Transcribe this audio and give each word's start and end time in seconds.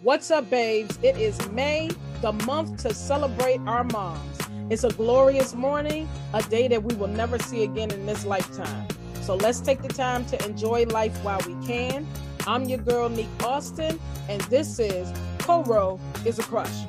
What's 0.00 0.30
up, 0.30 0.48
babes? 0.48 0.96
It 1.02 1.16
is 1.16 1.50
May, 1.50 1.90
the 2.22 2.30
month 2.30 2.84
to 2.84 2.94
celebrate 2.94 3.58
our 3.66 3.82
moms. 3.82 4.38
It's 4.70 4.84
a 4.84 4.90
glorious 4.90 5.56
morning, 5.56 6.08
a 6.32 6.40
day 6.40 6.68
that 6.68 6.84
we 6.84 6.94
will 6.94 7.08
never 7.08 7.36
see 7.40 7.64
again 7.64 7.90
in 7.90 8.06
this 8.06 8.24
lifetime. 8.24 8.86
So 9.22 9.34
let's 9.34 9.58
take 9.58 9.82
the 9.82 9.88
time 9.88 10.24
to 10.26 10.46
enjoy 10.46 10.84
life 10.84 11.16
while 11.24 11.40
we 11.48 11.66
can. 11.66 12.06
I'm 12.46 12.66
your 12.66 12.78
girl, 12.78 13.08
Nick 13.08 13.26
Austin, 13.42 13.98
and 14.28 14.40
this 14.42 14.78
is 14.78 15.12
Coro 15.40 15.98
is 16.24 16.38
a 16.38 16.44
Crush. 16.44 16.84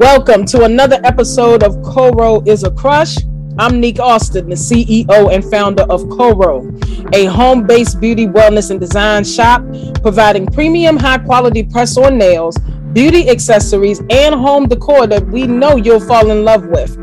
Welcome 0.00 0.46
to 0.46 0.64
another 0.64 0.98
episode 1.04 1.62
of 1.62 1.82
Coro 1.82 2.42
is 2.46 2.64
a 2.64 2.70
Crush. 2.70 3.18
I'm 3.58 3.80
Nick 3.80 4.00
Austin, 4.00 4.48
the 4.48 4.54
CEO 4.54 5.30
and 5.30 5.44
founder 5.44 5.82
of 5.90 6.08
Coro, 6.08 6.66
a 7.12 7.26
home 7.26 7.66
based 7.66 8.00
beauty, 8.00 8.26
wellness, 8.26 8.70
and 8.70 8.80
design 8.80 9.24
shop 9.24 9.62
providing 10.00 10.46
premium, 10.46 10.96
high 10.96 11.18
quality 11.18 11.64
press 11.64 11.98
on 11.98 12.16
nails, 12.16 12.56
beauty 12.94 13.28
accessories, 13.28 14.00
and 14.08 14.34
home 14.34 14.68
decor 14.68 15.06
that 15.06 15.26
we 15.26 15.46
know 15.46 15.76
you'll 15.76 16.00
fall 16.00 16.30
in 16.30 16.46
love 16.46 16.66
with, 16.68 16.96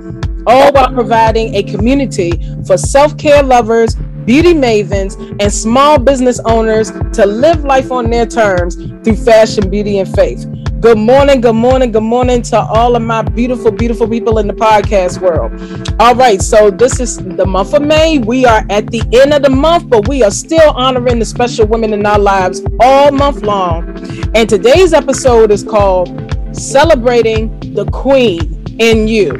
all 0.48 0.74
while 0.74 0.92
providing 0.92 1.54
a 1.54 1.62
community 1.62 2.32
for 2.66 2.78
self 2.78 3.16
care 3.16 3.44
lovers, 3.44 3.94
beauty 4.26 4.56
mavens, 4.56 5.20
and 5.40 5.54
small 5.54 6.00
business 6.00 6.40
owners 6.46 6.90
to 7.14 7.28
live 7.28 7.64
life 7.64 7.92
on 7.92 8.10
their 8.10 8.26
terms 8.26 8.74
through 9.04 9.18
fashion, 9.18 9.70
beauty, 9.70 10.00
and 10.00 10.12
faith. 10.16 10.48
Good 10.80 11.00
morning, 11.00 11.42
good 11.42 11.56
morning, 11.56 11.92
good 11.92 12.04
morning 12.04 12.44
to 12.44 12.60
all 12.60 12.96
of 12.96 13.02
my 13.02 13.24
beautiful, 13.24 13.72
beautiful 13.72 14.08
people 14.08 14.38
in 14.38 14.46
the 14.46 14.54
podcast 14.54 15.20
world. 15.20 15.60
All 16.00 16.14
right, 16.14 16.40
so 16.40 16.70
this 16.70 17.00
is 17.00 17.18
the 17.18 17.48
month 17.48 17.74
of 17.74 17.82
May. 17.82 18.20
We 18.20 18.46
are 18.46 18.64
at 18.70 18.86
the 18.92 19.02
end 19.12 19.34
of 19.34 19.42
the 19.42 19.50
month, 19.50 19.90
but 19.90 20.08
we 20.08 20.22
are 20.22 20.30
still 20.30 20.70
honoring 20.72 21.18
the 21.18 21.26
special 21.26 21.66
women 21.66 21.94
in 21.94 22.06
our 22.06 22.20
lives 22.20 22.62
all 22.80 23.12
month 23.12 23.42
long. 23.42 23.90
And 24.36 24.48
today's 24.48 24.94
episode 24.94 25.50
is 25.50 25.64
called 25.64 26.10
Celebrating 26.56 27.60
the 27.74 27.86
Queen 27.92 28.64
in 28.78 29.08
You. 29.08 29.40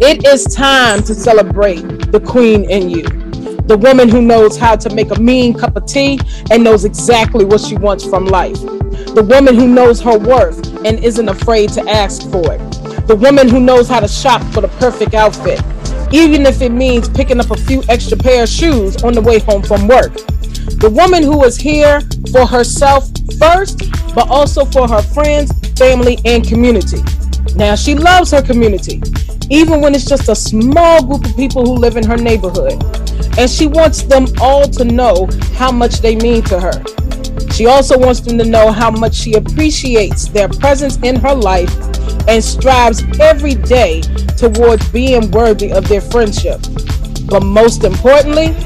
It 0.00 0.24
is 0.24 0.44
time 0.44 1.02
to 1.02 1.16
celebrate 1.16 1.82
the 2.12 2.20
queen 2.20 2.70
in 2.70 2.90
you 2.90 3.21
the 3.66 3.76
woman 3.76 4.08
who 4.08 4.20
knows 4.20 4.56
how 4.56 4.76
to 4.76 4.94
make 4.94 5.10
a 5.10 5.20
mean 5.20 5.54
cup 5.54 5.76
of 5.76 5.86
tea 5.86 6.18
and 6.50 6.64
knows 6.64 6.84
exactly 6.84 7.44
what 7.44 7.60
she 7.60 7.76
wants 7.76 8.04
from 8.04 8.26
life. 8.26 8.60
The 9.14 9.26
woman 9.28 9.54
who 9.54 9.68
knows 9.68 10.00
her 10.00 10.18
worth 10.18 10.66
and 10.84 11.02
isn't 11.04 11.28
afraid 11.28 11.70
to 11.70 11.88
ask 11.88 12.22
for 12.30 12.52
it. 12.52 13.06
The 13.06 13.16
woman 13.16 13.48
who 13.48 13.60
knows 13.60 13.88
how 13.88 14.00
to 14.00 14.08
shop 14.08 14.42
for 14.52 14.60
the 14.60 14.68
perfect 14.68 15.14
outfit, 15.14 15.60
even 16.12 16.44
if 16.44 16.60
it 16.60 16.70
means 16.70 17.08
picking 17.08 17.40
up 17.40 17.50
a 17.50 17.56
few 17.56 17.82
extra 17.88 18.16
pair 18.16 18.42
of 18.42 18.48
shoes 18.48 19.02
on 19.02 19.12
the 19.12 19.20
way 19.20 19.38
home 19.38 19.62
from 19.62 19.86
work. 19.86 20.12
The 20.82 20.90
woman 20.90 21.22
who 21.22 21.44
is 21.44 21.56
here 21.56 22.00
for 22.32 22.46
herself 22.46 23.08
first, 23.38 23.90
but 24.14 24.28
also 24.28 24.64
for 24.64 24.88
her 24.88 25.02
friends, 25.02 25.52
family, 25.78 26.18
and 26.24 26.46
community. 26.46 27.02
Now, 27.56 27.74
she 27.74 27.94
loves 27.94 28.30
her 28.30 28.40
community, 28.40 29.02
even 29.50 29.82
when 29.82 29.94
it's 29.94 30.06
just 30.06 30.28
a 30.28 30.34
small 30.34 31.04
group 31.04 31.26
of 31.26 31.36
people 31.36 31.66
who 31.66 31.74
live 31.74 31.96
in 31.96 32.04
her 32.04 32.16
neighborhood. 32.16 32.82
And 33.38 33.48
she 33.48 33.66
wants 33.66 34.02
them 34.02 34.26
all 34.40 34.66
to 34.68 34.84
know 34.84 35.28
how 35.54 35.70
much 35.70 36.00
they 36.00 36.16
mean 36.16 36.42
to 36.44 36.58
her. 36.58 36.82
She 37.52 37.66
also 37.66 37.98
wants 37.98 38.20
them 38.20 38.38
to 38.38 38.44
know 38.44 38.72
how 38.72 38.90
much 38.90 39.14
she 39.14 39.34
appreciates 39.34 40.28
their 40.28 40.48
presence 40.48 40.96
in 41.02 41.16
her 41.16 41.34
life 41.34 41.70
and 42.26 42.42
strives 42.42 43.04
every 43.20 43.54
day 43.54 44.00
towards 44.38 44.88
being 44.90 45.30
worthy 45.30 45.72
of 45.72 45.86
their 45.88 46.00
friendship. 46.00 46.60
But 47.26 47.42
most 47.42 47.84
importantly, 47.84 48.56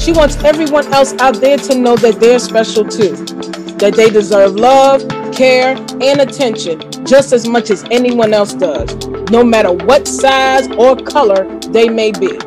she 0.00 0.12
wants 0.12 0.42
everyone 0.42 0.92
else 0.92 1.12
out 1.20 1.36
there 1.36 1.58
to 1.58 1.78
know 1.78 1.96
that 1.96 2.18
they're 2.18 2.40
special 2.40 2.84
too, 2.84 3.14
that 3.76 3.94
they 3.94 4.10
deserve 4.10 4.56
love, 4.56 5.08
care, 5.32 5.76
and 6.00 6.20
attention 6.20 6.91
just 7.04 7.32
as 7.32 7.46
much 7.48 7.70
as 7.70 7.84
anyone 7.90 8.32
else 8.32 8.54
does, 8.54 8.94
no 9.30 9.44
matter 9.44 9.72
what 9.72 10.06
size 10.06 10.68
or 10.72 10.96
color 10.96 11.58
they 11.70 11.88
may 11.88 12.12
be. 12.12 12.38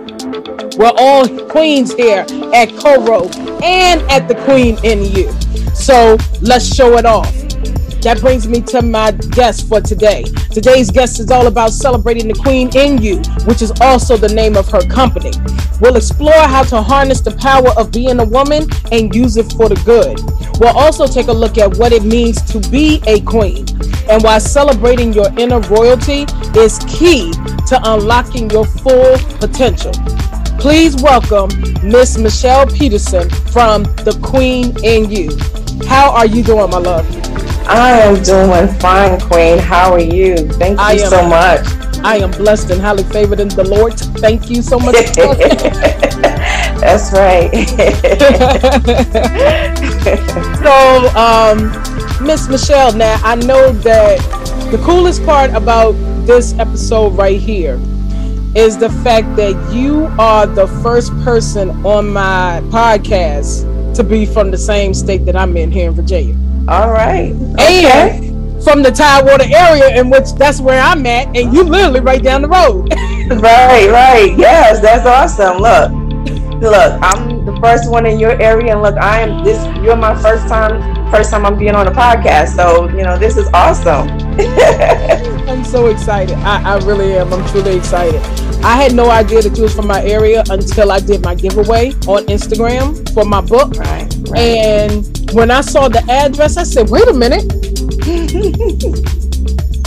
We're 0.78 0.94
all 0.98 1.28
queens 1.48 1.94
here 1.94 2.26
at 2.54 2.76
Coro 2.78 3.30
and 3.64 4.02
at 4.12 4.28
the 4.28 4.36
Queen 4.46 4.78
in 4.84 5.06
You. 5.06 5.32
So 5.74 6.18
let's 6.42 6.74
show 6.74 6.98
it 6.98 7.06
off. 7.06 7.45
That 8.06 8.22
brings 8.22 8.48
me 8.48 8.62
to 8.62 8.84
my 8.84 9.10
guest 9.10 9.68
for 9.68 9.82
today. 9.82 10.26
Today's 10.54 10.92
guest 10.92 11.20
is 11.20 11.32
all 11.32 11.48
about 11.48 11.72
celebrating 11.72 12.28
the 12.28 12.36
Queen 12.36 12.70
in 12.78 13.02
You, 13.02 13.18
which 13.48 13.64
is 13.64 13.74
also 13.82 14.16
the 14.16 14.32
name 14.32 14.56
of 14.56 14.70
her 14.70 14.82
company. 14.82 15.32
We'll 15.82 15.96
explore 15.96 16.46
how 16.46 16.62
to 16.66 16.84
harness 16.84 17.22
the 17.22 17.32
power 17.32 17.70
of 17.76 17.92
being 17.92 18.20
a 18.20 18.24
woman 18.24 18.70
and 18.92 19.16
use 19.16 19.38
it 19.38 19.52
for 19.54 19.70
the 19.70 19.82
good. 19.90 20.22
We'll 20.60 20.78
also 20.78 21.08
take 21.08 21.30
a 21.30 21.34
look 21.34 21.58
at 21.58 21.78
what 21.78 21.94
it 21.94 22.04
means 22.04 22.44
to 22.52 22.60
be 22.70 23.02
a 23.08 23.22
queen 23.22 23.66
and 24.08 24.22
why 24.22 24.38
celebrating 24.38 25.12
your 25.12 25.34
inner 25.40 25.62
royalty 25.62 26.28
is 26.56 26.78
key 26.86 27.32
to 27.66 27.80
unlocking 27.86 28.52
your 28.52 28.68
full 28.68 29.18
potential. 29.40 29.94
Please 30.60 30.96
welcome 31.02 31.50
Miss 31.84 32.18
Mychel 32.18 32.74
Peterson 32.76 33.30
from 33.52 33.84
The 34.04 34.18
Queen 34.24 34.76
in 34.84 35.12
You. 35.12 35.30
How 35.88 36.12
are 36.12 36.26
you 36.26 36.44
doing, 36.44 36.70
my 36.72 36.78
love? 36.78 37.06
I 37.68 37.92
am 38.00 38.22
doing 38.24 38.68
fine, 38.80 39.20
Queen. 39.20 39.60
How 39.60 39.94
are 39.94 40.00
you? 40.00 40.38
Thank 40.54 40.80
you 40.80 41.04
am, 41.04 41.10
so 41.10 41.28
much. 41.28 41.66
I 42.04 42.18
am 42.18 42.32
blessed 42.32 42.72
and 42.72 42.82
highly 42.82 43.04
favored 43.04 43.40
in 43.40 43.50
the 43.50 43.64
Lord. 43.64 43.94
Thank 43.94 44.50
you 44.50 44.62
so 44.62 44.80
much. 44.80 44.96
That's 46.82 47.12
right. 47.14 47.52
so, 50.64 51.10
um, 51.16 51.72
Miss 52.26 52.48
Mychel, 52.48 52.98
now 52.98 53.20
I 53.24 53.36
know 53.36 53.72
that 53.72 54.18
the 54.72 54.78
coolest 54.84 55.24
part 55.26 55.52
about 55.52 55.92
this 56.26 56.58
episode 56.58 57.10
right 57.10 57.40
here 57.40 57.80
is 58.56 58.78
the 58.78 58.90
fact 58.90 59.36
that 59.36 59.74
you 59.74 60.06
are 60.18 60.48
the 60.48 60.68
first 60.82 61.12
person 61.24 61.70
on 61.86 62.12
my 62.12 62.62
podcast 62.66 63.66
to 63.94 64.04
be 64.04 64.26
from 64.26 64.50
the 64.50 64.58
same 64.58 64.94
state 64.94 65.26
that 65.26 65.36
I'm 65.36 65.58
in 65.58 65.72
here 65.72 65.90
in 65.90 65.96
Virginia. 65.96 66.36
All 66.68 66.92
right. 66.92 67.34
Okay. 67.54 67.86
And 67.86 68.64
from 68.64 68.82
the 68.82 68.92
Tidewater 68.92 69.46
area, 69.54 70.00
in 70.00 70.10
which 70.10 70.34
that's 70.34 70.60
where 70.60 70.82
I'm 70.82 71.06
at, 71.06 71.28
and 71.38 71.54
you 71.54 71.64
literally 71.64 72.00
right 72.00 72.24
down 72.24 72.42
the 72.42 72.48
road. 72.48 72.90
right, 73.42 73.90
right. 73.92 74.34
Yes, 74.38 74.80
that's 74.82 75.06
awesome. 75.06 75.58
Look, 75.58 75.92
look, 76.62 77.00
I'm 77.04 77.46
the 77.46 77.58
first 77.62 77.92
one 77.92 78.06
in 78.06 78.20
your 78.20 78.42
area, 78.42 78.72
and 78.72 78.82
look, 78.82 78.96
I 78.96 79.22
am 79.22 79.44
this. 79.44 79.64
You're 79.84 79.96
my 79.96 80.20
first 80.22 80.48
time, 80.48 80.95
first 81.16 81.32
time 81.32 81.46
I'm 81.46 81.58
being 81.58 81.76
on 81.76 81.88
a 81.88 81.92
podcast. 81.92 82.58
So 82.58 82.90
you 82.90 83.04
know, 83.04 83.18
this 83.18 83.38
is 83.38 83.48
awesome. 83.54 84.10
I'm 85.50 85.64
so 85.64 85.88
excited. 85.88 86.38
I, 86.40 86.74
I 86.74 86.78
really 86.80 87.14
am. 87.14 87.32
I'm 87.32 87.48
truly 87.48 87.78
excited. 87.78 88.22
I 88.66 88.76
had 88.76 88.94
no 88.94 89.10
idea 89.10 89.42
that 89.42 89.56
you 89.56 89.64
was 89.64 89.74
from 89.74 89.88
my 89.88 90.04
area 90.04 90.44
until 90.50 90.92
I 90.92 91.00
did 91.00 91.24
my 91.24 91.34
giveaway 91.34 91.92
on 92.08 92.26
Instagram 92.26 93.14
for 93.14 93.24
my 93.24 93.40
book. 93.40 93.78
Right, 93.78 94.14
right. 94.30 94.40
And 94.40 95.32
when 95.32 95.52
I 95.52 95.62
saw 95.62 95.88
the 95.88 96.04
address, 96.12 96.58
I 96.58 96.64
said, 96.64 96.90
wait 96.90 97.08
a 97.08 97.14
minute. 97.14 97.46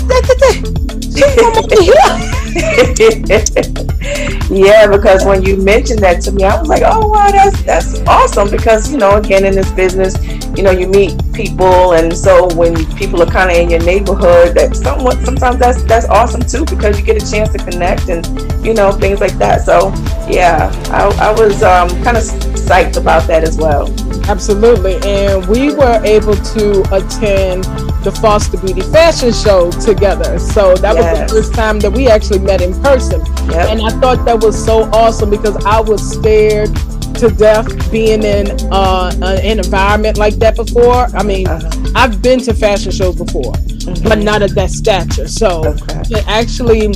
yeah, 4.50 4.86
because 4.86 5.24
when 5.24 5.42
you 5.42 5.56
mentioned 5.56 6.00
that 6.00 6.20
to 6.22 6.32
me, 6.32 6.44
I 6.44 6.58
was 6.58 6.68
like, 6.68 6.82
"Oh 6.84 7.08
wow, 7.08 7.30
that's 7.30 7.62
that's 7.62 8.00
awesome!" 8.06 8.50
Because 8.50 8.90
you 8.90 8.98
know, 8.98 9.16
again, 9.16 9.44
in 9.44 9.54
this 9.54 9.70
business, 9.72 10.16
you 10.56 10.62
know, 10.62 10.70
you 10.70 10.86
meet 10.86 11.14
people, 11.32 11.92
and 11.92 12.16
so 12.16 12.48
when 12.54 12.74
people 12.96 13.22
are 13.22 13.30
kind 13.30 13.50
of 13.50 13.56
in 13.56 13.70
your 13.70 13.80
neighborhood, 13.80 14.56
that 14.56 14.76
somewhat 14.76 15.18
sometimes 15.24 15.58
that's 15.58 15.82
that's 15.84 16.06
awesome 16.06 16.42
too 16.42 16.64
because 16.64 16.98
you 16.98 17.04
get 17.04 17.22
a 17.22 17.30
chance 17.30 17.50
to 17.52 17.58
connect 17.58 18.08
and 18.08 18.26
you 18.64 18.72
know 18.72 18.92
things 18.92 19.20
like 19.20 19.36
that. 19.38 19.62
So 19.62 19.90
yeah, 20.30 20.70
I, 20.90 21.28
I 21.28 21.32
was 21.32 21.62
um, 21.62 21.88
kind 22.02 22.16
of 22.16 22.22
psyched 22.22 22.96
about 22.96 23.26
that 23.26 23.44
as 23.44 23.58
well. 23.58 23.92
Absolutely, 24.28 24.96
and 25.04 25.46
we 25.46 25.74
were 25.74 26.00
able 26.04 26.34
to 26.34 26.82
attend 26.94 27.66
the 28.02 28.12
Foster 28.12 28.58
Beauty 28.58 28.82
Fashion 28.82 29.32
Show 29.32 29.70
together. 29.70 30.38
So 30.38 30.74
that 30.76 30.94
yes. 30.94 31.20
was 31.20 31.30
the 31.32 31.36
first 31.36 31.54
time 31.54 31.80
that 31.80 31.92
we 31.92 32.08
actually 32.08 32.38
met 32.40 32.60
in 32.60 32.80
person. 32.82 33.20
Yep. 33.50 33.70
And 33.70 33.82
I 33.82 33.90
thought 34.00 34.24
that 34.24 34.42
was 34.42 34.62
so 34.62 34.84
awesome 34.92 35.30
because 35.30 35.56
I 35.64 35.80
was 35.80 36.00
scared 36.08 36.74
to 37.16 37.30
death 37.30 37.90
being 37.90 38.22
in 38.22 38.46
uh, 38.72 39.12
an 39.22 39.58
environment 39.58 40.18
like 40.18 40.34
that 40.34 40.56
before. 40.56 41.06
I 41.16 41.22
mean, 41.22 41.48
uh-huh. 41.48 41.92
I've 41.94 42.22
been 42.22 42.40
to 42.40 42.54
fashion 42.54 42.92
shows 42.92 43.16
before. 43.16 43.54
But 44.02 44.18
not 44.18 44.42
at 44.42 44.54
that 44.54 44.70
stature. 44.70 45.28
So 45.28 45.66
okay. 45.66 46.02
to 46.04 46.24
actually 46.28 46.88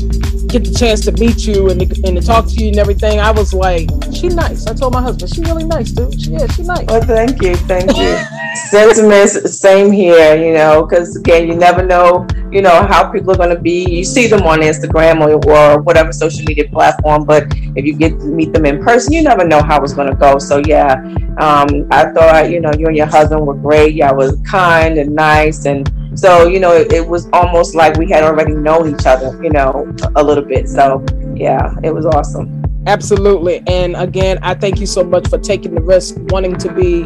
get 0.52 0.64
the 0.64 0.74
chance 0.78 1.04
to 1.06 1.12
meet 1.12 1.46
you 1.46 1.70
and 1.70 1.80
to, 1.80 2.02
and 2.06 2.16
to 2.20 2.22
talk 2.22 2.46
to 2.46 2.54
you 2.54 2.68
and 2.68 2.78
everything, 2.78 3.20
I 3.20 3.30
was 3.30 3.54
like, 3.54 3.88
she 4.12 4.28
nice. 4.28 4.66
I 4.66 4.74
told 4.74 4.92
my 4.92 5.00
husband, 5.00 5.34
she 5.34 5.40
really 5.42 5.64
nice, 5.64 5.90
dude. 5.90 6.20
She, 6.20 6.32
yeah, 6.32 6.46
she 6.48 6.62
nice. 6.62 6.86
Well, 6.86 7.02
thank 7.02 7.42
you, 7.42 7.56
thank 7.56 7.96
you. 7.96 8.16
Sentiments, 8.68 9.58
same 9.58 9.90
here. 9.90 10.36
You 10.36 10.54
know, 10.54 10.84
because 10.84 11.16
again, 11.16 11.48
you 11.48 11.54
never 11.54 11.84
know. 11.84 12.26
You 12.50 12.60
know 12.60 12.86
how 12.86 13.10
people 13.10 13.30
are 13.32 13.36
going 13.36 13.54
to 13.54 13.60
be. 13.60 13.90
You 13.90 14.04
see 14.04 14.26
them 14.26 14.42
on 14.42 14.60
Instagram 14.60 15.20
or, 15.22 15.50
or 15.50 15.80
whatever 15.80 16.12
social 16.12 16.44
media 16.44 16.68
platform, 16.68 17.24
but 17.24 17.44
if 17.76 17.86
you 17.86 17.96
get 17.96 18.20
to 18.20 18.26
meet 18.26 18.52
them 18.52 18.66
in 18.66 18.82
person, 18.84 19.14
you 19.14 19.22
never 19.22 19.46
know 19.46 19.62
how 19.62 19.82
it's 19.82 19.94
going 19.94 20.10
to 20.10 20.16
go. 20.16 20.38
So 20.38 20.58
yeah, 20.66 20.94
um, 21.38 21.88
I 21.90 22.12
thought 22.12 22.50
you 22.50 22.60
know 22.60 22.70
you 22.78 22.88
and 22.88 22.96
your 22.96 23.06
husband 23.06 23.46
were 23.46 23.54
great. 23.54 23.94
Y'all 23.94 24.16
was 24.16 24.38
kind 24.46 24.98
and 24.98 25.14
nice 25.14 25.64
and 25.64 25.90
so, 26.14 26.46
you 26.46 26.60
know, 26.60 26.72
it, 26.72 26.92
it, 26.92 27.06
was 27.06 27.28
almost 27.32 27.74
like 27.74 27.96
we 27.96 28.08
had 28.08 28.22
already 28.22 28.54
known 28.54 28.94
each 28.94 29.06
other, 29.06 29.38
you 29.42 29.50
know, 29.50 29.94
a 30.16 30.22
little 30.22 30.44
bit. 30.44 30.68
So, 30.68 31.04
yeah, 31.34 31.74
it 31.82 31.92
was 31.94 32.06
awesome. 32.06 32.62
Absolutely. 32.86 33.62
And 33.66 33.96
again, 33.96 34.38
I 34.42 34.54
thank 34.54 34.80
you 34.80 34.86
so 34.86 35.04
much 35.04 35.28
for 35.28 35.38
taking 35.38 35.74
the 35.74 35.80
risk, 35.80 36.16
wanting 36.28 36.56
to 36.56 36.72
be 36.72 37.04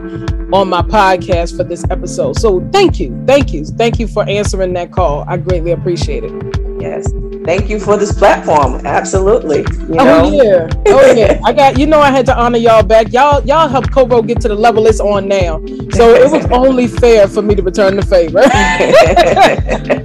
on 0.52 0.68
my 0.68 0.82
podcast 0.82 1.56
for 1.56 1.64
this 1.64 1.84
episode. 1.90 2.38
So, 2.38 2.66
thank 2.72 2.98
you. 2.98 3.22
Thank 3.26 3.52
you. 3.52 3.64
Thank 3.64 3.98
you 3.98 4.08
for 4.08 4.28
answering 4.28 4.72
that 4.74 4.92
call. 4.92 5.24
I 5.28 5.36
greatly 5.36 5.72
appreciate 5.72 6.24
it. 6.24 6.32
Yes 6.80 7.12
thank 7.46 7.70
you 7.70 7.78
for 7.78 7.96
this 7.96 8.12
platform. 8.12 8.84
Absolutely. 8.84 9.58
You 9.58 10.00
oh, 10.00 10.04
know? 10.04 10.24
Oh 10.24 10.42
yeah. 10.42 10.68
Oh 10.88 11.12
yeah. 11.12 11.40
I 11.44 11.52
got 11.52 11.78
you 11.78 11.86
know 11.86 12.00
I 12.00 12.10
had 12.10 12.26
to 12.26 12.36
honor 12.36 12.58
y'all 12.58 12.82
back. 12.82 13.12
Y'all 13.12 13.42
y'all 13.44 13.68
helped 13.68 13.92
Coro 13.92 14.20
get 14.22 14.40
to 14.42 14.48
the 14.48 14.54
level 14.54 14.86
it's 14.86 15.00
on 15.00 15.28
now. 15.28 15.58
So 15.92 16.14
it 16.14 16.30
was 16.30 16.46
only 16.50 16.88
fair 16.88 17.28
for 17.28 17.42
me 17.42 17.54
to 17.54 17.62
return 17.62 17.96
the 17.96 18.02
favor. 18.02 18.42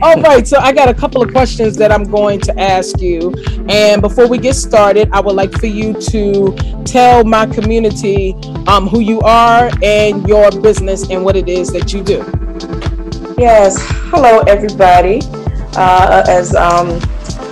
All 0.01 0.21
right, 0.21 0.45
so 0.45 0.59
I 0.59 0.73
got 0.73 0.89
a 0.89 0.93
couple 0.93 1.23
of 1.23 1.31
questions 1.31 1.77
that 1.77 1.91
I'm 1.91 2.03
going 2.03 2.41
to 2.41 2.59
ask 2.59 2.99
you. 2.99 3.33
And 3.69 4.01
before 4.01 4.27
we 4.27 4.37
get 4.37 4.55
started, 4.55 5.09
I 5.13 5.21
would 5.21 5.35
like 5.35 5.53
for 5.53 5.67
you 5.67 5.93
to 5.93 6.55
tell 6.83 7.23
my 7.23 7.45
community 7.45 8.35
um, 8.67 8.87
who 8.87 8.99
you 8.99 9.21
are 9.21 9.71
and 9.81 10.27
your 10.27 10.51
business 10.61 11.09
and 11.09 11.23
what 11.23 11.37
it 11.37 11.47
is 11.47 11.71
that 11.71 11.93
you 11.93 12.03
do. 12.03 12.17
Yes. 13.37 13.77
Hello, 14.11 14.39
everybody. 14.41 15.21
Uh, 15.77 16.23
as 16.27 16.55
um, 16.55 16.99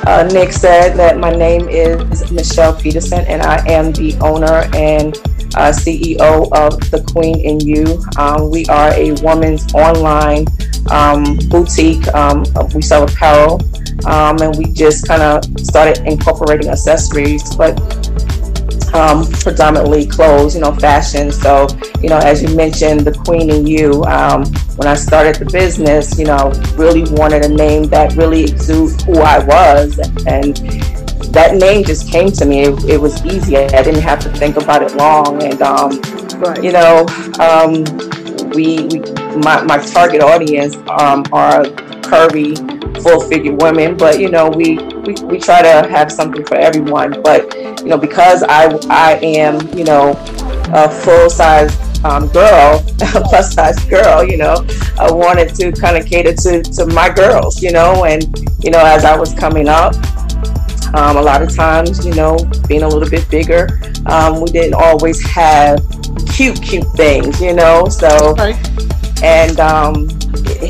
uh, 0.07 0.23
Nick 0.31 0.53
said, 0.53 0.95
that 0.95 1.17
my 1.17 1.31
name 1.31 1.67
is 1.67 2.23
Mychel 2.31 2.81
Peterson, 2.81 3.25
and 3.27 3.41
I 3.41 3.65
am 3.67 3.91
the 3.91 4.17
owner 4.21 4.69
and 4.73 5.15
uh, 5.55 5.71
CEO 5.71 6.49
of 6.53 6.79
The 6.91 7.03
Queen 7.11 7.39
in 7.39 7.59
You. 7.59 8.01
Um, 8.17 8.49
we 8.49 8.65
are 8.67 8.91
a 8.93 9.11
woman's 9.23 9.73
online 9.73 10.45
um, 10.89 11.37
boutique. 11.49 12.07
Um, 12.13 12.45
we 12.73 12.81
sell 12.81 13.03
apparel, 13.03 13.61
um, 14.05 14.39
and 14.41 14.55
we 14.57 14.71
just 14.71 15.07
kind 15.07 15.21
of 15.21 15.43
started 15.59 16.05
incorporating 16.07 16.69
accessories, 16.69 17.55
but 17.55 17.75
um, 18.93 19.29
predominantly 19.31 20.05
clothes, 20.05 20.55
you 20.55 20.61
know, 20.61 20.73
fashion. 20.73 21.31
So, 21.31 21.67
you 22.01 22.09
know, 22.09 22.17
as 22.17 22.41
you 22.41 22.55
mentioned, 22.55 23.01
the 23.01 23.13
Queen 23.13 23.49
in 23.49 23.65
You. 23.65 24.03
Um, 24.03 24.45
when 24.77 24.87
I 24.87 24.95
started 24.95 25.35
the 25.35 25.45
business, 25.45 26.17
you 26.17 26.25
know, 26.25 26.51
really 26.75 27.03
wanted 27.13 27.45
a 27.45 27.49
name 27.49 27.83
that 27.85 28.15
really 28.15 28.43
exudes 28.43 29.03
who 29.03 29.19
I 29.19 29.39
was, 29.43 29.99
and 30.25 30.57
that 31.33 31.55
name 31.55 31.83
just 31.83 32.09
came 32.09 32.31
to 32.31 32.45
me. 32.45 32.61
It, 32.61 32.83
it 32.85 33.01
was 33.01 33.23
easy. 33.25 33.57
I 33.57 33.81
didn't 33.81 34.01
have 34.01 34.19
to 34.21 34.29
think 34.29 34.57
about 34.57 34.83
it 34.83 34.95
long, 34.95 35.41
and 35.43 35.61
um, 35.61 35.99
right. 36.39 36.63
you 36.63 36.71
know, 36.71 37.05
um, 37.39 37.83
we, 38.51 38.87
we 38.87 38.99
my, 39.37 39.63
my 39.63 39.77
target 39.77 40.21
audience 40.21 40.75
um, 40.99 41.25
are 41.31 41.63
curvy 42.13 43.01
full 43.01 43.19
figure 43.21 43.53
women, 43.53 43.97
but 43.97 44.19
you 44.19 44.29
know, 44.29 44.49
we, 44.49 44.77
we, 44.77 45.13
we 45.25 45.39
try 45.39 45.61
to 45.61 45.89
have 45.89 46.11
something 46.11 46.45
for 46.45 46.55
everyone. 46.55 47.21
But, 47.23 47.55
you 47.81 47.87
know, 47.87 47.97
because 47.97 48.43
I, 48.43 48.77
I 48.89 49.15
am, 49.23 49.67
you 49.77 49.83
know, 49.83 50.13
a 50.73 50.89
full 50.89 51.29
size 51.29 51.75
um, 52.05 52.27
girl, 52.27 52.83
plus 52.99 53.53
size 53.53 53.83
girl, 53.85 54.23
you 54.23 54.37
know, 54.37 54.65
I 54.99 55.11
wanted 55.11 55.55
to 55.55 55.71
kind 55.71 55.97
of 55.97 56.05
cater 56.05 56.33
to, 56.33 56.61
to 56.61 56.85
my 56.87 57.09
girls, 57.09 57.61
you 57.61 57.71
know, 57.71 58.05
and, 58.05 58.23
you 58.63 58.71
know, 58.71 58.85
as 58.85 59.05
I 59.05 59.17
was 59.17 59.33
coming 59.33 59.67
up, 59.67 59.95
um, 60.93 61.17
a 61.17 61.21
lot 61.21 61.41
of 61.41 61.53
times, 61.55 62.05
you 62.05 62.13
know, 62.13 62.37
being 62.67 62.83
a 62.83 62.87
little 62.87 63.09
bit 63.09 63.27
bigger, 63.29 63.81
um, 64.05 64.39
we 64.39 64.51
didn't 64.51 64.75
always 64.75 65.25
have 65.27 65.79
cute, 66.31 66.61
cute 66.61 66.87
things, 66.95 67.41
you 67.41 67.53
know, 67.53 67.87
so, 67.89 68.35
and, 69.23 69.59
um, 69.59 70.07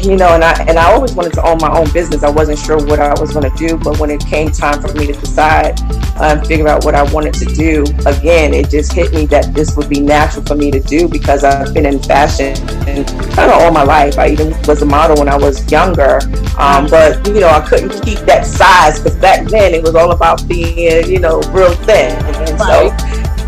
you 0.03 0.17
know, 0.17 0.33
and 0.33 0.43
I 0.43 0.53
and 0.67 0.77
I 0.77 0.91
always 0.91 1.13
wanted 1.13 1.33
to 1.33 1.47
own 1.47 1.57
my 1.59 1.77
own 1.77 1.89
business. 1.91 2.23
I 2.23 2.29
wasn't 2.29 2.59
sure 2.59 2.77
what 2.85 2.99
I 2.99 3.19
was 3.19 3.33
going 3.33 3.49
to 3.49 3.57
do, 3.57 3.77
but 3.77 3.99
when 3.99 4.09
it 4.09 4.25
came 4.25 4.51
time 4.51 4.81
for 4.81 4.91
me 4.93 5.07
to 5.07 5.13
decide 5.13 5.79
and 6.19 6.39
um, 6.39 6.45
figure 6.45 6.67
out 6.67 6.83
what 6.83 6.95
I 6.95 7.03
wanted 7.13 7.33
to 7.35 7.45
do, 7.45 7.83
again, 8.05 8.53
it 8.53 8.69
just 8.69 8.91
hit 8.91 9.13
me 9.13 9.25
that 9.27 9.53
this 9.53 9.75
would 9.77 9.89
be 9.89 9.99
natural 9.99 10.45
for 10.45 10.55
me 10.55 10.71
to 10.71 10.79
do 10.79 11.07
because 11.07 11.43
I've 11.43 11.73
been 11.73 11.85
in 11.85 12.01
fashion 12.01 12.57
and 12.87 13.07
kind 13.07 13.51
of 13.51 13.61
all 13.61 13.71
my 13.71 13.83
life. 13.83 14.17
I 14.17 14.29
even 14.29 14.49
was 14.67 14.81
a 14.81 14.85
model 14.85 15.17
when 15.17 15.29
I 15.29 15.37
was 15.37 15.71
younger, 15.71 16.19
um, 16.57 16.87
but 16.87 17.25
you 17.27 17.39
know, 17.39 17.49
I 17.49 17.61
couldn't 17.61 18.01
keep 18.03 18.19
that 18.19 18.45
size 18.45 18.99
because 18.99 19.15
back 19.17 19.47
then 19.47 19.73
it 19.73 19.83
was 19.83 19.95
all 19.95 20.11
about 20.11 20.47
being, 20.47 21.09
you 21.09 21.19
know, 21.19 21.39
real 21.51 21.73
thin, 21.73 22.15
and 22.25 22.59
so 22.59 22.95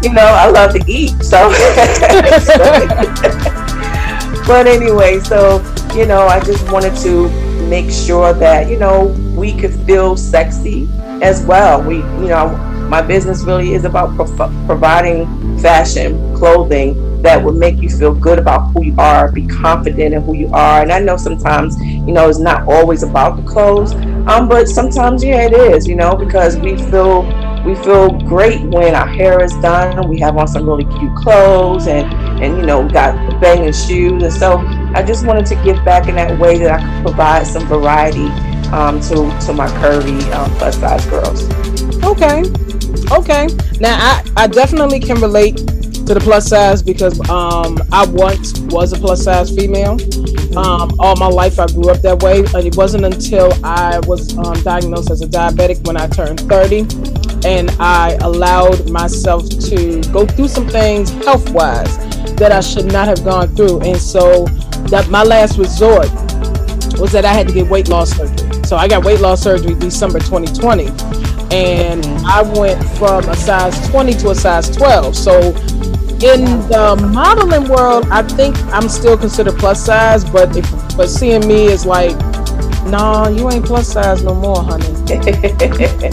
you 0.03 0.13
know, 0.13 0.25
I 0.25 0.49
love 0.49 0.73
to 0.73 0.83
eat, 0.87 1.23
so. 1.23 1.49
but 4.47 4.67
anyway, 4.67 5.19
so 5.19 5.59
you 5.95 6.05
know, 6.05 6.27
I 6.27 6.39
just 6.41 6.69
wanted 6.71 6.95
to 6.97 7.29
make 7.69 7.89
sure 7.89 8.33
that, 8.33 8.69
you 8.69 8.77
know, 8.77 9.07
we 9.37 9.53
could 9.53 9.73
feel 9.85 10.17
sexy 10.17 10.89
as 11.21 11.45
well. 11.45 11.81
We, 11.81 11.97
you 11.97 12.27
know, 12.27 12.49
my 12.89 13.01
business 13.01 13.43
really 13.43 13.73
is 13.73 13.85
about 13.85 14.15
pro- 14.15 14.65
providing 14.65 15.57
fashion, 15.59 16.35
clothing 16.35 17.21
that 17.21 17.41
would 17.43 17.55
make 17.55 17.77
you 17.81 17.89
feel 17.89 18.13
good 18.13 18.37
about 18.37 18.71
who 18.73 18.83
you 18.83 18.95
are, 18.99 19.31
be 19.31 19.47
confident 19.47 20.13
in 20.13 20.21
who 20.21 20.35
you 20.35 20.47
are. 20.53 20.81
And 20.81 20.91
I 20.91 20.99
know 20.99 21.17
sometimes, 21.17 21.81
you 21.81 22.11
know, 22.11 22.29
it's 22.29 22.39
not 22.39 22.67
always 22.67 23.01
about 23.01 23.37
the 23.37 23.43
clothes, 23.43 23.93
um, 24.27 24.47
but 24.49 24.67
sometimes, 24.67 25.23
yeah, 25.23 25.43
it 25.43 25.53
is, 25.53 25.87
you 25.87 25.95
know, 25.95 26.15
because 26.15 26.57
we 26.57 26.77
feel 26.77 27.23
we 27.65 27.73
feel 27.73 28.11
great 28.11 28.61
when 28.61 28.93
our 28.93 29.07
hair 29.07 29.43
is 29.43 29.51
done. 29.53 30.07
We 30.07 30.19
have 30.19 30.37
on 30.37 30.47
some 30.47 30.69
really 30.69 30.85
cute 30.99 31.15
clothes 31.15 31.87
and, 31.87 32.13
and 32.43 32.57
you 32.57 32.63
know, 32.63 32.81
we 32.81 32.91
got 32.91 33.41
banging 33.41 33.73
shoes. 33.73 34.21
And 34.21 34.31
so 34.31 34.59
I 34.95 35.03
just 35.03 35.25
wanted 35.25 35.45
to 35.47 35.55
give 35.63 35.83
back 35.83 36.07
in 36.07 36.15
that 36.15 36.39
way 36.39 36.57
that 36.59 36.79
I 36.79 36.81
could 36.81 37.07
provide 37.07 37.45
some 37.45 37.67
variety 37.67 38.27
um, 38.71 39.01
to, 39.01 39.15
to 39.45 39.53
my 39.53 39.67
curvy 39.79 40.23
um, 40.33 40.49
plus 40.55 40.79
size 40.79 41.05
girls. 41.07 41.43
Okay. 42.03 42.43
Okay. 43.11 43.47
Now, 43.81 43.97
I, 43.99 44.23
I 44.37 44.47
definitely 44.47 45.01
can 45.01 45.19
relate 45.19 45.57
to 45.57 46.13
the 46.13 46.21
plus 46.21 46.47
size 46.47 46.81
because 46.81 47.19
um, 47.29 47.77
I 47.91 48.05
once 48.07 48.57
was 48.61 48.93
a 48.93 48.97
plus 48.97 49.23
size 49.23 49.53
female. 49.53 49.97
Um, 50.57 50.95
all 50.97 51.17
my 51.17 51.27
life, 51.27 51.59
I 51.59 51.67
grew 51.67 51.89
up 51.89 52.01
that 52.01 52.23
way. 52.23 52.39
And 52.39 52.65
it 52.65 52.77
wasn't 52.77 53.03
until 53.03 53.51
I 53.65 53.99
was 53.99 54.37
um, 54.37 54.53
diagnosed 54.63 55.11
as 55.11 55.21
a 55.21 55.27
diabetic 55.27 55.85
when 55.85 55.97
I 55.97 56.07
turned 56.07 56.39
30 56.41 57.15
and 57.45 57.69
I 57.79 58.17
allowed 58.21 58.89
myself 58.89 59.47
to 59.49 60.01
go 60.11 60.25
through 60.25 60.47
some 60.47 60.67
things 60.67 61.11
health 61.25 61.49
wise 61.51 61.95
that 62.37 62.51
I 62.51 62.59
should 62.59 62.85
not 62.85 63.07
have 63.07 63.23
gone 63.23 63.55
through. 63.55 63.81
And 63.81 63.97
so 63.97 64.47
that 64.89 65.09
my 65.09 65.23
last 65.23 65.57
resort 65.57 66.09
was 66.99 67.11
that 67.11 67.25
I 67.25 67.33
had 67.33 67.47
to 67.47 67.53
get 67.53 67.67
weight 67.67 67.87
loss 67.89 68.11
surgery. 68.11 68.63
So 68.63 68.77
I 68.77 68.87
got 68.87 69.03
weight 69.03 69.19
loss 69.19 69.41
surgery 69.41 69.75
December 69.75 70.19
2020. 70.19 70.87
And 71.51 72.05
I 72.25 72.41
went 72.57 72.83
from 72.97 73.27
a 73.29 73.35
size 73.35 73.89
20 73.89 74.13
to 74.15 74.31
a 74.31 74.35
size 74.35 74.69
12. 74.75 75.15
So 75.15 75.39
in 76.23 76.45
the 76.69 77.09
modeling 77.13 77.69
world, 77.69 78.07
I 78.09 78.23
think 78.23 78.57
I'm 78.73 78.89
still 78.89 79.17
considered 79.17 79.57
plus 79.57 79.85
size, 79.85 80.23
but 80.23 80.55
if 80.55 80.65
but 80.97 81.07
seeing 81.07 81.47
me 81.47 81.65
is 81.65 81.85
like, 81.85 82.17
nah, 82.87 83.27
you 83.27 83.49
ain't 83.51 83.65
plus 83.65 83.91
size 83.91 84.23
no 84.23 84.33
more, 84.33 84.63
honey. 84.63 84.85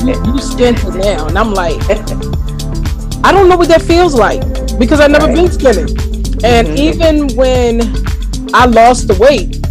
you, 0.05 0.33
you 0.33 0.39
skinny 0.41 0.99
now. 0.99 1.29
And 1.29 1.39
I'm 1.39 1.55
like, 1.55 1.81
I 3.25 3.31
don't 3.31 3.49
know 3.49 3.57
what 3.57 3.69
that 3.69 3.83
feels 3.83 4.15
like 4.15 4.43
because 4.79 5.01
I've 5.01 5.11
never 5.11 5.27
right. 5.27 5.37
been 5.37 5.51
skinny. 5.51 5.83
And 6.45 6.67
mm-hmm. 6.67 6.77
even 6.79 7.37
when 7.37 7.81
I 8.55 8.67
lost 8.67 9.09
the 9.09 9.15
weight. 9.15 9.63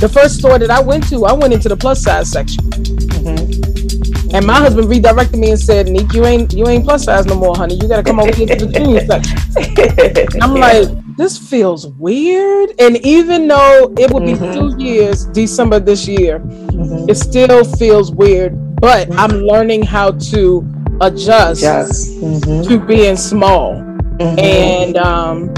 The 0.00 0.08
first 0.08 0.38
store 0.38 0.58
that 0.58 0.70
I 0.70 0.80
went 0.80 1.08
to, 1.08 1.24
I 1.24 1.32
went 1.32 1.54
into 1.54 1.68
the 1.68 1.76
plus 1.76 2.02
size 2.02 2.30
section. 2.30 2.64
Mm-hmm. 2.64 4.34
And 4.34 4.44
my 4.44 4.54
husband 4.54 4.88
redirected 4.88 5.38
me 5.38 5.50
and 5.50 5.60
said, 5.60 5.86
"Nick, 5.86 6.12
you 6.12 6.24
ain't 6.24 6.52
you 6.52 6.66
ain't 6.66 6.84
plus 6.84 7.04
size 7.04 7.24
no 7.26 7.36
more, 7.36 7.54
honey. 7.54 7.76
You 7.76 7.86
got 7.86 7.98
to 7.98 8.02
come 8.02 8.18
over 8.18 8.34
here 8.34 8.48
to 8.48 8.56
the 8.56 8.66
junior 8.66 9.06
section." 9.06 10.42
I'm 10.42 10.54
like, 10.54 10.88
this 11.16 11.38
feels 11.38 11.86
weird. 11.86 12.72
And 12.80 12.96
even 13.06 13.46
though 13.46 13.94
it 13.96 14.10
would 14.10 14.24
be 14.24 14.32
mm-hmm. 14.32 14.76
two 14.76 14.84
years, 14.84 15.26
December 15.26 15.78
this 15.78 16.08
year, 16.08 16.40
mm-hmm. 16.40 17.08
it 17.08 17.14
still 17.14 17.64
feels 17.64 18.10
weird. 18.10 18.80
But 18.80 19.12
I'm 19.14 19.30
learning 19.30 19.84
how 19.84 20.10
to 20.10 20.68
adjust 21.00 21.62
mm-hmm. 21.62 22.68
to 22.68 22.78
being 22.80 23.16
small. 23.16 23.74
Mm-hmm. 23.74 24.38
And 24.38 24.96
um, 24.96 25.54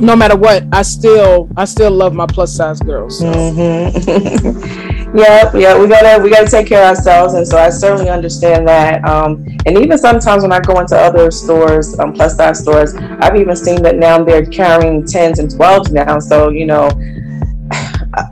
no 0.00 0.16
matter 0.16 0.36
what, 0.36 0.64
I 0.72 0.82
still 0.82 1.48
I 1.56 1.64
still 1.64 1.90
love 1.90 2.14
my 2.14 2.26
plus 2.26 2.54
size 2.54 2.80
girls. 2.80 3.20
Mm-hmm. 3.20 4.90
Yeah, 5.14 5.56
yeah, 5.56 5.78
we 5.78 5.86
gotta 5.86 6.20
we 6.20 6.28
gotta 6.28 6.50
take 6.50 6.66
care 6.66 6.82
of 6.82 6.96
ourselves, 6.96 7.34
and 7.34 7.46
so 7.46 7.56
I 7.56 7.70
certainly 7.70 8.10
understand 8.10 8.66
that. 8.66 9.04
Um, 9.04 9.46
and 9.64 9.78
even 9.78 9.96
sometimes 9.96 10.42
when 10.42 10.50
I 10.50 10.58
go 10.58 10.80
into 10.80 10.96
other 10.96 11.30
stores, 11.30 11.96
um, 12.00 12.12
plus 12.12 12.36
size 12.36 12.58
stores, 12.58 12.96
I've 12.96 13.36
even 13.36 13.54
seen 13.54 13.80
that 13.84 13.96
now 13.96 14.24
they're 14.24 14.44
carrying 14.44 15.06
tens 15.06 15.38
and 15.38 15.48
twelves 15.48 15.92
now. 15.92 16.18
So 16.18 16.48
you 16.48 16.66
know, 16.66 16.90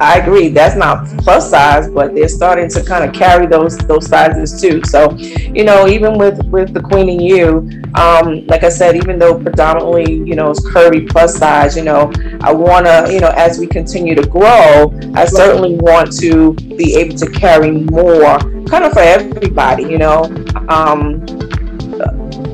I 0.01 0.19
agree 0.19 0.49
that's 0.49 0.77
not 0.77 1.07
plus 1.19 1.51
size, 1.51 1.89
but 1.89 2.15
they're 2.15 2.29
starting 2.29 2.69
to 2.71 2.85
kind 2.85 3.05
of 3.05 3.15
carry 3.15 3.47
those 3.47 3.77
those 3.79 4.07
sizes 4.07 4.61
too. 4.61 4.83
So, 4.85 5.12
you 5.17 5.65
know, 5.65 5.89
even 5.89 6.19
with 6.19 6.45
with 6.47 6.73
the 6.73 6.81
Queen 6.81 7.09
in 7.09 7.21
You, 7.21 7.69
um, 7.95 8.47
like 8.47 8.65
I 8.65 8.69
said, 8.69 8.97
even 8.97 9.19
though 9.19 9.39
predominantly 9.39 10.12
you 10.12 10.35
know 10.35 10.51
it's 10.51 10.65
curvy 10.69 11.09
plus 11.09 11.37
size, 11.37 11.77
you 11.77 11.85
know, 11.85 12.12
I 12.41 12.53
want 12.53 12.87
to 12.87 13.09
you 13.12 13.21
know 13.21 13.33
as 13.37 13.59
we 13.59 13.67
continue 13.67 14.15
to 14.15 14.27
grow, 14.27 14.93
I 15.15 15.25
certainly 15.25 15.77
want 15.77 16.12
to 16.21 16.55
be 16.55 16.97
able 16.97 17.17
to 17.17 17.31
carry 17.31 17.71
more, 17.71 18.39
kind 18.67 18.85
of 18.85 18.93
for 18.93 19.01
everybody, 19.01 19.85
you 19.85 19.99
know. 19.99 20.25
Um, 20.69 21.25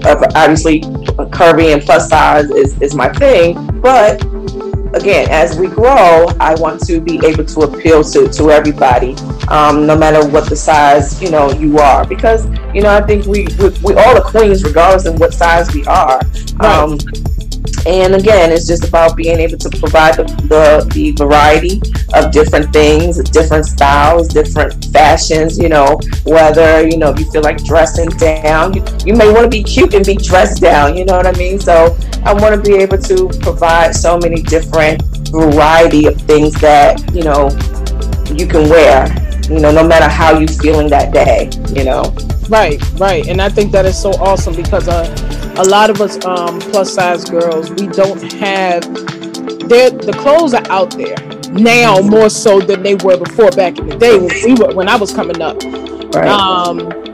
obviously, 0.04 0.80
curvy 1.30 1.73
and 1.73 1.82
plus 1.82 2.08
size 2.08 2.50
is 2.50 2.80
is 2.80 2.94
my 2.94 3.08
thing, 3.11 3.80
but 3.80 4.23
again, 4.95 5.28
as 5.30 5.59
we 5.59 5.68
grow, 5.68 6.26
I 6.40 6.54
want 6.54 6.85
to 6.87 7.00
be 7.00 7.21
able 7.25 7.45
to 7.45 7.61
appeal 7.61 8.02
to, 8.04 8.28
to 8.28 8.50
everybody, 8.50 9.14
um, 9.49 9.87
no 9.87 9.97
matter 9.97 10.26
what 10.28 10.49
the 10.49 10.57
size, 10.57 11.21
you 11.23 11.30
know, 11.30 11.50
you 11.52 11.78
are. 11.78 12.07
Because, 12.07 12.47
you 12.75 12.83
know, 12.83 12.90
I 12.90 13.00
think 13.02 13.26
we, 13.26 13.47
we, 13.59 13.68
we 13.83 13.95
all 13.95 14.16
are 14.16 14.23
queens 14.23 14.64
regardless 14.64 15.07
of 15.07 15.18
what 15.21 15.35
size 15.35 15.73
we 15.75 15.85
are. 15.87 16.18
Right. 16.18 16.64
Um, 16.64 16.99
and 17.88 18.14
again, 18.14 18.52
it's 18.52 18.66
just 18.66 18.87
about 18.87 19.16
being 19.16 19.38
able 19.38 19.57
to 19.57 19.71
provide 19.71 20.16
the, 20.16 20.25
the, 20.25 20.90
the, 20.92 21.12
variety 21.12 21.80
of 22.12 22.30
different 22.30 22.71
things, 22.71 23.18
different 23.30 23.64
styles, 23.64 24.28
different 24.28 24.85
fashions, 24.92 25.59
you 25.59 25.71
know, 25.71 25.99
whether, 26.25 26.87
you 26.87 26.99
know, 26.99 27.12
if 27.12 27.18
you 27.18 27.30
feel 27.30 27.40
like 27.40 27.64
dressing 27.64 28.11
down, 28.11 28.75
you, 28.75 28.85
you 29.07 29.14
may 29.14 29.33
want 29.33 29.45
to 29.45 29.49
be 29.49 29.62
cute 29.62 29.95
and 29.95 30.04
be 30.04 30.16
dressed 30.16 30.61
down, 30.61 30.99
you 30.99 31.07
know 31.07 31.16
what 31.16 31.26
I 31.26 31.33
mean? 31.33 31.59
So 31.59 31.97
I 32.25 32.35
want 32.35 32.54
to 32.54 32.61
be 32.61 32.76
able 32.76 32.99
to 32.99 33.28
provide 33.40 33.95
so 33.95 34.18
many 34.18 34.42
different 34.42 35.00
variety 35.30 36.04
of 36.04 36.21
things 36.23 36.52
that, 36.61 37.02
you 37.14 37.23
know, 37.25 37.49
you 38.37 38.47
can 38.47 38.68
wear, 38.68 39.09
you 39.49 39.61
know, 39.61 39.73
no 39.73 39.83
matter 39.83 40.09
how 40.09 40.38
you're 40.38 40.47
feeling 40.49 40.88
that 40.88 41.14
day, 41.14 41.49
you 41.73 41.85
know. 41.85 42.02
Right, 42.48 42.82
right. 42.98 43.26
And 43.26 43.42
I 43.42 43.48
think 43.48 43.72
that 43.72 43.84
is 43.84 44.00
so 44.00 44.10
awesome 44.12 44.54
because 44.56 44.88
uh, 44.88 45.54
a 45.58 45.64
lot 45.64 45.90
of 45.90 46.00
us 46.00 46.22
um, 46.24 46.60
plus 46.60 46.94
size 46.94 47.24
girls, 47.24 47.70
we 47.70 47.86
don't 47.88 48.32
have, 48.34 48.82
the 49.68 50.16
clothes 50.18 50.54
are 50.54 50.66
out 50.70 50.90
there 50.92 51.16
now 51.52 52.00
more 52.00 52.28
so 52.28 52.60
than 52.60 52.82
they 52.82 52.94
were 52.94 53.16
before 53.16 53.50
back 53.50 53.78
in 53.78 53.88
the 53.88 53.96
day 53.96 54.18
when, 54.18 54.30
we 54.44 54.54
were, 54.54 54.74
when 54.74 54.88
I 54.88 54.96
was 54.96 55.12
coming 55.12 55.42
up. 55.42 55.62
Right. 56.14 56.28
Um, 56.28 57.07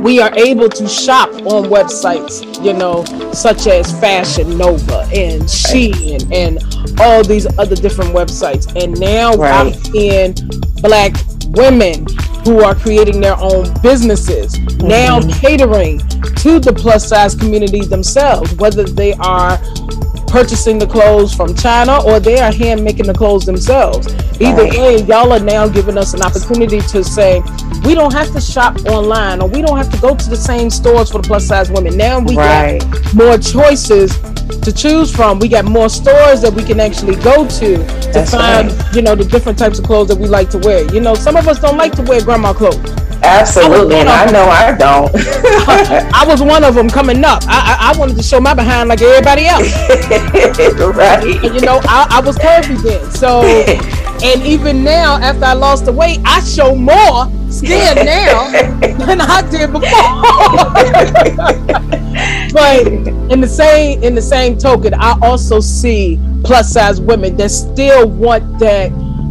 we 0.00 0.20
are 0.20 0.32
able 0.34 0.68
to 0.68 0.88
shop 0.88 1.30
on 1.30 1.64
websites, 1.64 2.42
you 2.64 2.72
know, 2.72 3.04
such 3.32 3.66
as 3.66 3.90
Fashion 4.00 4.56
Nova 4.56 5.00
and 5.12 5.42
Shein 5.42 6.32
and 6.32 7.00
all 7.00 7.22
these 7.24 7.46
other 7.58 7.76
different 7.76 8.14
websites. 8.14 8.66
And 8.82 8.98
now 8.98 9.34
right. 9.34 9.52
I'm 9.52 9.72
seeing 9.72 10.34
black 10.82 11.14
women 11.48 12.06
who 12.44 12.62
are 12.62 12.74
creating 12.74 13.20
their 13.20 13.36
own 13.38 13.72
businesses, 13.82 14.54
mm-hmm. 14.54 14.88
now 14.88 15.20
catering 15.40 15.98
to 15.98 16.58
the 16.58 16.72
plus 16.76 17.08
size 17.08 17.34
community 17.34 17.84
themselves, 17.84 18.52
whether 18.54 18.84
they 18.84 19.12
are 19.14 19.58
purchasing 20.26 20.78
the 20.78 20.86
clothes 20.86 21.34
from 21.34 21.54
China 21.54 22.02
or 22.04 22.18
they 22.18 22.40
are 22.40 22.50
hand 22.50 22.82
making 22.82 23.06
the 23.06 23.14
clothes 23.14 23.44
themselves. 23.44 24.08
Either 24.40 24.64
right. 24.64 24.78
way, 24.78 24.96
y'all 25.02 25.30
are 25.30 25.38
now 25.38 25.68
giving 25.68 25.98
us 25.98 26.14
an 26.14 26.22
opportunity 26.22 26.80
to 26.80 27.04
say, 27.04 27.42
we 27.84 27.94
don't 27.94 28.12
have 28.12 28.32
to 28.32 28.40
shop 28.40 28.84
online 28.86 29.40
or 29.42 29.48
we 29.48 29.62
don't 29.62 29.76
have 29.76 29.90
to 29.90 30.00
go 30.00 30.14
to 30.14 30.30
the 30.30 30.36
same 30.36 30.70
stores 30.70 31.10
for 31.10 31.20
the 31.20 31.26
plus 31.26 31.46
size 31.46 31.70
women. 31.70 31.96
Now 31.96 32.20
we 32.20 32.36
right. 32.36 32.80
get 32.80 33.14
more 33.14 33.38
choices 33.38 34.16
to 34.62 34.72
choose 34.72 35.14
from. 35.14 35.38
We 35.38 35.48
got 35.48 35.64
more 35.64 35.88
stores 35.88 36.42
that 36.42 36.52
we 36.54 36.62
can 36.62 36.80
actually 36.80 37.16
go 37.16 37.46
to 37.46 37.76
to 37.76 38.10
That's 38.12 38.30
find, 38.30 38.70
right. 38.70 38.94
you 38.94 39.02
know, 39.02 39.14
the 39.14 39.24
different 39.24 39.58
types 39.58 39.78
of 39.78 39.84
clothes 39.84 40.08
that 40.08 40.18
we 40.18 40.28
like 40.28 40.50
to 40.50 40.58
wear. 40.58 40.92
You 40.92 41.00
know, 41.00 41.14
some 41.14 41.36
of 41.36 41.48
us 41.48 41.58
don't 41.58 41.76
like 41.76 41.92
to 41.96 42.02
wear 42.02 42.22
grandma 42.22 42.52
clothes. 42.52 42.78
Absolutely, 43.24 43.96
I 43.96 44.00
and 44.00 44.08
I 44.08 44.30
know 44.30 44.44
I 44.44 44.76
don't. 44.76 45.10
I 46.14 46.24
was 46.26 46.42
one 46.42 46.64
of 46.64 46.74
them 46.74 46.88
coming 46.88 47.24
up. 47.24 47.42
I, 47.46 47.78
I, 47.78 47.92
I 47.94 47.98
wanted 47.98 48.16
to 48.16 48.22
show 48.22 48.40
my 48.40 48.54
behind 48.54 48.88
like 48.88 49.00
everybody 49.00 49.46
else. 49.46 49.72
right. 50.96 51.24
You 51.24 51.60
know, 51.60 51.80
I, 51.84 52.06
I 52.10 52.20
was 52.20 52.36
curvy 52.36 52.82
then. 52.82 53.10
So, 53.12 53.42
and 54.24 54.42
even 54.42 54.82
now, 54.82 55.16
after 55.16 55.44
I 55.44 55.52
lost 55.52 55.84
the 55.84 55.92
weight, 55.92 56.20
I 56.24 56.40
show 56.40 56.74
more 56.74 57.26
skin 57.50 57.94
now 58.04 58.50
than 59.06 59.20
I 59.20 59.42
did 59.50 59.72
before. 59.72 59.90
but 62.52 62.86
in 63.32 63.40
the 63.40 63.48
same 63.48 64.02
in 64.02 64.14
the 64.14 64.22
same 64.22 64.58
token, 64.58 64.94
I 64.94 65.18
also 65.22 65.60
see 65.60 66.20
plus 66.44 66.72
size 66.72 67.00
women 67.00 67.36
that 67.36 67.50
still 67.50 68.08
want 68.08 68.58
that 68.58 68.90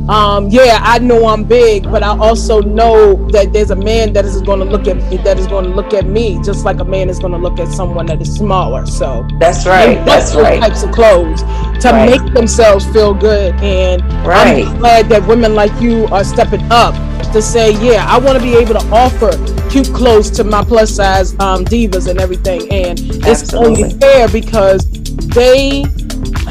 um, 0.10 0.50
yeah, 0.50 0.80
I 0.82 1.00
know 1.00 1.28
I'm 1.28 1.44
big, 1.44 1.84
but 1.84 2.04
I 2.04 2.18
also 2.18 2.62
know 2.62 3.16
that 3.30 3.54
there's 3.54 3.72
a 3.72 3.76
man 3.76 4.14
that 4.14 4.26
is 4.26 4.42
going 4.42 4.60
to 4.60 4.66
look 4.66 4.88
at 4.88 4.98
me, 5.10 5.18
that 5.18 5.40
is 5.40 5.48
going 5.48 5.66
to 5.66 5.72
look 5.72 5.94
at 5.94 6.06
me 6.06 6.42
just 6.44 6.66
like 6.66 6.80
a 6.80 6.86
man 6.86 7.10
is 7.10 7.20
going 7.20 7.34
to 7.34 7.38
look 7.38 7.60
at 7.60 7.68
someone 7.70 8.06
that 8.08 8.22
is 8.22 8.34
smaller. 8.34 8.86
So 8.86 9.28
that's 9.40 9.66
right. 9.66 10.04
That's 10.06 10.36
right. 10.36 10.60
Types 10.60 10.84
of 10.84 10.92
clothes 10.92 11.42
to 11.82 11.90
right. 11.92 12.10
make 12.10 12.34
themselves 12.34 12.86
feel 12.88 13.14
good, 13.14 13.54
and 13.56 14.02
right. 14.26 14.66
I'm 14.66 14.78
glad 14.80 15.10
that 15.10 15.28
women 15.28 15.56
like 15.56 15.80
you 15.82 16.06
are 16.08 16.24
stepping 16.24 16.64
up 16.72 16.94
to 17.32 17.42
say, 17.42 17.72
yeah, 17.82 18.06
I 18.10 18.20
want 18.20 18.38
to 18.38 18.44
be 18.44 18.56
able 18.56 18.74
to 18.74 18.86
offer 18.92 19.32
cute 19.70 19.94
clothes 19.94 20.30
to 20.32 20.44
my 20.44 20.64
plus 20.64 20.96
size 20.96 21.34
um, 21.40 21.64
divas 21.64 22.10
and 22.10 22.20
everything, 22.20 22.70
and 22.72 23.00
Absolutely. 23.00 23.32
it's 23.32 23.54
only 23.54 24.00
fair 24.00 24.28
because 24.28 24.86
they 25.30 25.84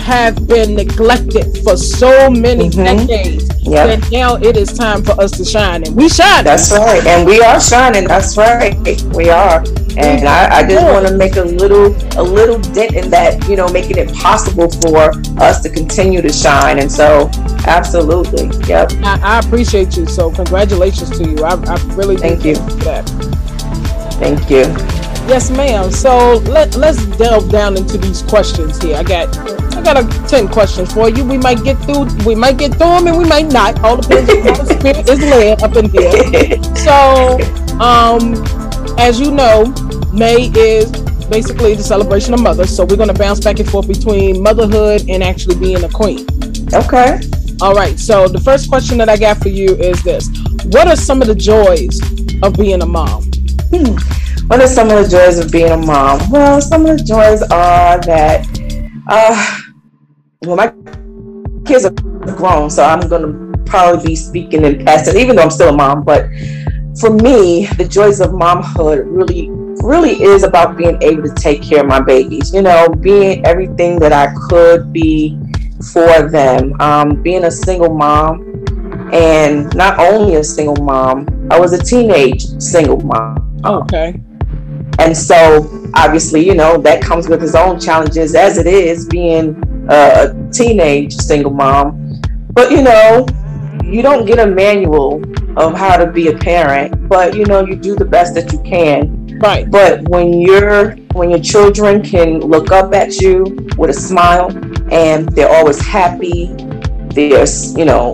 have 0.00 0.46
been 0.48 0.74
neglected 0.74 1.62
for 1.62 1.76
so 1.76 2.30
many 2.30 2.68
mm-hmm. 2.68 3.06
decades. 3.06 3.48
Yep. 3.62 3.88
And 3.88 4.12
now 4.12 4.36
it 4.36 4.56
is 4.56 4.72
time 4.72 5.04
for 5.04 5.12
us 5.20 5.30
to 5.32 5.44
shine, 5.44 5.86
and 5.86 5.94
we 5.94 6.08
shine. 6.08 6.44
That's 6.44 6.72
right, 6.72 7.06
and 7.06 7.26
we 7.26 7.40
are 7.40 7.60
shining. 7.60 8.08
That's 8.08 8.36
right, 8.36 8.74
we 9.14 9.28
are. 9.30 9.62
And 9.96 10.26
I, 10.26 10.58
I 10.58 10.68
just 10.68 10.84
want 10.84 11.06
to 11.06 11.16
make 11.16 11.36
a 11.36 11.42
little 11.42 11.94
a 12.18 12.22
little 12.22 12.58
dent 12.58 12.94
in 12.94 13.10
that, 13.10 13.46
you 13.48 13.56
know, 13.56 13.68
making 13.68 13.98
it 13.98 14.12
possible 14.14 14.70
for 14.70 15.12
us 15.40 15.62
to 15.62 15.68
continue 15.68 16.22
to 16.22 16.32
shine. 16.32 16.78
And 16.78 16.90
so, 16.90 17.28
absolutely, 17.66 18.48
yep. 18.66 18.92
I, 19.02 19.20
I 19.22 19.38
appreciate 19.40 19.96
you. 19.96 20.06
So, 20.06 20.30
congratulations 20.30 21.10
to 21.18 21.28
you. 21.28 21.44
I, 21.44 21.54
I 21.54 21.94
really 21.94 22.16
thank 22.16 22.44
you. 22.44 22.54
That. 22.54 23.08
Thank 24.18 24.50
you. 24.50 24.99
Yes, 25.28 25.50
ma'am. 25.50 25.90
So 25.90 26.38
let 26.46 26.76
let's 26.76 27.04
delve 27.16 27.50
down 27.50 27.76
into 27.76 27.98
these 27.98 28.22
questions 28.22 28.80
here. 28.82 28.96
I 28.96 29.02
got 29.02 29.36
I 29.76 29.82
got 29.82 29.96
a 29.96 30.28
ten 30.28 30.48
questions 30.48 30.92
for 30.92 31.08
you. 31.08 31.24
We 31.24 31.38
might 31.38 31.62
get 31.62 31.78
through. 31.84 32.06
We 32.26 32.34
might 32.34 32.58
get 32.58 32.72
through 32.72 32.98
them, 32.98 33.06
and 33.06 33.18
we 33.18 33.24
might 33.24 33.46
not. 33.52 33.80
All 33.84 33.96
depends 33.96 34.30
on 34.30 34.42
how 34.42 34.62
the 34.62 34.78
spirit 34.78 35.08
is 35.08 35.20
led 35.20 35.62
up 35.62 35.76
in 35.76 35.88
here. 35.90 36.60
So, 36.80 37.38
um, 37.78 38.34
as 38.98 39.20
you 39.20 39.30
know, 39.30 39.66
May 40.12 40.50
is 40.56 40.90
basically 41.28 41.74
the 41.74 41.82
celebration 41.82 42.34
of 42.34 42.40
mothers. 42.40 42.74
So 42.74 42.84
we're 42.84 42.96
gonna 42.96 43.14
bounce 43.14 43.40
back 43.40 43.60
and 43.60 43.70
forth 43.70 43.86
between 43.86 44.42
motherhood 44.42 45.08
and 45.08 45.22
actually 45.22 45.56
being 45.56 45.82
a 45.84 45.88
queen. 45.88 46.26
Okay. 46.74 47.20
All 47.60 47.74
right. 47.74 47.98
So 47.98 48.28
the 48.28 48.40
first 48.40 48.68
question 48.68 48.98
that 48.98 49.08
I 49.08 49.16
got 49.16 49.38
for 49.38 49.48
you 49.48 49.74
is 49.76 50.02
this: 50.02 50.28
What 50.66 50.88
are 50.88 50.96
some 50.96 51.22
of 51.22 51.28
the 51.28 51.34
joys 51.34 52.00
of 52.42 52.54
being 52.54 52.82
a 52.82 52.86
mom? 52.86 53.24
Hmm. 53.72 53.96
What 54.50 54.60
are 54.60 54.66
some 54.66 54.90
of 54.90 55.04
the 55.04 55.08
joys 55.08 55.38
of 55.38 55.52
being 55.52 55.70
a 55.70 55.76
mom? 55.76 56.28
Well, 56.28 56.60
some 56.60 56.84
of 56.84 56.98
the 56.98 57.04
joys 57.04 57.40
are 57.40 58.00
that, 58.00 58.44
uh, 59.06 59.60
well, 60.42 60.56
my 60.56 60.74
kids 61.64 61.84
are 61.84 61.92
grown, 62.34 62.68
so 62.68 62.82
I'm 62.82 63.08
going 63.08 63.22
to 63.22 63.62
probably 63.62 64.04
be 64.04 64.16
speaking 64.16 64.64
in 64.64 64.84
past, 64.84 65.14
even 65.14 65.36
though 65.36 65.42
I'm 65.42 65.52
still 65.52 65.68
a 65.68 65.72
mom. 65.72 66.02
But 66.02 66.26
for 66.98 67.10
me, 67.10 67.66
the 67.78 67.86
joys 67.88 68.20
of 68.20 68.30
momhood 68.30 69.04
really, 69.06 69.50
really 69.84 70.20
is 70.20 70.42
about 70.42 70.76
being 70.76 71.00
able 71.00 71.22
to 71.22 71.34
take 71.36 71.62
care 71.62 71.82
of 71.82 71.86
my 71.86 72.00
babies. 72.00 72.52
You 72.52 72.62
know, 72.62 72.88
being 72.88 73.46
everything 73.46 74.00
that 74.00 74.12
I 74.12 74.34
could 74.48 74.92
be 74.92 75.38
for 75.92 76.28
them. 76.28 76.74
Um, 76.80 77.22
being 77.22 77.44
a 77.44 77.52
single 77.52 77.94
mom, 77.94 78.64
and 79.12 79.72
not 79.76 80.00
only 80.00 80.34
a 80.34 80.42
single 80.42 80.82
mom, 80.84 81.48
I 81.52 81.60
was 81.60 81.72
a 81.72 81.80
teenage 81.80 82.46
single 82.60 82.98
mom. 82.98 83.60
Okay. 83.64 84.20
And 85.00 85.16
so, 85.16 85.90
obviously, 85.94 86.46
you 86.46 86.54
know, 86.54 86.76
that 86.82 87.00
comes 87.00 87.26
with 87.26 87.42
its 87.42 87.54
own 87.54 87.80
challenges 87.80 88.34
as 88.34 88.58
it 88.58 88.66
is 88.66 89.06
being 89.06 89.56
a 89.88 90.34
teenage 90.52 91.16
single 91.16 91.52
mom. 91.52 92.20
But, 92.52 92.70
you 92.70 92.82
know, 92.82 93.26
you 93.82 94.02
don't 94.02 94.26
get 94.26 94.38
a 94.38 94.46
manual 94.46 95.22
of 95.58 95.74
how 95.74 95.96
to 95.96 96.06
be 96.06 96.28
a 96.28 96.36
parent, 96.36 97.08
but, 97.08 97.34
you 97.34 97.46
know, 97.46 97.64
you 97.64 97.76
do 97.76 97.96
the 97.96 98.04
best 98.04 98.34
that 98.34 98.52
you 98.52 98.60
can. 98.60 99.38
Right. 99.38 99.70
But 99.70 100.06
when 100.10 100.38
you're 100.42 100.96
when 101.12 101.30
your 101.30 101.40
children 101.40 102.02
can 102.02 102.40
look 102.40 102.70
up 102.70 102.92
at 102.92 103.22
you 103.22 103.44
with 103.78 103.88
a 103.88 103.94
smile 103.94 104.50
and 104.92 105.30
they're 105.30 105.50
always 105.50 105.80
happy, 105.80 106.54
they're, 107.14 107.46
you 107.74 107.86
know, 107.86 108.12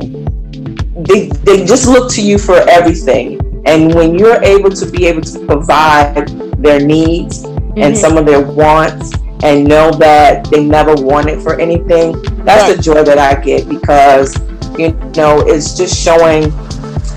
they 1.08 1.26
they 1.42 1.66
just 1.66 1.88
look 1.88 2.12
to 2.12 2.22
you 2.22 2.38
for 2.38 2.58
everything. 2.68 3.40
And 3.66 3.92
when 3.92 4.16
you're 4.16 4.40
able 4.44 4.70
to 4.70 4.88
be 4.88 5.06
able 5.06 5.22
to 5.22 5.44
provide 5.46 6.30
their 6.66 6.84
needs 6.84 7.44
mm-hmm. 7.44 7.78
and 7.78 7.96
some 7.96 8.16
of 8.18 8.26
their 8.26 8.42
wants 8.42 9.12
and 9.42 9.66
know 9.66 9.90
that 9.92 10.50
they 10.50 10.64
never 10.64 10.94
wanted 10.94 11.42
for 11.42 11.60
anything, 11.60 12.12
that's 12.44 12.68
right. 12.68 12.76
the 12.76 12.82
joy 12.82 13.02
that 13.04 13.18
I 13.18 13.40
get 13.40 13.68
because 13.68 14.36
you 14.78 14.92
know 15.16 15.40
it's 15.46 15.76
just 15.76 15.98
showing 16.02 16.52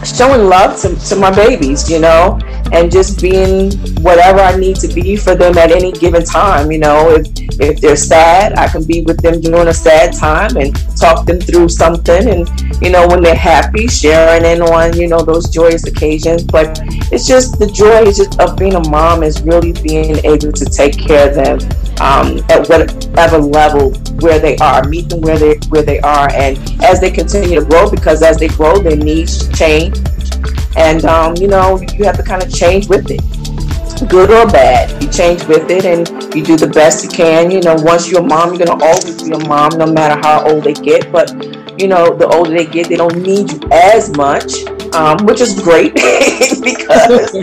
showing 0.04 0.48
love 0.48 0.80
to, 0.82 0.96
to 1.10 1.16
my 1.16 1.34
babies, 1.34 1.90
you 1.90 2.00
know, 2.00 2.40
and 2.74 2.92
just 2.92 3.22
being 3.22 3.72
whatever 4.02 4.40
I 4.40 4.56
need 4.56 4.78
to 4.78 4.88
be 4.88 5.16
for 5.16 5.36
them 5.36 5.58
at 5.58 5.72
any 5.72 5.92
given 5.92 6.24
time. 6.24 6.72
You 6.72 6.80
know, 6.80 7.10
if 7.12 7.28
if 7.60 7.82
they're 7.82 7.96
sad, 7.96 8.58
I 8.58 8.68
can 8.68 8.86
be 8.86 9.02
with 9.02 9.22
them 9.22 9.42
during 9.42 9.68
a 9.68 9.74
sad 9.74 10.14
time 10.14 10.56
and 10.58 10.74
talk 10.98 11.26
them 11.26 11.40
through 11.40 11.70
something. 11.70 12.28
And 12.30 12.82
you 12.82 12.90
know, 12.90 13.08
when 13.08 13.22
they're 13.22 13.36
happy, 13.36 13.88
sharing 13.88 14.46
in 14.46 14.62
on 14.62 14.96
you 14.98 15.08
know 15.08 15.22
those 15.22 15.50
joyous 15.50 15.86
occasions. 15.86 16.44
But 16.44 16.80
it's 17.12 17.28
just 17.28 17.60
the 17.60 17.68
joy 17.68 18.06
just 18.06 18.40
of 18.40 18.58
being 18.58 18.76
a 18.76 18.90
mom 18.90 19.24
is 19.24 19.42
really 19.42 19.74
being 19.84 20.18
able 20.26 20.52
to 20.52 20.66
take 20.66 20.98
care 20.98 21.30
of 21.30 21.36
them 21.36 21.60
um, 22.00 22.40
at 22.50 22.68
whatever 22.70 23.38
level 23.38 23.92
where 24.22 24.40
they 24.40 24.56
are, 24.58 24.88
meet 24.88 25.10
them 25.10 25.22
where 25.22 25.38
they 25.38 25.56
where 25.70 25.84
they 25.84 26.00
are, 26.00 26.30
and 26.34 26.58
as 26.84 27.00
they 27.02 27.12
continue 27.12 27.60
to 27.60 27.66
grow, 27.66 27.90
because 27.90 28.22
as 28.24 28.38
they 28.38 28.48
grow, 28.48 28.80
their 28.80 28.96
needs 28.96 29.48
change, 29.58 29.98
and 30.80 31.06
um, 31.06 31.36
you 31.38 31.48
know 31.48 31.80
you 31.98 32.06
have 32.06 32.18
to 32.18 32.24
kind 32.24 32.42
of 32.42 32.54
change 32.54 32.88
with 32.88 33.12
it, 33.12 33.22
good 34.08 34.30
or 34.32 34.50
bad. 34.52 35.02
You 35.02 35.10
change 35.10 35.46
with 35.46 35.70
it, 35.70 35.86
and 35.86 36.08
you 36.36 36.44
do 36.44 36.56
the 36.56 36.68
best 36.68 37.04
you 37.04 37.10
can. 37.10 37.52
You 37.52 37.62
know, 37.62 37.76
once 37.76 38.10
you're 38.10 38.22
a 38.22 38.24
mom, 38.24 38.54
you're 38.54 38.66
gonna 38.66 38.84
always 38.84 39.22
be 39.22 39.32
a 39.32 39.40
mom, 39.48 39.78
no 39.78 39.92
matter 39.92 40.20
how 40.22 40.48
old 40.48 40.64
they 40.64 40.74
get. 40.74 41.12
But 41.12 41.32
you 41.80 41.88
know, 41.88 42.14
the 42.16 42.28
older 42.28 42.52
they 42.52 42.66
get, 42.66 42.90
they 42.90 42.98
don't 42.98 43.22
need 43.22 43.52
you 43.52 43.60
as 43.72 44.10
much, 44.18 44.66
um, 44.94 45.26
which 45.26 45.40
is 45.40 45.60
great 45.62 45.94
because 45.96 47.36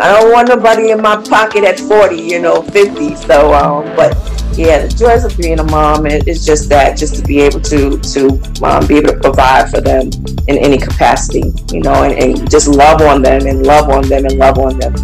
I 0.00 0.20
don't 0.20 0.32
want 0.32 0.48
nobody 0.48 0.90
in 0.90 1.00
my 1.00 1.16
pocket 1.22 1.62
at 1.64 1.78
40, 1.78 2.16
you 2.16 2.40
know, 2.40 2.62
50. 2.62 3.14
So, 3.14 3.54
um, 3.54 3.84
but 3.94 4.16
yeah, 4.58 4.86
the 4.86 4.88
joys 4.88 5.24
of 5.24 5.36
being 5.36 5.60
a 5.60 5.64
mom 5.64 6.06
is 6.06 6.26
it's 6.26 6.44
just 6.44 6.68
that, 6.70 6.96
just 6.96 7.14
to 7.16 7.22
be 7.22 7.40
able 7.40 7.60
to 7.60 7.98
to 7.98 8.28
um, 8.64 8.86
be 8.86 8.96
able 8.96 9.14
to 9.14 9.20
provide 9.20 9.70
for 9.70 9.80
them 9.80 10.10
in 10.48 10.58
any 10.58 10.78
capacity, 10.78 11.52
you 11.72 11.80
know, 11.80 12.02
and, 12.02 12.20
and 12.20 12.50
just 12.50 12.68
love 12.68 13.00
on 13.00 13.22
them 13.22 13.46
and 13.46 13.66
love 13.66 13.88
on 13.90 14.08
them 14.08 14.24
and 14.24 14.38
love 14.38 14.58
on 14.58 14.78
them. 14.78 14.94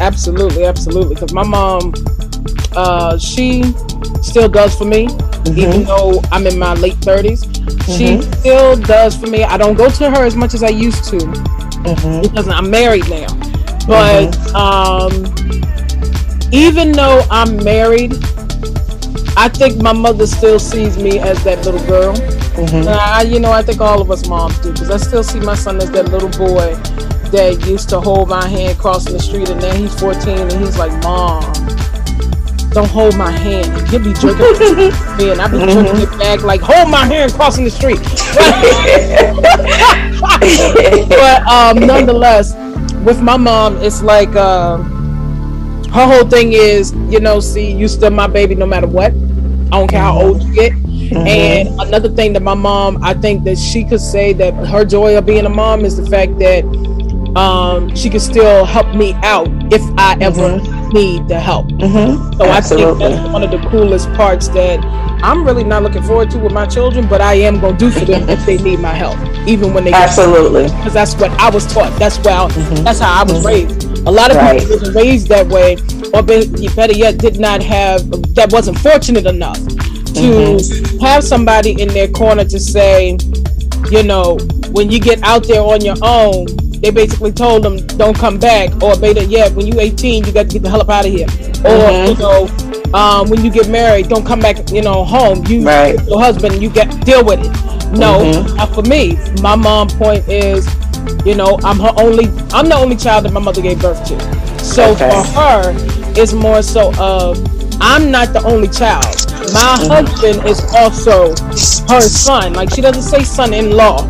Absolutely, 0.00 0.64
absolutely. 0.64 1.14
Because 1.14 1.32
my 1.32 1.44
mom, 1.44 1.94
uh, 2.74 3.18
she 3.18 3.62
still 4.22 4.48
does 4.48 4.74
for 4.74 4.84
me, 4.84 5.06
mm-hmm. 5.06 5.58
even 5.58 5.84
though 5.84 6.20
I'm 6.30 6.46
in 6.46 6.58
my 6.58 6.74
late 6.74 6.94
30s. 6.94 7.44
Mm-hmm. 7.44 7.92
She 7.92 8.22
still 8.38 8.76
does 8.76 9.16
for 9.16 9.26
me. 9.26 9.44
I 9.44 9.56
don't 9.56 9.74
go 9.74 9.90
to 9.90 10.10
her 10.10 10.24
as 10.24 10.36
much 10.36 10.54
as 10.54 10.62
I 10.62 10.68
used 10.68 11.04
to 11.04 11.18
mm-hmm. 11.18 12.22
because 12.22 12.48
I'm 12.48 12.70
married 12.70 13.08
now. 13.08 13.26
But 13.86 14.30
mm-hmm. 14.30 14.56
um, 14.56 16.52
even 16.52 16.92
though 16.92 17.22
I'm 17.30 17.56
married, 17.64 18.12
I 19.36 19.48
think 19.48 19.80
my 19.80 19.92
mother 19.92 20.26
still 20.26 20.58
sees 20.58 20.98
me 20.98 21.18
as 21.18 21.42
that 21.44 21.64
little 21.64 21.84
girl. 21.86 22.14
Mm-hmm. 22.14 22.88
I, 22.88 23.22
you 23.22 23.40
know, 23.40 23.50
I 23.50 23.62
think 23.62 23.80
all 23.80 24.00
of 24.00 24.10
us 24.10 24.28
moms 24.28 24.58
do 24.58 24.72
because 24.72 24.90
I 24.90 24.98
still 24.98 25.24
see 25.24 25.40
my 25.40 25.54
son 25.54 25.78
as 25.78 25.90
that 25.92 26.10
little 26.10 26.28
boy 26.28 26.74
that 27.30 27.66
used 27.66 27.88
to 27.90 28.00
hold 28.00 28.28
my 28.28 28.46
hand 28.46 28.78
crossing 28.78 29.14
the 29.14 29.20
street, 29.20 29.48
and 29.48 29.60
now 29.60 29.74
he's 29.74 29.98
14 29.98 30.38
and 30.38 30.52
he's 30.52 30.76
like, 30.76 30.92
"Mom, 31.02 31.42
don't 32.72 32.90
hold 32.90 33.16
my 33.16 33.30
hand." 33.30 33.72
And 33.72 33.88
he'll 33.88 34.04
be 34.04 34.12
jerking 34.12 34.76
me, 35.16 35.30
and 35.30 35.40
I 35.40 35.48
be 35.48 35.56
mm-hmm. 35.56 35.86
jerking 35.86 36.02
it 36.02 36.18
back 36.18 36.42
like, 36.42 36.60
"Hold 36.60 36.90
my 36.90 37.06
hand 37.06 37.32
crossing 37.32 37.64
the 37.64 37.70
street." 37.70 37.98
but 41.08 41.42
um, 41.46 41.78
nonetheless, 41.86 42.54
with 43.02 43.22
my 43.22 43.38
mom, 43.38 43.78
it's 43.78 44.02
like. 44.02 44.36
Uh, 44.36 44.84
her 45.92 46.06
whole 46.06 46.28
thing 46.28 46.52
is, 46.52 46.92
you 47.10 47.20
know, 47.20 47.40
see, 47.40 47.70
you 47.70 47.86
still 47.88 48.10
my 48.10 48.26
baby 48.26 48.54
no 48.54 48.66
matter 48.66 48.86
what. 48.86 49.12
I 49.12 49.78
don't 49.78 49.88
care 49.88 50.00
how 50.00 50.20
old 50.20 50.42
you 50.42 50.54
get. 50.54 50.72
Mm-hmm. 50.72 51.26
And 51.26 51.68
another 51.80 52.08
thing 52.08 52.32
that 52.32 52.42
my 52.42 52.54
mom, 52.54 53.02
I 53.02 53.14
think 53.14 53.44
that 53.44 53.58
she 53.58 53.84
could 53.84 54.00
say 54.00 54.32
that 54.34 54.54
her 54.66 54.84
joy 54.84 55.16
of 55.16 55.26
being 55.26 55.44
a 55.44 55.50
mom 55.50 55.84
is 55.84 55.96
the 55.96 56.06
fact 56.08 56.38
that 56.38 56.64
um, 57.36 57.94
she 57.94 58.10
could 58.10 58.20
still 58.20 58.64
help 58.64 58.94
me 58.94 59.14
out 59.22 59.48
if 59.72 59.82
I 59.98 60.16
ever 60.20 60.58
mm-hmm. 60.58 60.88
need 60.90 61.28
the 61.28 61.38
help. 61.38 61.66
Mm-hmm. 61.68 62.38
So 62.38 62.44
Absolutely. 62.44 63.04
I 63.04 63.08
think 63.08 63.20
that's 63.22 63.32
one 63.32 63.42
of 63.42 63.50
the 63.50 63.68
coolest 63.68 64.12
parts 64.12 64.48
that 64.48 64.80
I'm 65.22 65.44
really 65.44 65.64
not 65.64 65.82
looking 65.82 66.02
forward 66.02 66.30
to 66.32 66.38
with 66.38 66.52
my 66.52 66.66
children, 66.66 67.08
but 67.08 67.20
I 67.20 67.34
am 67.34 67.60
going 67.60 67.76
to 67.76 67.78
do 67.78 67.90
for 67.90 68.04
them 68.04 68.28
if 68.28 68.44
they 68.44 68.58
need 68.58 68.80
my 68.80 68.92
help, 68.92 69.16
even 69.46 69.72
when 69.72 69.84
they 69.84 69.92
absolutely 69.92 70.64
because 70.64 70.92
that's 70.92 71.14
what 71.14 71.30
I 71.40 71.48
was 71.48 71.72
taught. 71.72 71.96
That's 71.98 72.18
well, 72.20 72.50
mm-hmm. 72.50 72.84
that's 72.84 72.98
how 72.98 73.20
I 73.20 73.22
was 73.22 73.34
mm-hmm. 73.34 73.46
raised. 73.46 73.84
A 74.06 74.10
lot 74.10 74.30
of 74.30 74.36
right. 74.36 74.58
people 74.58 74.78
wasn't 74.78 74.96
raised 74.96 75.28
that 75.28 75.46
way, 75.46 75.76
or 76.12 76.22
better 76.22 76.92
yet, 76.92 77.18
did 77.18 77.38
not 77.38 77.62
have 77.62 78.08
that 78.34 78.50
wasn't 78.52 78.78
fortunate 78.78 79.26
enough 79.26 79.58
to 79.58 80.58
mm-hmm. 80.58 80.98
have 80.98 81.24
somebody 81.24 81.80
in 81.80 81.88
their 81.88 82.08
corner 82.08 82.44
to 82.44 82.60
say, 82.60 83.16
you 83.90 84.02
know, 84.02 84.36
when 84.70 84.90
you 84.90 85.00
get 85.00 85.22
out 85.22 85.46
there 85.46 85.62
on 85.62 85.80
your 85.80 85.96
own, 86.02 86.46
they 86.80 86.90
basically 86.90 87.32
told 87.32 87.62
them 87.62 87.78
don't 87.98 88.16
come 88.16 88.38
back, 88.38 88.70
or 88.82 88.96
better 88.98 89.22
yet, 89.22 89.52
when 89.52 89.66
you 89.66 89.80
18, 89.80 90.24
you 90.24 90.32
got 90.32 90.46
to 90.46 90.52
get 90.52 90.62
the 90.62 90.70
hell 90.70 90.80
up 90.80 90.90
out 90.90 91.06
of 91.06 91.12
here, 91.12 91.26
or 91.26 91.78
mm-hmm. 91.78 92.12
you 92.12 92.18
know, 92.18 92.98
um, 92.98 93.30
when 93.30 93.44
you 93.44 93.50
get 93.50 93.68
married, 93.68 94.08
don't 94.08 94.26
come 94.26 94.40
back, 94.40 94.70
you 94.70 94.82
know, 94.82 95.04
home. 95.04 95.46
You, 95.46 95.64
right. 95.64 95.94
your 96.06 96.20
husband, 96.20 96.62
you 96.62 96.68
get 96.68 96.88
deal 97.06 97.24
with 97.24 97.40
it. 97.40 97.52
No, 97.96 98.18
mm-hmm. 98.18 98.74
for 98.74 98.82
me, 98.82 99.16
my 99.42 99.54
mom 99.54 99.88
point 99.88 100.26
is 100.28 100.66
you 101.24 101.34
know, 101.34 101.58
I'm 101.62 101.78
her 101.78 101.92
only. 101.96 102.26
I'm 102.52 102.68
the 102.68 102.76
only 102.76 102.96
child 102.96 103.24
that 103.24 103.32
my 103.32 103.40
mother 103.40 103.62
gave 103.62 103.80
birth 103.80 104.04
to. 104.08 104.18
So 104.58 104.92
okay. 104.92 105.10
for 105.10 105.22
her, 105.40 106.01
it's 106.16 106.32
more 106.32 106.62
so 106.62 106.92
of 106.98 107.38
I'm 107.80 108.10
not 108.10 108.32
the 108.32 108.42
only 108.44 108.68
child. 108.68 109.04
My 109.52 109.76
mm-hmm. 109.76 109.90
husband 109.90 110.48
is 110.48 110.60
also 110.74 111.30
her 111.92 112.00
son. 112.00 112.54
Like 112.54 112.70
she 112.70 112.80
doesn't 112.80 113.02
say 113.02 113.24
son-in-law. 113.24 114.06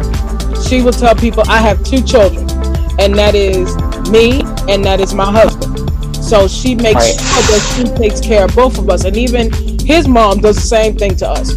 She 0.63 0.83
will 0.83 0.93
tell 0.93 1.15
people 1.15 1.43
I 1.49 1.59
have 1.59 1.83
two 1.85 2.03
children, 2.03 2.49
and 2.99 3.15
that 3.17 3.35
is 3.35 3.75
me 4.11 4.43
and 4.69 4.85
that 4.85 5.01
is 5.01 5.15
my 5.15 5.31
husband. 5.31 5.73
So 6.23 6.49
she 6.49 6.75
makes 6.75 6.95
right. 6.95 7.21
sure 7.21 7.43
that 7.51 7.75
she 7.77 7.85
takes 7.97 8.21
care 8.21 8.45
of 8.45 8.55
both 8.55 8.79
of 8.79 8.89
us, 8.89 9.05
and 9.05 9.17
even 9.17 9.51
his 9.81 10.07
mom 10.07 10.41
does 10.41 10.57
the 10.57 10.63
same 10.63 10.97
thing 10.97 11.17
to 11.17 11.29
us. 11.29 11.51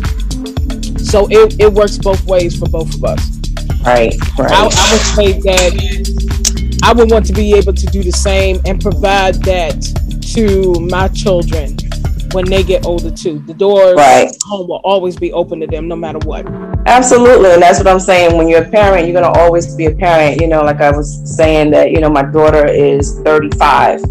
So 1.09 1.27
it, 1.29 1.59
it 1.59 1.71
works 1.71 1.97
both 1.97 2.25
ways 2.25 2.57
for 2.57 2.67
both 2.67 2.93
of 2.95 3.03
us. 3.03 3.39
Right, 3.85 4.15
right. 4.39 4.51
I, 4.51 4.63
I 4.63 4.91
would 4.91 5.01
say 5.15 5.39
that 5.41 6.79
I 6.83 6.93
would 6.93 7.11
want 7.11 7.25
to 7.27 7.33
be 7.33 7.53
able 7.53 7.73
to 7.73 7.85
do 7.87 8.03
the 8.03 8.11
same 8.11 8.59
and 8.65 8.81
provide 8.81 9.35
that 9.43 9.75
to 10.35 10.73
my 10.81 11.07
children 11.09 11.77
when 12.33 12.45
they 12.45 12.63
get 12.63 12.85
older 12.85 13.09
too. 13.09 13.39
The 13.47 13.53
door 13.53 13.95
right. 13.95 14.29
home 14.43 14.67
will 14.67 14.81
always 14.83 15.15
be 15.15 15.31
open 15.31 15.61
to 15.61 15.67
them 15.67 15.87
no 15.87 15.95
matter 15.95 16.19
what. 16.19 16.45
Absolutely. 16.85 17.51
And 17.51 17.61
that's 17.61 17.79
what 17.79 17.87
I'm 17.87 17.99
saying. 17.99 18.37
When 18.37 18.49
you're 18.49 18.63
a 18.63 18.69
parent, 18.69 19.07
you're 19.07 19.19
gonna 19.19 19.37
always 19.39 19.73
be 19.75 19.85
a 19.85 19.95
parent. 19.95 20.41
You 20.41 20.47
know, 20.47 20.61
like 20.61 20.81
I 20.81 20.91
was 20.91 21.35
saying 21.37 21.71
that, 21.71 21.91
you 21.91 22.01
know, 22.01 22.09
my 22.09 22.23
daughter 22.23 22.67
is 22.67 23.19
35 23.21 24.03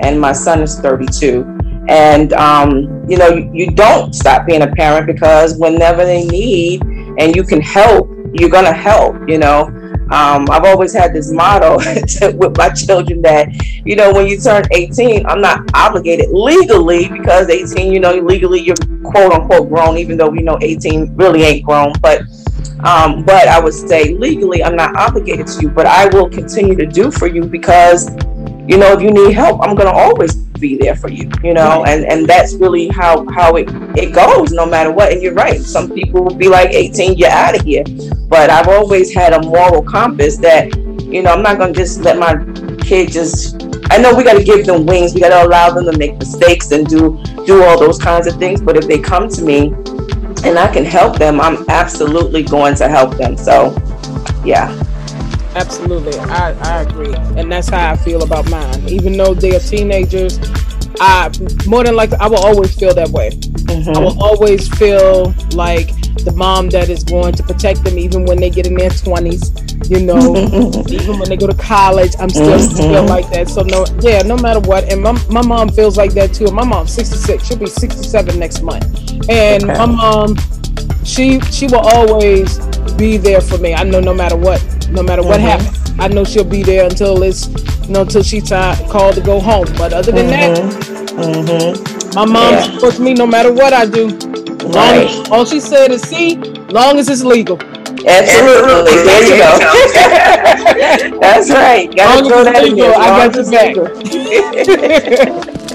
and 0.00 0.20
my 0.20 0.32
son 0.32 0.62
is 0.62 0.78
32. 0.78 1.44
And 1.88 2.32
um, 2.34 3.04
you 3.08 3.18
know, 3.18 3.28
you, 3.28 3.50
you 3.52 3.70
don't 3.72 4.14
stop 4.14 4.46
being 4.46 4.62
a 4.62 4.70
parent 4.72 5.06
because 5.06 5.58
whenever 5.58 6.04
they 6.04 6.24
need 6.24 6.82
and 7.18 7.34
you 7.34 7.42
can 7.42 7.60
help 7.60 8.08
you're 8.34 8.50
gonna 8.50 8.72
help 8.72 9.16
you 9.28 9.38
know 9.38 9.66
um, 10.12 10.46
I've 10.50 10.64
always 10.64 10.92
had 10.92 11.14
this 11.14 11.32
motto 11.32 11.76
with 12.36 12.56
my 12.58 12.68
children 12.68 13.22
that, 13.22 13.48
you 13.86 13.96
know, 13.96 14.12
when 14.12 14.26
you 14.26 14.38
turn 14.38 14.62
18, 14.70 15.24
I'm 15.24 15.40
not 15.40 15.62
obligated 15.72 16.28
legally 16.30 17.08
because 17.08 17.48
18, 17.48 17.90
you 17.90 17.98
know, 17.98 18.12
legally 18.16 18.60
you're 18.60 18.76
quote 19.02 19.32
unquote 19.32 19.70
grown, 19.70 19.96
even 19.96 20.18
though 20.18 20.28
we 20.28 20.42
know 20.42 20.58
18 20.60 21.16
really 21.16 21.44
ain't 21.44 21.64
grown. 21.64 21.94
But, 22.02 22.24
um, 22.84 23.24
but 23.24 23.48
I 23.48 23.58
would 23.58 23.72
say 23.72 24.14
legally, 24.14 24.62
I'm 24.62 24.76
not 24.76 24.94
obligated 24.96 25.46
to 25.46 25.62
you, 25.62 25.70
but 25.70 25.86
I 25.86 26.08
will 26.08 26.28
continue 26.28 26.76
to 26.76 26.84
do 26.84 27.10
for 27.10 27.26
you 27.26 27.44
because, 27.44 28.10
you 28.68 28.76
know, 28.76 28.92
if 28.92 29.00
you 29.00 29.12
need 29.12 29.32
help, 29.32 29.62
I'm 29.62 29.74
gonna 29.74 29.92
always 29.92 30.36
be 30.62 30.78
there 30.78 30.94
for 30.96 31.10
you, 31.10 31.28
you 31.42 31.52
know, 31.52 31.84
and 31.84 32.06
and 32.06 32.26
that's 32.26 32.54
really 32.54 32.88
how 32.88 33.26
how 33.30 33.56
it 33.56 33.68
it 33.98 34.14
goes 34.14 34.52
no 34.52 34.64
matter 34.64 34.90
what. 34.90 35.12
And 35.12 35.20
you're 35.20 35.34
right. 35.34 35.60
Some 35.60 35.90
people 35.90 36.24
will 36.24 36.36
be 36.36 36.48
like 36.48 36.70
18, 36.70 37.18
you're 37.18 37.28
out 37.28 37.58
of 37.58 37.62
here. 37.66 37.84
But 38.28 38.48
I've 38.48 38.68
always 38.68 39.12
had 39.12 39.34
a 39.34 39.42
moral 39.42 39.82
compass 39.82 40.38
that, 40.38 40.74
you 41.02 41.22
know, 41.22 41.32
I'm 41.32 41.42
not 41.42 41.58
gonna 41.58 41.74
just 41.74 42.00
let 42.00 42.16
my 42.16 42.32
kid 42.80 43.10
just 43.10 43.62
I 43.90 43.98
know 43.98 44.14
we 44.14 44.24
got 44.24 44.38
to 44.38 44.44
give 44.44 44.64
them 44.64 44.86
wings. 44.86 45.12
We 45.12 45.20
got 45.20 45.38
to 45.38 45.46
allow 45.46 45.68
them 45.70 45.84
to 45.84 45.98
make 45.98 46.16
mistakes 46.16 46.70
and 46.72 46.86
do 46.86 47.22
do 47.44 47.62
all 47.62 47.78
those 47.78 47.98
kinds 47.98 48.26
of 48.26 48.38
things. 48.38 48.62
But 48.62 48.78
if 48.78 48.86
they 48.86 48.98
come 48.98 49.28
to 49.28 49.42
me 49.42 49.74
and 50.44 50.58
I 50.58 50.72
can 50.72 50.86
help 50.86 51.18
them, 51.18 51.40
I'm 51.40 51.68
absolutely 51.68 52.42
going 52.42 52.74
to 52.76 52.88
help 52.88 53.18
them. 53.18 53.36
So, 53.36 53.76
yeah. 54.46 54.72
Absolutely, 55.54 56.18
I, 56.18 56.52
I 56.62 56.82
agree, 56.82 57.14
and 57.38 57.52
that's 57.52 57.68
how 57.68 57.92
I 57.92 57.96
feel 57.96 58.22
about 58.22 58.48
mine. 58.48 58.88
Even 58.88 59.16
though 59.16 59.34
they 59.34 59.54
are 59.54 59.60
teenagers, 59.60 60.38
I 61.00 61.30
more 61.66 61.84
than 61.84 61.96
likely 61.96 62.16
I 62.18 62.28
will 62.28 62.44
always 62.44 62.74
feel 62.78 62.94
that 62.94 63.08
way. 63.10 63.30
Mm-hmm. 63.30 63.96
I 63.96 64.00
will 64.00 64.22
always 64.22 64.68
feel 64.78 65.34
like 65.54 65.88
the 66.24 66.32
mom 66.36 66.68
that 66.70 66.88
is 66.88 67.04
going 67.04 67.34
to 67.34 67.42
protect 67.42 67.84
them 67.84 67.98
even 67.98 68.24
when 68.24 68.38
they 68.38 68.50
get 68.50 68.66
in 68.66 68.74
their 68.74 68.90
20s 68.90 69.90
You 69.90 70.00
know, 70.00 70.36
even 70.88 71.18
when 71.18 71.28
they 71.28 71.36
go 71.36 71.46
to 71.46 71.54
college, 71.54 72.12
I'm 72.20 72.30
still 72.30 72.58
mm-hmm. 72.58 72.76
feel 72.76 73.04
like 73.04 73.28
that. 73.30 73.48
So 73.48 73.62
no, 73.62 73.84
yeah, 74.00 74.22
no 74.22 74.36
matter 74.36 74.60
what. 74.60 74.92
And 74.92 75.02
my 75.02 75.12
my 75.28 75.42
mom 75.42 75.70
feels 75.70 75.96
like 75.96 76.12
that 76.14 76.32
too. 76.32 76.46
My 76.46 76.64
mom's 76.64 76.92
66. 76.92 77.46
She'll 77.46 77.58
be 77.58 77.66
67 77.66 78.38
next 78.38 78.62
month. 78.62 78.84
And 79.28 79.64
okay. 79.64 79.78
my 79.78 79.86
mom, 79.86 80.36
she 81.04 81.40
she 81.50 81.66
will 81.66 81.84
always 81.84 82.58
be 82.96 83.16
there 83.16 83.40
for 83.40 83.58
me. 83.58 83.74
I 83.74 83.82
know 83.84 84.00
no 84.00 84.14
matter 84.14 84.36
what, 84.36 84.62
no 84.90 85.02
matter 85.02 85.22
what 85.22 85.40
mm-hmm. 85.40 85.60
happens. 85.60 85.78
I 85.98 86.08
know 86.08 86.24
she'll 86.24 86.44
be 86.44 86.62
there 86.62 86.84
until 86.84 87.22
it's 87.22 87.48
you 87.86 87.94
know 87.94 88.02
until 88.02 88.22
she's 88.22 88.48
called 88.48 89.14
to 89.16 89.20
go 89.20 89.40
home. 89.40 89.66
But 89.76 89.92
other 89.92 90.12
than 90.12 90.26
mm-hmm. 90.26 90.54
that, 90.54 91.36
mm-hmm. 91.36 92.14
my 92.14 92.24
mom 92.24 92.54
yeah. 92.54 92.62
supports 92.62 92.98
me 92.98 93.14
no 93.14 93.26
matter 93.26 93.52
what 93.52 93.72
I 93.72 93.86
do. 93.86 94.08
Right. 94.68 95.04
Long, 95.04 95.32
all 95.32 95.44
she 95.44 95.60
said 95.60 95.90
is, 95.90 96.02
"See, 96.02 96.36
long 96.36 96.98
as 96.98 97.08
it's 97.08 97.22
legal." 97.22 97.58
Absolutely. 98.04 99.04
There 99.04 99.22
you 99.22 99.36
go. 99.38 99.58
That's 101.20 101.50
right. 101.50 101.94
Got 101.94 102.22
to 102.22 102.28
throw 102.28 102.42
that 102.44 102.64
in 102.66 102.76
there. 102.76 102.94
I 102.96 103.28
got 103.28 103.34
your 103.34 103.50
back. 103.50 103.74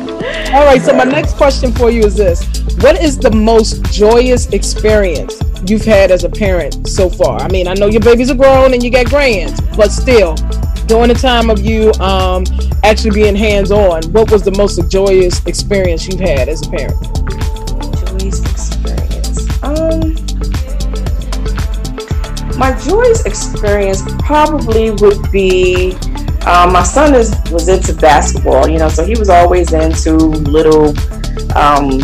All 0.53 0.65
right. 0.65 0.81
So 0.81 0.93
my 0.93 1.03
next 1.03 1.33
question 1.35 1.71
for 1.73 1.91
you 1.91 2.03
is 2.03 2.15
this: 2.15 2.43
What 2.81 3.01
is 3.01 3.17
the 3.17 3.31
most 3.31 3.83
joyous 3.91 4.47
experience 4.47 5.41
you've 5.65 5.85
had 5.85 6.11
as 6.11 6.23
a 6.23 6.29
parent 6.29 6.87
so 6.87 7.09
far? 7.09 7.39
I 7.41 7.47
mean, 7.49 7.67
I 7.67 7.73
know 7.73 7.87
your 7.87 8.01
babies 8.01 8.31
are 8.31 8.35
grown 8.35 8.73
and 8.73 8.81
you 8.81 8.89
got 8.89 9.07
grands, 9.07 9.59
but 9.75 9.91
still, 9.91 10.35
during 10.87 11.09
the 11.09 11.19
time 11.19 11.49
of 11.49 11.59
you 11.59 11.91
um, 11.99 12.45
actually 12.83 13.11
being 13.11 13.35
hands-on, 13.35 14.03
what 14.13 14.31
was 14.31 14.43
the 14.43 14.51
most 14.51 14.89
joyous 14.89 15.45
experience 15.45 16.07
you've 16.07 16.21
had 16.21 16.47
as 16.47 16.65
a 16.65 16.69
parent? 16.69 16.95
Joyous 18.07 18.39
experience. 18.51 19.63
Um, 19.63 20.15
my 22.57 22.71
joyous 22.83 23.25
experience 23.25 24.01
probably 24.19 24.91
would 24.91 25.31
be 25.31 25.91
um, 26.47 26.71
my 26.71 26.83
son 26.83 27.13
is 27.13 27.35
was 27.51 27.67
into 27.67 27.93
basketball, 27.93 28.69
you 28.69 28.79
know, 28.79 28.87
so 28.87 29.05
he 29.05 29.15
was 29.19 29.29
always 29.29 29.73
into 29.73 30.15
little 30.15 30.89
um, 31.55 31.99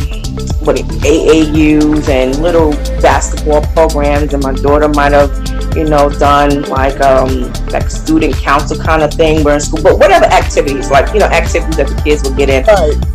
what 0.66 0.76
AAUs 0.76 2.10
and 2.10 2.38
little 2.42 2.72
basketball 3.02 3.62
programs, 3.74 4.34
and 4.34 4.44
my 4.44 4.54
daughter 4.54 4.90
might 4.90 5.14
have, 5.14 5.32
you 5.78 5.86
know, 5.86 6.10
done 6.10 6.64
like 6.64 7.00
um, 7.00 7.52
like 7.68 7.90
student 7.90 8.36
council 8.36 8.78
kind 8.78 9.02
of 9.02 9.14
thing. 9.14 9.44
We're 9.44 9.56
in 9.56 9.62
school, 9.62 9.82
but 9.82 9.98
whatever 9.98 10.26
activities, 10.26 10.92
like 10.92 11.14
you 11.14 11.20
know, 11.20 11.28
activities 11.28 11.78
that 11.78 11.88
the 11.88 12.02
kids 12.04 12.24
would 12.24 12.38
get 12.38 12.50
in. 12.50 12.66
Right. 12.66 13.14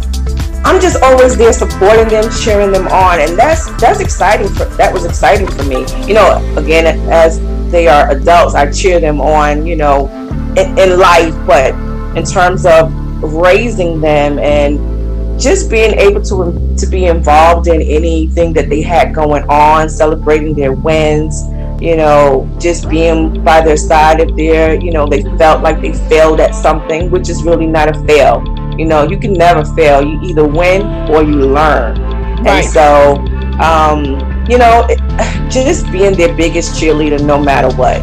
I'm 0.64 0.80
just 0.80 1.02
always 1.02 1.36
there 1.36 1.52
supporting 1.52 2.08
them, 2.08 2.30
cheering 2.42 2.72
them 2.72 2.88
on, 2.88 3.20
and 3.20 3.38
that's 3.38 3.70
that's 3.80 4.00
exciting. 4.00 4.48
For 4.48 4.64
that 4.76 4.92
was 4.92 5.04
exciting 5.04 5.46
for 5.46 5.64
me. 5.64 5.84
You 6.06 6.14
know, 6.14 6.56
again, 6.56 6.86
as 7.10 7.38
they 7.70 7.86
are 7.86 8.10
adults, 8.10 8.54
I 8.54 8.70
cheer 8.70 8.98
them 8.98 9.20
on. 9.20 9.66
You 9.66 9.76
know, 9.76 10.08
in, 10.56 10.78
in 10.78 10.98
life, 10.98 11.34
but 11.46 11.74
in 12.16 12.24
terms 12.24 12.66
of 12.66 12.92
raising 13.22 14.00
them 14.00 14.38
and 14.38 14.78
just 15.40 15.70
being 15.70 15.94
able 15.98 16.20
to 16.22 16.76
to 16.76 16.86
be 16.86 17.06
involved 17.06 17.68
in 17.68 17.80
anything 17.82 18.52
that 18.52 18.68
they 18.68 18.82
had 18.82 19.14
going 19.14 19.42
on, 19.48 19.88
celebrating 19.88 20.54
their 20.54 20.72
wins, 20.72 21.44
you 21.80 21.96
know, 21.96 22.48
just 22.58 22.88
being 22.88 23.42
by 23.44 23.60
their 23.60 23.76
side 23.76 24.20
if 24.20 24.34
they're, 24.36 24.74
you 24.74 24.90
know, 24.90 25.06
they 25.06 25.22
felt 25.36 25.62
like 25.62 25.80
they 25.80 25.92
failed 26.08 26.40
at 26.40 26.54
something, 26.54 27.10
which 27.10 27.28
is 27.28 27.42
really 27.42 27.66
not 27.66 27.88
a 27.88 28.04
fail. 28.04 28.42
You 28.76 28.84
know, 28.84 29.08
you 29.08 29.18
can 29.18 29.32
never 29.32 29.64
fail. 29.74 30.04
You 30.04 30.20
either 30.22 30.46
win 30.46 30.82
or 31.10 31.22
you 31.22 31.34
learn. 31.34 32.00
Right. 32.42 32.64
And 32.64 32.66
so, 32.66 33.16
um, 33.60 34.04
you 34.48 34.58
know, 34.58 34.86
just 35.50 35.90
being 35.90 36.14
their 36.14 36.34
biggest 36.34 36.80
cheerleader 36.80 37.24
no 37.24 37.42
matter 37.42 37.74
what. 37.76 38.00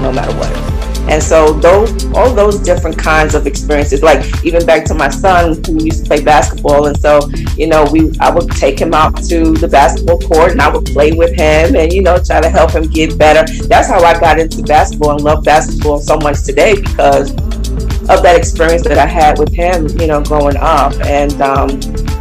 No 0.00 0.12
matter 0.12 0.32
what. 0.36 0.73
And 1.08 1.22
so 1.22 1.52
those 1.52 2.04
all 2.14 2.32
those 2.34 2.58
different 2.58 2.98
kinds 2.98 3.34
of 3.34 3.46
experiences, 3.46 4.02
like 4.02 4.24
even 4.44 4.64
back 4.64 4.84
to 4.86 4.94
my 4.94 5.08
son 5.08 5.62
who 5.66 5.84
used 5.84 6.02
to 6.02 6.08
play 6.08 6.22
basketball, 6.24 6.86
and 6.86 6.98
so 6.98 7.20
you 7.56 7.66
know 7.66 7.84
we 7.92 8.10
I 8.20 8.30
would 8.30 8.50
take 8.50 8.78
him 8.78 8.94
out 8.94 9.16
to 9.24 9.52
the 9.52 9.68
basketball 9.68 10.18
court 10.20 10.52
and 10.52 10.62
I 10.62 10.68
would 10.74 10.86
play 10.86 11.12
with 11.12 11.34
him 11.34 11.76
and 11.76 11.92
you 11.92 12.02
know 12.02 12.18
try 12.18 12.40
to 12.40 12.48
help 12.48 12.72
him 12.72 12.84
get 12.84 13.18
better. 13.18 13.44
That's 13.66 13.88
how 13.88 14.02
I 14.02 14.18
got 14.18 14.38
into 14.38 14.62
basketball 14.62 15.12
and 15.12 15.20
love 15.22 15.44
basketball 15.44 15.98
so 15.98 16.16
much 16.16 16.42
today 16.42 16.80
because 16.80 17.32
of 17.32 18.22
that 18.22 18.36
experience 18.36 18.82
that 18.84 18.98
I 18.98 19.06
had 19.06 19.38
with 19.38 19.52
him, 19.52 19.88
you 20.00 20.06
know, 20.06 20.22
growing 20.22 20.56
up 20.56 20.94
and. 21.04 21.40
Um, 21.40 22.14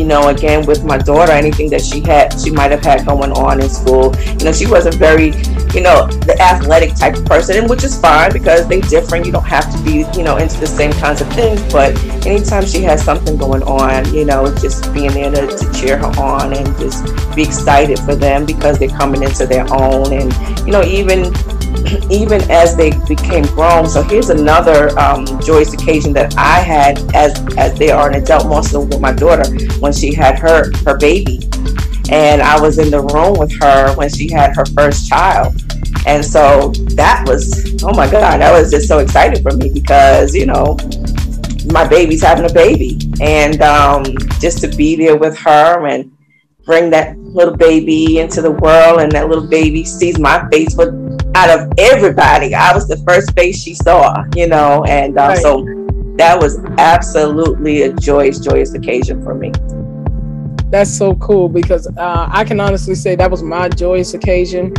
you 0.00 0.06
know, 0.06 0.28
again 0.28 0.64
with 0.66 0.82
my 0.82 0.96
daughter, 0.96 1.32
anything 1.32 1.68
that 1.70 1.82
she 1.82 2.00
had, 2.00 2.32
she 2.40 2.50
might 2.50 2.70
have 2.70 2.82
had 2.82 3.06
going 3.06 3.32
on 3.32 3.60
in 3.60 3.68
school. 3.68 4.16
You 4.16 4.46
know, 4.46 4.52
she 4.52 4.66
wasn't 4.66 4.94
very 4.96 5.32
you 5.74 5.80
know, 5.80 6.06
the 6.26 6.36
athletic 6.40 6.96
type 6.96 7.16
of 7.16 7.24
person, 7.24 7.56
and 7.56 7.70
which 7.70 7.84
is 7.84 7.98
fine 8.00 8.32
because 8.32 8.66
they 8.66 8.80
different. 8.80 9.24
You 9.24 9.32
don't 9.32 9.46
have 9.46 9.70
to 9.72 9.82
be, 9.84 10.04
you 10.18 10.24
know, 10.24 10.36
into 10.36 10.58
the 10.58 10.66
same 10.66 10.92
kinds 10.92 11.20
of 11.20 11.28
things. 11.32 11.62
But 11.72 11.96
anytime 12.26 12.66
she 12.66 12.82
has 12.82 13.04
something 13.04 13.36
going 13.36 13.62
on, 13.62 14.12
you 14.12 14.24
know, 14.24 14.52
just 14.56 14.92
being 14.92 15.12
there 15.12 15.30
to, 15.30 15.46
to 15.46 15.72
cheer 15.72 15.96
her 15.96 16.12
on 16.20 16.56
and 16.56 16.66
just 16.78 17.04
be 17.36 17.42
excited 17.42 17.98
for 18.00 18.16
them 18.16 18.46
because 18.46 18.78
they're 18.78 18.88
coming 18.88 19.22
into 19.22 19.46
their 19.46 19.66
own, 19.72 20.12
and 20.12 20.32
you 20.66 20.72
know, 20.72 20.82
even 20.82 21.32
even 22.10 22.42
as 22.50 22.76
they 22.76 22.90
became 23.08 23.44
grown. 23.44 23.86
So 23.86 24.02
here's 24.02 24.30
another 24.30 24.98
um, 24.98 25.26
joyous 25.40 25.74
occasion 25.74 26.12
that 26.14 26.36
I 26.36 26.60
had 26.60 26.98
as 27.14 27.38
as 27.56 27.78
they 27.78 27.90
are 27.90 28.10
an 28.10 28.22
adult, 28.22 28.46
also 28.46 28.80
with 28.80 29.00
my 29.00 29.12
daughter 29.12 29.48
when 29.80 29.92
she 29.92 30.14
had 30.14 30.38
her 30.38 30.72
her 30.84 30.96
baby 30.96 31.40
and 32.10 32.42
I 32.42 32.60
was 32.60 32.78
in 32.78 32.90
the 32.90 33.00
room 33.00 33.38
with 33.38 33.52
her 33.60 33.94
when 33.94 34.10
she 34.10 34.30
had 34.30 34.54
her 34.56 34.66
first 34.66 35.08
child. 35.08 35.54
And 36.06 36.24
so 36.24 36.70
that 36.94 37.24
was, 37.26 37.82
oh 37.84 37.94
my 37.94 38.10
God, 38.10 38.40
that 38.40 38.52
was 38.52 38.70
just 38.70 38.88
so 38.88 38.98
exciting 38.98 39.42
for 39.42 39.52
me 39.56 39.70
because, 39.72 40.34
you 40.34 40.46
know, 40.46 40.76
my 41.72 41.86
baby's 41.86 42.22
having 42.22 42.50
a 42.50 42.52
baby. 42.52 42.98
And 43.20 43.62
um, 43.62 44.04
just 44.40 44.60
to 44.62 44.68
be 44.68 44.96
there 44.96 45.16
with 45.16 45.38
her 45.38 45.86
and 45.86 46.10
bring 46.70 46.88
that 46.88 47.18
little 47.18 47.56
baby 47.56 48.20
into 48.20 48.40
the 48.40 48.52
world, 48.52 49.00
and 49.00 49.10
that 49.10 49.28
little 49.28 49.48
baby 49.48 49.84
sees 49.84 50.20
my 50.20 50.48
face. 50.52 50.72
But 50.72 50.90
out 51.34 51.50
of 51.50 51.72
everybody, 51.78 52.54
I 52.54 52.72
was 52.72 52.86
the 52.86 52.98
first 52.98 53.34
face 53.34 53.60
she 53.60 53.74
saw, 53.74 54.22
you 54.36 54.46
know, 54.46 54.84
and 54.84 55.18
uh, 55.18 55.28
right. 55.28 55.38
so 55.38 55.64
that 56.16 56.38
was 56.40 56.60
absolutely 56.78 57.82
a 57.82 57.92
joyous, 57.94 58.38
joyous 58.38 58.72
occasion 58.74 59.20
for 59.24 59.34
me 59.34 59.50
that's 60.70 60.96
so 60.96 61.16
cool 61.16 61.48
because 61.48 61.88
uh, 61.96 62.28
I 62.30 62.44
can 62.44 62.60
honestly 62.60 62.94
say 62.94 63.16
that 63.16 63.28
was 63.28 63.42
my 63.42 63.68
joyous 63.68 64.14
occasion 64.14 64.72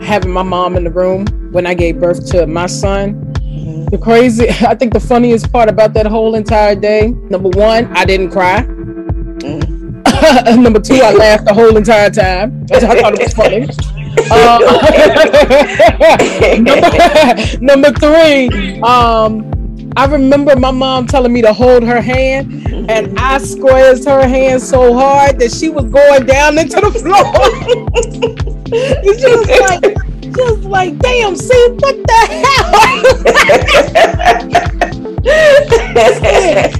having 0.00 0.30
my 0.30 0.42
mom 0.42 0.74
in 0.74 0.84
the 0.84 0.90
room 0.90 1.26
when 1.52 1.66
I 1.66 1.74
gave 1.74 2.00
birth 2.00 2.30
to 2.30 2.46
my 2.46 2.66
son. 2.66 3.22
Mm-hmm. 3.34 3.84
The 3.90 3.98
crazy, 3.98 4.48
I 4.66 4.74
think 4.74 4.94
the 4.94 5.00
funniest 5.00 5.52
part 5.52 5.68
about 5.68 5.92
that 5.92 6.06
whole 6.06 6.34
entire 6.34 6.74
day, 6.74 7.08
number 7.28 7.50
one, 7.50 7.94
I 7.94 8.06
didn't 8.06 8.30
cry. 8.30 8.62
Mm-hmm. 8.62 9.81
number 10.56 10.78
two, 10.80 10.94
I 10.94 11.12
laughed 11.12 11.46
the 11.46 11.52
whole 11.52 11.76
entire 11.76 12.10
time. 12.10 12.64
I 12.72 12.78
thought 12.80 13.14
it 13.14 13.22
was 13.22 13.34
funny. 13.34 13.68
Uh, 14.30 14.58
number, 17.60 17.90
number, 17.90 17.90
three, 17.98 18.80
um, 18.82 19.50
I 19.96 20.06
remember 20.06 20.54
my 20.54 20.70
mom 20.70 21.08
telling 21.08 21.32
me 21.32 21.42
to 21.42 21.52
hold 21.52 21.82
her 21.82 22.00
hand, 22.00 22.68
and 22.88 23.18
I 23.18 23.38
squeezed 23.38 24.04
her 24.06 24.26
hand 24.28 24.62
so 24.62 24.94
hard 24.94 25.40
that 25.40 25.52
she 25.52 25.70
was 25.70 25.86
going 25.86 26.26
down 26.26 26.56
into 26.56 26.76
the 26.76 26.92
floor. 26.92 27.24
was 28.72 29.48
like, 29.60 29.96
was 30.36 30.64
like, 30.64 30.98
damn, 30.98 31.34
see, 31.34 31.68
what 31.80 31.96
the 32.06 32.12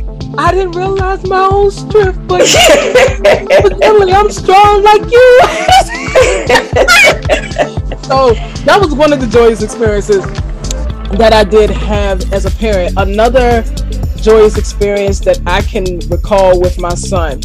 hell? 0.04 0.08
I 0.38 0.50
didn't 0.50 0.72
realize 0.72 1.26
my 1.26 1.46
own 1.52 1.70
strength, 1.70 2.18
but, 2.26 2.40
but 3.62 3.84
Emily, 3.84 4.12
I'm 4.12 4.30
strong 4.30 4.82
like 4.82 5.02
you. 5.02 5.40
so 8.02 8.32
that 8.64 8.78
was 8.80 8.94
one 8.94 9.12
of 9.12 9.20
the 9.20 9.28
joyous 9.30 9.62
experiences 9.62 10.24
that 11.18 11.34
I 11.34 11.44
did 11.44 11.68
have 11.68 12.32
as 12.32 12.46
a 12.46 12.50
parent. 12.52 12.94
Another 12.96 13.62
joyous 14.16 14.56
experience 14.56 15.20
that 15.20 15.38
I 15.46 15.60
can 15.60 15.98
recall 16.08 16.58
with 16.58 16.78
my 16.78 16.94
son 16.94 17.40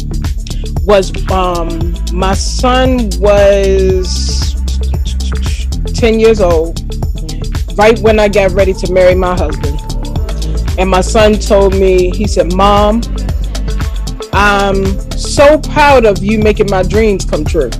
was 0.84 1.12
um, 1.30 1.94
my 2.12 2.32
son 2.32 3.10
was 3.18 4.54
10 5.94 6.20
years 6.20 6.40
old, 6.40 6.80
right 7.76 7.98
when 7.98 8.18
I 8.18 8.28
got 8.28 8.52
ready 8.52 8.72
to 8.72 8.92
marry 8.92 9.14
my 9.14 9.36
husband. 9.36 9.78
And 10.78 10.88
my 10.88 11.00
son 11.00 11.34
told 11.34 11.74
me, 11.74 12.10
he 12.16 12.26
said, 12.26 12.54
Mom, 12.54 13.02
I'm 14.32 14.84
so 15.10 15.58
proud 15.58 16.04
of 16.04 16.22
you 16.22 16.38
making 16.38 16.70
my 16.70 16.82
dreams 16.82 17.24
come 17.24 17.44
true. 17.44 17.70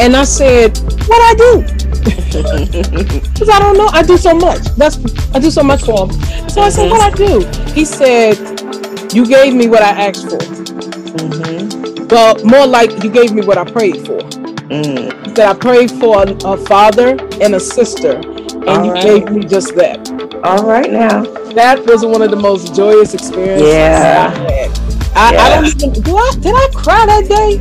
And 0.00 0.14
I 0.14 0.24
said, 0.24 0.76
What 1.08 1.20
I 1.20 1.34
do? 1.34 1.82
Because 3.42 3.48
I 3.48 3.58
don't 3.58 3.76
know. 3.76 3.88
I 3.92 4.02
do 4.02 4.16
so 4.16 4.34
much. 4.34 4.62
That's 4.76 4.96
I 5.34 5.38
do 5.38 5.50
so 5.50 5.62
much 5.62 5.82
for 5.82 6.06
him. 6.06 6.20
So 6.48 6.60
I 6.60 6.68
said, 6.68 6.90
what 6.90 7.00
I 7.00 7.10
do? 7.16 7.40
He 7.72 7.84
said, 7.84 8.36
you 9.14 9.26
gave 9.26 9.54
me 9.54 9.68
what 9.68 9.82
I 9.82 10.08
asked 10.08 10.28
for. 10.28 10.38
Mm-hmm. 10.38 12.08
Well, 12.08 12.44
more 12.44 12.66
like 12.66 13.02
you 13.02 13.10
gave 13.10 13.32
me 13.32 13.42
what 13.44 13.58
I 13.58 13.64
prayed 13.64 14.06
for. 14.06 14.18
Mm. 14.68 15.34
That 15.34 15.48
I 15.48 15.58
prayed 15.58 15.90
for 15.90 16.22
a, 16.22 16.52
a, 16.52 16.56
father 16.66 17.16
and 17.40 17.54
a 17.54 17.60
sister 17.60 18.20
and 18.62 18.68
All 18.68 18.84
you 18.84 18.92
right. 18.92 19.02
gave 19.02 19.30
me 19.30 19.44
just 19.44 19.74
that. 19.74 20.08
All 20.44 20.64
right 20.64 20.90
now. 20.90 21.24
That 21.54 21.84
was 21.84 22.04
one 22.04 22.22
of 22.22 22.30
the 22.30 22.36
most 22.36 22.74
joyous 22.74 23.12
experiences 23.12 23.68
yeah. 23.68 24.32
I 24.34 24.50
had. 24.50 24.78
I, 25.14 25.32
yeah. 25.32 25.42
I 25.42 25.48
don't 25.50 25.66
even 25.66 26.02
do 26.02 26.16
I 26.16 26.32
did 26.40 26.54
I 26.54 26.68
cry 26.74 27.06
that 27.06 27.28
day? 27.28 27.58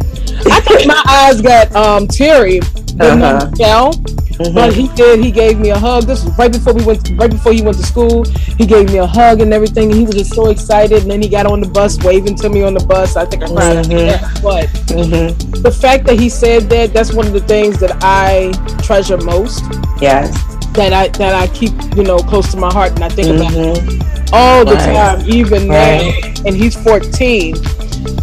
I 0.51 0.61
think 0.61 0.87
my 0.87 1.01
eyes 1.07 1.41
got 1.41 1.75
um 1.75 2.07
teary 2.07 2.59
when 2.95 3.21
uh-huh. 3.21 3.51
fell. 3.57 3.93
Mm-hmm. 3.93 4.55
But 4.55 4.73
he 4.73 4.87
did. 4.95 5.19
He 5.19 5.31
gave 5.31 5.59
me 5.59 5.69
a 5.69 5.77
hug. 5.77 6.05
This 6.05 6.23
was 6.23 6.35
right 6.37 6.51
before 6.51 6.73
we 6.73 6.83
went. 6.83 7.05
To, 7.05 7.15
right 7.15 7.29
before 7.29 7.53
he 7.53 7.61
went 7.61 7.77
to 7.77 7.83
school, 7.83 8.23
he 8.57 8.65
gave 8.65 8.89
me 8.91 8.97
a 8.97 9.05
hug 9.05 9.41
and 9.41 9.53
everything. 9.53 9.91
And 9.91 9.99
he 9.99 10.05
was 10.05 10.15
just 10.15 10.33
so 10.33 10.49
excited. 10.49 11.03
And 11.03 11.11
then 11.11 11.21
he 11.21 11.29
got 11.29 11.45
on 11.45 11.61
the 11.61 11.67
bus, 11.67 12.01
waving 12.03 12.35
to 12.37 12.49
me 12.49 12.63
on 12.63 12.73
the 12.73 12.83
bus. 12.83 13.15
I 13.15 13.25
think 13.25 13.43
I 13.43 13.47
cried. 13.47 13.85
Mm-hmm. 13.85 14.41
But 14.41 14.69
mm-hmm. 14.87 15.61
the 15.61 15.71
fact 15.71 16.05
that 16.07 16.19
he 16.19 16.29
said 16.29 16.69
that—that's 16.69 17.13
one 17.13 17.27
of 17.27 17.33
the 17.33 17.41
things 17.41 17.79
that 17.81 17.97
I 18.01 18.51
treasure 18.83 19.17
most. 19.17 19.63
Yes. 20.01 20.33
That 20.73 20.93
I 20.93 21.10
that 21.17 21.36
I 21.36 21.47
keep 21.53 21.73
you 21.95 22.03
know 22.03 22.17
close 22.17 22.51
to 22.51 22.57
my 22.57 22.71
heart, 22.71 22.91
and 22.93 23.03
I 23.03 23.10
think 23.10 23.27
about 23.27 23.51
mm-hmm. 23.51 24.34
all 24.34 24.63
the 24.65 24.75
right. 24.75 25.17
time, 25.17 25.29
even 25.29 25.67
right. 25.67 26.13
now. 26.23 26.43
And 26.45 26.55
he's 26.55 26.81
14 26.81 27.55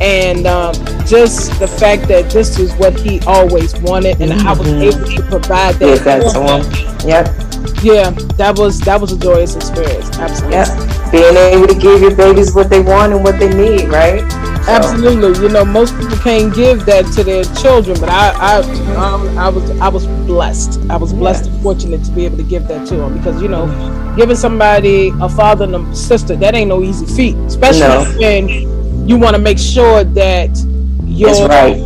and 0.00 0.46
um, 0.46 0.74
just 1.06 1.58
the 1.58 1.68
fact 1.68 2.08
that 2.08 2.30
this 2.30 2.58
is 2.58 2.72
what 2.74 2.98
he 2.98 3.20
always 3.20 3.76
wanted, 3.80 4.20
and 4.20 4.32
mm-hmm. 4.32 4.46
I 4.46 4.52
was 4.52 4.66
mm-hmm. 4.66 4.98
able 4.98 5.16
to 5.16 5.22
provide 5.28 5.74
that. 5.76 5.98
For 6.32 6.42
him. 6.42 7.08
Yep. 7.08 7.48
Yeah, 7.82 8.10
that 8.36 8.58
was 8.58 8.80
that 8.80 9.00
was 9.00 9.12
a 9.12 9.18
joyous 9.18 9.54
experience. 9.54 10.10
Absolutely. 10.18 10.56
Yep. 10.56 11.12
Being 11.12 11.36
able 11.36 11.66
to 11.66 11.78
give 11.78 12.00
your 12.00 12.14
babies 12.14 12.54
what 12.54 12.70
they 12.70 12.80
want 12.80 13.12
and 13.12 13.22
what 13.22 13.38
they 13.38 13.48
need, 13.48 13.88
right? 13.88 14.22
So. 14.68 14.74
Absolutely. 14.74 15.42
You 15.42 15.48
know, 15.48 15.64
most 15.64 15.96
people 15.98 16.18
can't 16.18 16.54
give 16.54 16.84
that 16.84 17.10
to 17.14 17.24
their 17.24 17.42
children, 17.54 17.98
but 17.98 18.10
I, 18.10 18.32
I, 18.32 18.60
um, 18.96 19.38
I 19.38 19.48
was, 19.48 19.70
I 19.80 19.88
was 19.88 20.06
blessed. 20.26 20.78
I 20.90 20.96
was 20.98 21.14
blessed 21.14 21.46
yeah. 21.46 21.52
and 21.54 21.62
fortunate 21.62 22.04
to 22.04 22.10
be 22.10 22.26
able 22.26 22.36
to 22.36 22.42
give 22.42 22.68
that 22.68 22.86
to 22.88 22.96
them 22.96 23.16
because 23.16 23.40
you 23.40 23.48
know, 23.48 23.66
giving 24.14 24.36
somebody 24.36 25.10
a 25.22 25.28
father 25.30 25.64
and 25.64 25.74
a 25.74 25.96
sister 25.96 26.36
that 26.36 26.54
ain't 26.54 26.68
no 26.68 26.82
easy 26.82 27.06
feat, 27.06 27.36
especially 27.46 27.80
no. 27.80 28.04
when 28.18 29.08
you 29.08 29.16
want 29.16 29.34
to 29.36 29.40
make 29.40 29.58
sure 29.58 30.04
that 30.04 30.50
you're 31.06 31.48
right. 31.48 31.80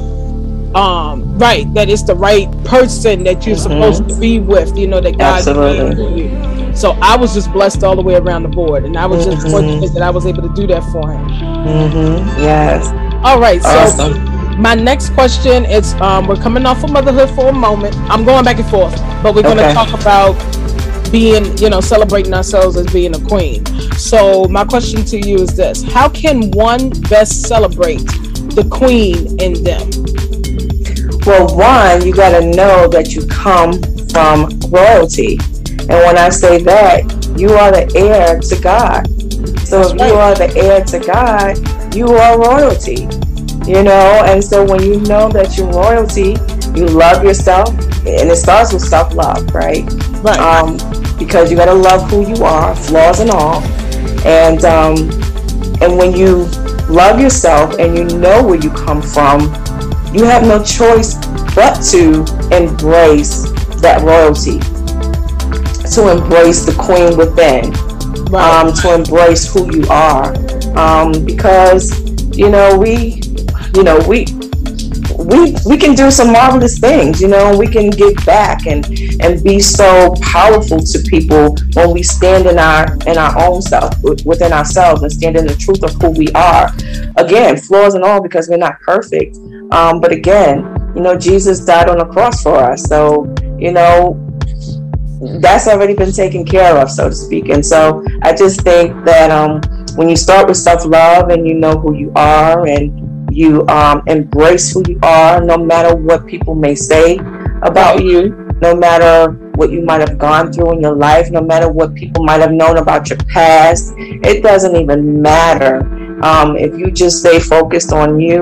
Um, 0.74 1.38
right, 1.38 1.72
that 1.74 1.88
it's 1.88 2.02
the 2.02 2.16
right 2.16 2.50
person 2.64 3.22
that 3.24 3.46
you're 3.46 3.54
mm-hmm. 3.54 3.62
supposed 3.62 4.08
to 4.08 4.18
be 4.18 4.40
with, 4.40 4.76
you 4.76 4.88
know, 4.88 5.00
that 5.00 5.18
God 5.18 5.46
made 5.56 6.18
you. 6.18 6.51
So 6.74 6.92
I 7.02 7.16
was 7.16 7.34
just 7.34 7.52
blessed 7.52 7.84
all 7.84 7.96
the 7.96 8.02
way 8.02 8.16
around 8.16 8.42
the 8.42 8.48
board, 8.48 8.84
and 8.84 8.96
I 8.96 9.06
was 9.06 9.26
mm-hmm. 9.26 9.34
just 9.34 9.48
fortunate 9.48 9.92
that 9.92 10.02
I 10.02 10.10
was 10.10 10.26
able 10.26 10.42
to 10.42 10.54
do 10.54 10.66
that 10.68 10.82
for 10.92 11.10
him. 11.10 11.28
Mm-hmm. 11.28 12.40
Yes. 12.40 12.86
All 13.24 13.38
right. 13.38 13.62
So 13.62 13.68
awesome. 13.68 14.60
my 14.60 14.74
next 14.74 15.10
question 15.10 15.64
is: 15.64 15.94
um, 15.94 16.26
We're 16.26 16.36
coming 16.36 16.66
off 16.66 16.82
of 16.82 16.90
motherhood 16.90 17.30
for 17.30 17.48
a 17.48 17.52
moment. 17.52 17.94
I'm 18.10 18.24
going 18.24 18.44
back 18.44 18.58
and 18.58 18.68
forth, 18.68 18.96
but 19.22 19.34
we're 19.34 19.42
going 19.42 19.58
to 19.58 19.64
okay. 19.64 19.74
talk 19.74 20.00
about 20.00 20.32
being, 21.12 21.56
you 21.58 21.68
know, 21.68 21.80
celebrating 21.80 22.32
ourselves 22.32 22.76
as 22.76 22.90
being 22.92 23.14
a 23.14 23.20
queen. 23.26 23.64
So, 23.98 24.44
my 24.44 24.64
question 24.64 25.04
to 25.04 25.18
you 25.18 25.36
is 25.36 25.54
this 25.54 25.82
How 25.82 26.08
can 26.08 26.50
one 26.52 26.90
best 27.08 27.42
celebrate 27.42 28.04
the 28.56 28.66
queen 28.70 29.38
in 29.40 29.62
them? 29.62 29.88
Well, 31.24 31.54
one, 31.54 32.04
you 32.04 32.12
got 32.12 32.40
to 32.40 32.46
know 32.46 32.88
that 32.88 33.14
you 33.14 33.26
come 33.26 33.74
from 34.08 34.48
royalty. 34.70 35.38
And 35.82 35.98
when 36.06 36.18
I 36.18 36.28
say 36.28 36.62
that, 36.62 37.02
you 37.36 37.50
are 37.50 37.70
the 37.72 37.90
heir 37.96 38.38
to 38.38 38.60
God. 38.60 39.06
So, 39.66 39.80
if 39.80 39.92
you 39.92 40.14
are 40.14 40.34
the 40.34 40.52
heir 40.56 40.84
to 40.84 40.98
God, 40.98 41.94
you 41.94 42.06
are 42.06 42.38
royalty. 42.38 43.08
You 43.66 43.84
know, 43.84 44.22
and 44.24 44.42
so 44.42 44.64
when 44.64 44.82
you 44.82 45.00
know 45.02 45.28
that 45.30 45.56
you're 45.56 45.70
royalty, 45.70 46.34
you 46.76 46.86
love 46.86 47.22
yourself, 47.22 47.68
and 48.04 48.28
it 48.28 48.36
starts 48.36 48.72
with 48.72 48.82
self 48.82 49.14
love, 49.14 49.54
right? 49.54 49.84
Right. 50.22 50.38
Um, 50.38 50.76
because 51.16 51.50
you 51.50 51.56
got 51.56 51.66
to 51.66 51.74
love 51.74 52.10
who 52.10 52.26
you 52.26 52.44
are, 52.44 52.74
flaws 52.74 53.20
and 53.20 53.30
all. 53.30 53.62
And 54.26 54.64
um, 54.64 54.96
and 55.80 55.96
when 55.96 56.16
you 56.16 56.46
love 56.88 57.20
yourself 57.20 57.78
and 57.78 57.96
you 57.96 58.18
know 58.18 58.42
where 58.42 58.58
you 58.58 58.70
come 58.70 59.00
from, 59.00 59.42
you 60.12 60.24
have 60.24 60.42
no 60.42 60.62
choice 60.62 61.14
but 61.54 61.80
to 61.90 62.24
embrace 62.54 63.50
that 63.80 64.02
royalty, 64.02 64.58
to 65.94 66.10
embrace 66.10 66.64
the 66.64 66.72
queen 66.72 67.16
within, 67.16 67.70
right. 68.30 68.64
um, 68.64 68.72
to 68.72 68.94
embrace 68.94 69.52
who 69.52 69.74
you 69.74 69.86
are, 69.88 70.34
um, 70.76 71.24
because 71.24 71.92
you 72.36 72.50
know 72.50 72.78
we, 72.78 73.20
you 73.74 73.82
know 73.82 73.98
we 74.08 74.26
we 75.18 75.54
we 75.66 75.76
can 75.76 75.94
do 75.94 76.10
some 76.10 76.32
marvelous 76.32 76.78
things 76.78 77.20
you 77.20 77.28
know 77.28 77.56
we 77.56 77.66
can 77.66 77.90
give 77.90 78.14
back 78.24 78.66
and 78.66 78.84
and 79.20 79.42
be 79.42 79.60
so 79.60 80.14
powerful 80.20 80.80
to 80.80 80.98
people 81.08 81.54
when 81.74 81.92
we 81.92 82.02
stand 82.02 82.46
in 82.46 82.58
our 82.58 82.92
in 83.06 83.16
our 83.18 83.38
own 83.38 83.62
self 83.62 83.94
within 84.24 84.52
ourselves 84.52 85.02
and 85.02 85.12
stand 85.12 85.36
in 85.36 85.46
the 85.46 85.54
truth 85.54 85.82
of 85.82 85.92
who 86.00 86.10
we 86.10 86.28
are. 86.34 86.70
Again 87.16 87.56
flaws 87.56 87.94
and 87.94 88.04
all 88.04 88.20
because 88.20 88.48
we're 88.48 88.56
not 88.56 88.80
perfect. 88.80 89.36
Um, 89.70 90.00
but 90.00 90.12
again 90.12 90.58
you 90.94 91.02
know 91.02 91.16
jesus 91.16 91.64
died 91.64 91.88
on 91.88 91.98
the 91.98 92.06
cross 92.06 92.42
for 92.42 92.56
us. 92.56 92.82
So 92.82 93.32
you 93.58 93.72
know 93.72 94.14
that's 95.40 95.68
already 95.68 95.94
been 95.94 96.12
taken 96.12 96.44
care 96.44 96.76
of 96.76 96.90
so 96.90 97.08
to 97.08 97.14
speak 97.14 97.48
and 97.48 97.64
so 97.64 98.04
i 98.22 98.34
just 98.34 98.60
think 98.62 99.04
that 99.04 99.30
um, 99.30 99.60
when 99.96 100.08
you 100.08 100.16
start 100.16 100.48
with 100.48 100.56
self-love 100.56 101.28
and 101.28 101.46
you 101.46 101.54
know 101.54 101.78
who 101.78 101.94
you 101.94 102.12
are 102.16 102.66
and 102.66 103.12
you 103.34 103.66
um, 103.68 104.02
embrace 104.06 104.72
who 104.72 104.82
you 104.88 104.98
are, 105.02 105.42
no 105.42 105.56
matter 105.56 105.94
what 105.94 106.26
people 106.26 106.54
may 106.54 106.74
say 106.74 107.18
about 107.62 108.02
you, 108.02 108.30
no 108.60 108.74
matter 108.74 109.32
what 109.54 109.70
you 109.70 109.82
might 109.82 110.00
have 110.00 110.18
gone 110.18 110.52
through 110.52 110.72
in 110.72 110.80
your 110.80 110.94
life, 110.94 111.30
no 111.30 111.40
matter 111.40 111.70
what 111.70 111.94
people 111.94 112.24
might 112.24 112.40
have 112.40 112.52
known 112.52 112.78
about 112.78 113.08
your 113.08 113.18
past. 113.28 113.94
It 113.96 114.42
doesn't 114.42 114.76
even 114.76 115.20
matter. 115.20 115.80
Um, 116.24 116.56
if 116.56 116.76
you 116.78 116.90
just 116.90 117.20
stay 117.20 117.40
focused 117.40 117.92
on 117.92 118.20
you 118.20 118.38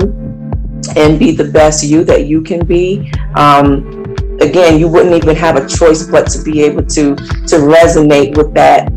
and 0.95 1.17
be 1.17 1.31
the 1.31 1.49
best 1.51 1.83
you 1.83 2.03
that 2.03 2.25
you 2.25 2.41
can 2.41 2.65
be, 2.65 3.11
um, 3.35 4.00
again, 4.41 4.79
you 4.79 4.87
wouldn't 4.87 5.15
even 5.15 5.35
have 5.35 5.55
a 5.55 5.67
choice 5.67 6.03
but 6.03 6.27
to 6.31 6.41
be 6.41 6.61
able 6.63 6.83
to 6.83 7.15
to 7.15 7.55
resonate 7.57 8.35
with 8.37 8.53
that, 8.53 8.87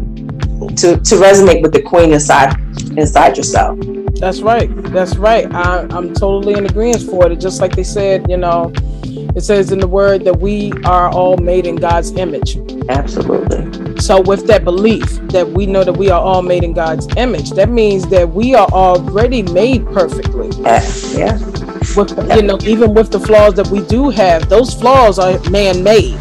to 0.77 0.97
to 0.97 1.15
resonate 1.17 1.63
with 1.63 1.73
the 1.73 1.83
queen 1.83 2.13
inside 2.13 2.59
inside 2.99 3.37
yourself. 3.37 3.79
That's 4.19 4.41
right. 4.41 4.71
That's 4.93 5.17
right. 5.17 5.53
I, 5.53 5.87
I'm 5.91 6.15
totally 6.15 6.55
in 6.55 6.67
agreement 6.67 7.03
for 7.03 7.31
it. 7.31 7.41
Just 7.41 7.61
like 7.61 7.75
they 7.75 7.83
said, 7.85 8.27
you 8.31 8.37
know, 8.37 8.73
it 9.05 9.43
says 9.43 9.73
in 9.73 9.81
the 9.81 9.89
word 9.89 10.25
that 10.25 10.39
we 10.39 10.73
are 10.85 11.09
all 11.11 11.37
made 11.37 11.67
in 11.67 11.77
God's 11.77 12.13
image. 12.13 12.57
Absolutely. 12.89 14.01
So, 14.01 14.21
with 14.21 14.47
that 14.47 14.65
belief 14.65 15.05
that 15.29 15.49
we 15.49 15.67
know 15.67 15.85
that 15.85 15.97
we 15.97 16.11
are 16.11 16.21
all 16.21 16.43
made 16.43 16.63
in 16.65 16.73
God's 16.73 17.09
image, 17.17 17.51
that 17.53 17.69
means 17.69 18.07
that 18.09 18.29
we 18.29 18.55
are 18.55 18.69
already 18.69 19.43
made 19.43 19.85
perfectly. 19.87 20.51
yeah. 20.63 21.39
With, 21.97 22.11
you 22.37 22.43
know, 22.43 22.59
even 22.63 22.93
with 22.93 23.11
the 23.13 23.21
flaws 23.21 23.55
that 23.55 23.69
we 23.69 23.81
do 23.83 24.11
have, 24.11 24.49
those 24.49 24.75
flaws 24.75 25.19
are 25.19 25.39
man-made. 25.51 26.19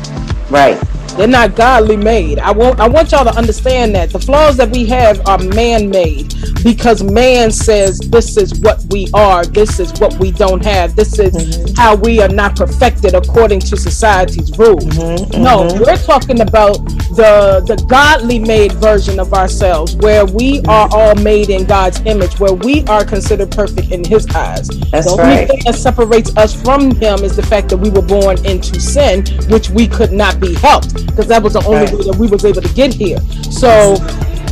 Right. 0.51 0.79
They're 1.15 1.27
not 1.27 1.55
godly 1.55 1.95
made. 1.95 2.39
I 2.39 2.51
want 2.51 2.79
I 2.79 2.87
want 2.87 3.11
y'all 3.11 3.23
to 3.23 3.35
understand 3.37 3.93
that 3.95 4.09
the 4.09 4.19
flaws 4.19 4.57
that 4.57 4.71
we 4.71 4.85
have 4.87 5.25
are 5.27 5.37
man-made 5.37 6.33
because 6.63 7.03
man 7.03 7.51
says 7.51 7.99
this 7.99 8.35
is 8.35 8.59
what 8.61 8.83
we 8.89 9.07
are, 9.13 9.45
this 9.45 9.79
is 9.79 9.91
what 9.99 10.17
we 10.17 10.31
don't 10.31 10.63
have, 10.65 10.95
this 10.95 11.19
is 11.19 11.35
mm-hmm. 11.35 11.75
how 11.75 11.95
we 11.95 12.19
are 12.19 12.29
not 12.29 12.55
perfected 12.55 13.13
according 13.13 13.59
to 13.59 13.77
society's 13.77 14.57
rules. 14.57 14.85
Mm-hmm. 14.85 15.43
No, 15.43 15.67
mm-hmm. 15.67 15.83
we're 15.83 15.97
talking 15.97 16.41
about 16.41 16.77
the 17.15 17.63
the 17.67 17.75
godly 17.87 18.39
made 18.39 18.71
version 18.73 19.19
of 19.19 19.33
ourselves 19.33 19.95
where 19.97 20.25
we 20.25 20.61
are 20.67 20.89
all 20.91 21.15
made 21.15 21.51
in 21.51 21.65
God's 21.65 22.01
image, 22.05 22.39
where 22.39 22.53
we 22.53 22.83
are 22.85 23.05
considered 23.05 23.51
perfect 23.51 23.91
in 23.91 24.03
his 24.03 24.25
eyes. 24.35 24.67
That's 24.89 25.05
the 25.05 25.11
only 25.11 25.23
right. 25.23 25.47
thing 25.47 25.61
that 25.65 25.75
separates 25.75 26.35
us 26.37 26.59
from 26.59 26.95
him 26.95 27.23
is 27.23 27.35
the 27.35 27.43
fact 27.43 27.69
that 27.69 27.77
we 27.77 27.91
were 27.91 28.01
born 28.01 28.43
into 28.45 28.79
sin, 28.79 29.25
which 29.49 29.69
we 29.69 29.87
could 29.87 30.11
not 30.11 30.39
be 30.39 30.55
helped 30.55 30.92
because 30.93 31.27
that 31.27 31.41
was 31.41 31.53
the 31.53 31.63
only 31.65 31.85
right. 31.85 31.93
way 31.93 32.03
that 32.03 32.15
we 32.15 32.27
was 32.27 32.45
able 32.45 32.61
to 32.61 32.73
get 32.73 32.93
here. 32.93 33.19
So, 33.51 33.95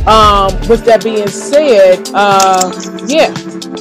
um, 0.06 0.50
with 0.68 0.84
that 0.84 1.02
being 1.02 1.28
said, 1.28 2.08
uh, 2.14 2.72
yeah, 3.06 3.30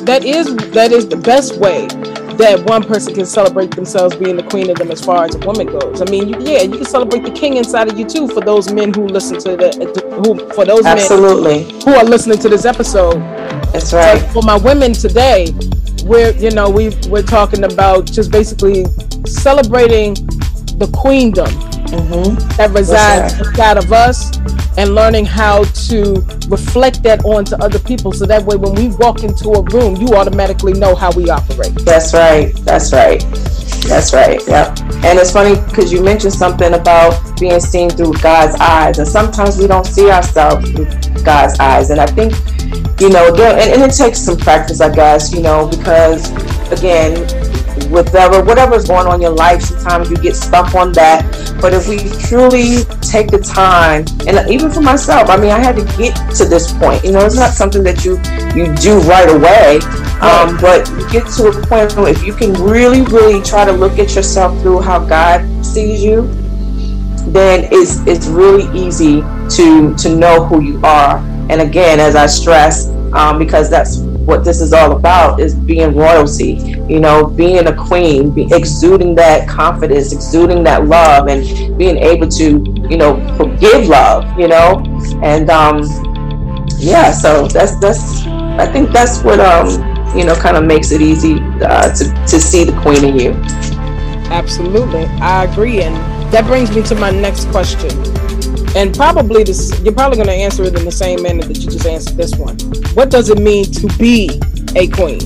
that 0.06 0.24
is 0.24 0.56
that 0.72 0.92
is 0.92 1.08
the 1.08 1.18
best 1.18 1.58
way 1.58 1.88
that 2.38 2.64
one 2.68 2.84
person 2.84 3.14
can 3.14 3.26
celebrate 3.26 3.72
themselves 3.72 4.16
being 4.16 4.36
the 4.36 4.44
queen 4.44 4.70
of 4.70 4.78
them 4.78 4.90
as 4.92 5.04
far 5.04 5.26
as 5.26 5.36
a 5.36 5.40
woman 5.40 5.68
goes. 5.68 6.02
I 6.02 6.06
mean, 6.06 6.30
you, 6.30 6.36
yeah, 6.40 6.62
you 6.64 6.72
can 6.72 6.86
celebrate 6.86 7.24
the 7.24 7.32
king 7.32 7.58
inside 7.58 7.92
of 7.92 8.00
you 8.00 8.06
too 8.06 8.28
for 8.28 8.42
those 8.42 8.72
men 8.72 8.94
who 8.94 9.06
listen 9.08 9.38
to 9.40 9.56
the 9.56 10.22
who 10.26 10.50
for 10.54 10.66
those 10.66 10.86
absolutely 10.86 11.66
men 11.66 11.82
who 11.82 11.94
are 11.94 12.04
listening 12.04 12.40
to 12.40 12.50
this 12.50 12.66
episode. 12.66 13.20
That's 13.74 13.94
right. 13.94 14.20
So 14.20 14.28
for 14.30 14.42
my 14.42 14.58
women 14.58 14.94
today, 14.94 15.54
we're 16.04 16.32
you 16.38 16.52
know 16.52 16.70
we 16.70 16.90
we're 17.10 17.24
talking 17.24 17.64
about 17.64 18.06
just 18.06 18.32
basically 18.32 18.86
celebrating 19.26 20.16
the 20.78 20.90
queendom 20.94 21.71
mm-hmm. 21.92 22.36
that 22.58 22.72
resides 22.72 23.40
inside 23.40 23.78
of 23.78 23.92
us 23.92 24.38
and 24.78 24.96
learning 24.96 25.26
how 25.26 25.64
to 25.64 26.16
reflect 26.48 27.04
that 27.04 27.24
onto 27.26 27.56
other 27.56 27.80
people 27.80 28.12
so 28.12 28.26
that 28.26 28.44
way 28.44 28.56
when 28.56 28.74
we 28.76 28.90
walk 28.98 29.24
into 29.24 29.50
a 29.50 29.62
room 29.64 29.96
you 29.98 30.08
automatically 30.16 30.74
know 30.74 30.96
how 30.96 31.12
we 31.12 31.30
operate 31.30 31.74
that's 31.86 32.14
right 32.14 32.56
that's 32.66 32.94
right 32.94 33.24
That's 33.88 34.14
right. 34.14 34.40
Yep. 34.48 34.80
And 35.04 35.18
it's 35.18 35.32
funny 35.32 35.56
because 35.68 35.92
you 35.92 36.04
mentioned 36.04 36.34
something 36.34 36.74
about 36.74 37.40
being 37.40 37.60
seen 37.60 37.90
through 37.90 38.14
God's 38.22 38.56
eyes, 38.60 39.00
and 39.00 39.08
sometimes 39.08 39.58
we 39.58 39.66
don't 39.66 39.86
see 39.86 40.10
ourselves 40.12 40.70
through 40.70 40.86
God's 41.24 41.60
eyes. 41.60 41.90
And 41.90 42.00
I 42.00 42.06
think, 42.06 42.34
you 43.02 43.10
know, 43.10 43.34
again, 43.34 43.58
and, 43.60 43.82
and 43.82 43.92
it 43.92 43.96
takes 43.96 44.20
some 44.20 44.38
practice, 44.38 44.82
I 44.82 44.94
guess, 44.94 45.34
you 45.34 45.42
know, 45.42 45.68
because 45.68 46.30
again, 46.72 47.26
whatever 47.90 48.44
whatever's 48.44 48.88
going 48.88 49.08
on 49.08 49.16
in 49.16 49.22
your 49.22 49.32
life 49.36 49.62
sometimes 49.62 50.10
you 50.10 50.18
get 50.18 50.36
stuck 50.36 50.74
on 50.76 50.92
that. 50.94 51.26
But 51.62 51.74
if 51.74 51.88
we 51.88 51.98
truly 52.28 52.84
take 53.02 53.30
the 53.30 53.40
time 53.40 54.06
and 54.28 54.50
even 54.50 54.72
for 54.72 54.82
myself 54.82 55.30
i 55.30 55.38
mean 55.38 55.52
i 55.52 55.60
had 55.60 55.76
to 55.76 55.86
get 55.98 56.16
to 56.36 56.46
this 56.46 56.72
point. 56.74 57.04
You 57.04 57.12
know 57.12 57.26
it's 57.26 57.36
not 57.36 57.52
something 57.52 57.84
that 57.84 58.06
you 58.06 58.18
you 58.56 58.74
do 58.76 59.00
right 59.02 59.30
away 59.30 59.80
um, 60.22 60.58
but 60.62 60.88
you 60.92 61.10
get 61.10 61.28
to 61.38 61.48
a 61.48 61.68
point 61.68 61.96
where 61.96 62.10
if 62.10 62.24
you 62.24 62.34
can 62.34 62.54
really 62.54 63.02
really 63.02 63.42
try 63.42 63.66
to 63.66 63.72
look 63.72 64.00
at 64.00 64.16
yourself 64.16 64.60
through 64.62 64.82
how 64.82 65.00
god 65.00 65.42
sees 65.66 66.04
you 66.04 66.30
then 67.28 67.68
it's 67.72 68.06
it's 68.08 68.28
really 68.28 68.66
easy 68.78 69.22
to 69.50 69.96
to 69.96 70.16
know 70.16 70.44
who 70.46 70.62
you 70.62 70.82
are. 70.84 71.18
And 71.50 71.62
again 71.62 72.00
as 72.00 72.16
i 72.16 72.26
stress 72.26 72.88
um, 73.14 73.38
because 73.38 73.70
that's 73.70 74.00
what 74.26 74.44
this 74.44 74.62
is 74.62 74.74
all 74.74 74.92
about 74.96 75.40
is 75.40 75.56
being 75.56 75.96
royalty 75.96 76.54
you 76.88 77.00
know 77.00 77.28
being 77.28 77.68
a 77.68 77.76
queen 77.76 78.32
be, 78.32 78.48
exuding 78.54 79.16
that 79.16 79.48
confidence 79.48 80.14
exuding 80.14 80.64
that 80.64 80.86
love 80.86 81.28
and 81.28 81.78
being 81.78 81.98
able 81.98 82.28
to 82.28 82.64
you 82.90 82.98
know 82.98 83.16
forgive 83.38 83.88
love 83.88 84.40
you 84.40 84.48
know? 84.48 84.84
And 85.24 85.50
um 85.50 85.84
yeah 86.78 87.12
so 87.12 87.48
that's 87.48 87.76
that's 87.80 88.26
i 88.60 88.66
think 88.72 88.92
that's 88.92 89.22
what 89.24 89.40
um 89.40 89.68
you 90.18 90.26
know 90.26 90.36
kind 90.36 90.58
of 90.58 90.64
makes 90.66 90.92
it 90.92 91.02
easy 91.02 91.40
uh, 91.62 91.94
to 91.94 92.04
to 92.28 92.40
see 92.40 92.66
the 92.66 92.78
queen 92.82 93.06
in 93.06 93.18
you. 93.18 93.32
Absolutely. 94.30 95.06
I 95.22 95.46
agree 95.46 95.82
and 95.82 95.96
that 96.34 96.46
brings 96.46 96.74
me 96.76 96.82
to 96.84 96.96
my 96.96 97.12
next 97.12 97.50
question 97.50 97.90
and 98.76 98.96
probably 98.96 99.44
this 99.44 99.80
you're 99.82 99.94
probably 99.94 100.18
going 100.18 100.28
to 100.28 100.34
answer 100.34 100.64
it 100.64 100.76
in 100.76 100.86
the 100.86 100.92
same 100.92 101.22
manner 101.22 101.44
that 101.44 101.58
you 101.58 101.70
just 101.70 101.86
answered 101.86 102.16
this 102.16 102.36
one. 102.36 102.58
What 102.94 103.10
does 103.10 103.30
it 103.30 103.40
mean 103.40 103.66
to 103.66 103.88
be 103.98 104.40
a 104.76 104.88
queen? 104.88 105.22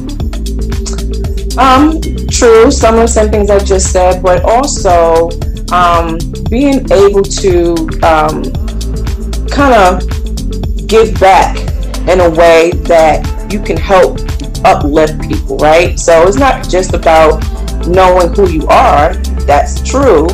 Um 1.58 2.02
true 2.28 2.70
some 2.72 2.96
of 2.96 3.02
the 3.02 3.08
same 3.08 3.30
things 3.30 3.50
i 3.50 3.58
just 3.60 3.94
said 3.94 4.22
but 4.22 4.44
also 4.44 5.30
um 5.72 6.18
being 6.50 6.80
able 6.92 7.24
to 7.24 7.74
um 8.04 8.44
kind 9.48 9.74
of 9.74 10.88
give 10.88 11.18
back 11.20 11.56
in 12.10 12.20
a 12.20 12.30
way 12.30 12.72
that 12.84 13.24
you 13.52 13.60
can 13.60 13.78
help 13.78 14.20
uplift 14.66 15.22
people 15.22 15.58
right? 15.58 15.98
So 16.00 16.28
it's 16.28 16.38
not 16.38 16.68
just 16.68 16.94
about 16.94 17.42
knowing 17.88 18.34
who 18.34 18.50
you 18.50 18.68
are 18.68 19.14
that's 19.46 19.82
true 19.88 20.28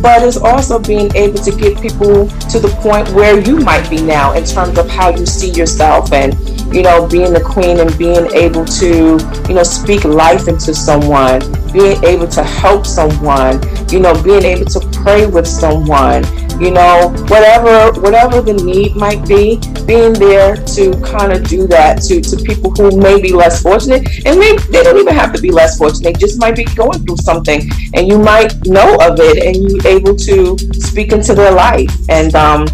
but 0.00 0.22
it's 0.22 0.36
also 0.36 0.78
being 0.78 1.14
able 1.14 1.38
to 1.38 1.50
get 1.50 1.80
people 1.80 2.28
to 2.50 2.58
the 2.58 2.68
point 2.80 3.08
where 3.10 3.38
you 3.40 3.58
might 3.58 3.88
be 3.88 4.00
now 4.02 4.32
in 4.32 4.44
terms 4.44 4.78
of 4.78 4.88
how 4.88 5.10
you 5.10 5.26
see 5.26 5.50
yourself 5.50 6.12
and 6.12 6.34
you 6.74 6.82
know 6.82 7.06
being 7.06 7.32
the 7.32 7.40
queen 7.40 7.80
and 7.80 7.96
being 7.98 8.26
able 8.32 8.64
to 8.64 9.18
you 9.48 9.54
know 9.54 9.62
speak 9.62 10.04
life 10.04 10.48
into 10.48 10.74
someone 10.74 11.40
being 11.72 12.02
able 12.04 12.26
to 12.26 12.42
help 12.42 12.86
someone 12.86 13.60
you 13.90 14.00
know 14.00 14.14
being 14.22 14.42
able 14.44 14.64
to 14.64 14.80
pray 15.02 15.26
with 15.26 15.46
someone 15.46 16.24
you 16.60 16.70
know 16.70 17.12
whatever 17.28 17.98
whatever 18.00 18.40
the 18.40 18.54
need 18.64 18.96
might 18.96 19.26
be 19.26 19.60
being 19.86 20.12
there 20.12 20.56
to 20.56 20.92
kind 21.02 21.32
of 21.32 21.46
do 21.48 21.66
that 21.66 22.00
to 22.02 22.20
to 22.20 22.36
people 22.44 22.70
who 22.70 22.96
may 23.00 23.20
be 23.20 23.32
less 23.32 23.62
fortunate. 23.62 24.06
And 24.26 24.38
maybe 24.38 24.62
they 24.70 24.82
don't 24.82 24.98
even 24.98 25.14
have 25.14 25.32
to 25.34 25.40
be 25.40 25.50
less 25.50 25.78
fortunate 25.78 26.14
they 26.14 26.18
just 26.18 26.40
might 26.40 26.56
be 26.56 26.64
going 26.64 27.04
through 27.04 27.16
something 27.18 27.70
and 27.94 28.08
you 28.08 28.18
might 28.18 28.66
know 28.66 28.96
of 29.00 29.18
it 29.20 29.42
and 29.42 29.56
you 29.56 29.80
able 29.84 30.14
to 30.16 30.58
speak 30.80 31.12
into 31.12 31.34
their 31.34 31.52
life. 31.52 31.90
And 32.08 32.34
um 32.34 32.66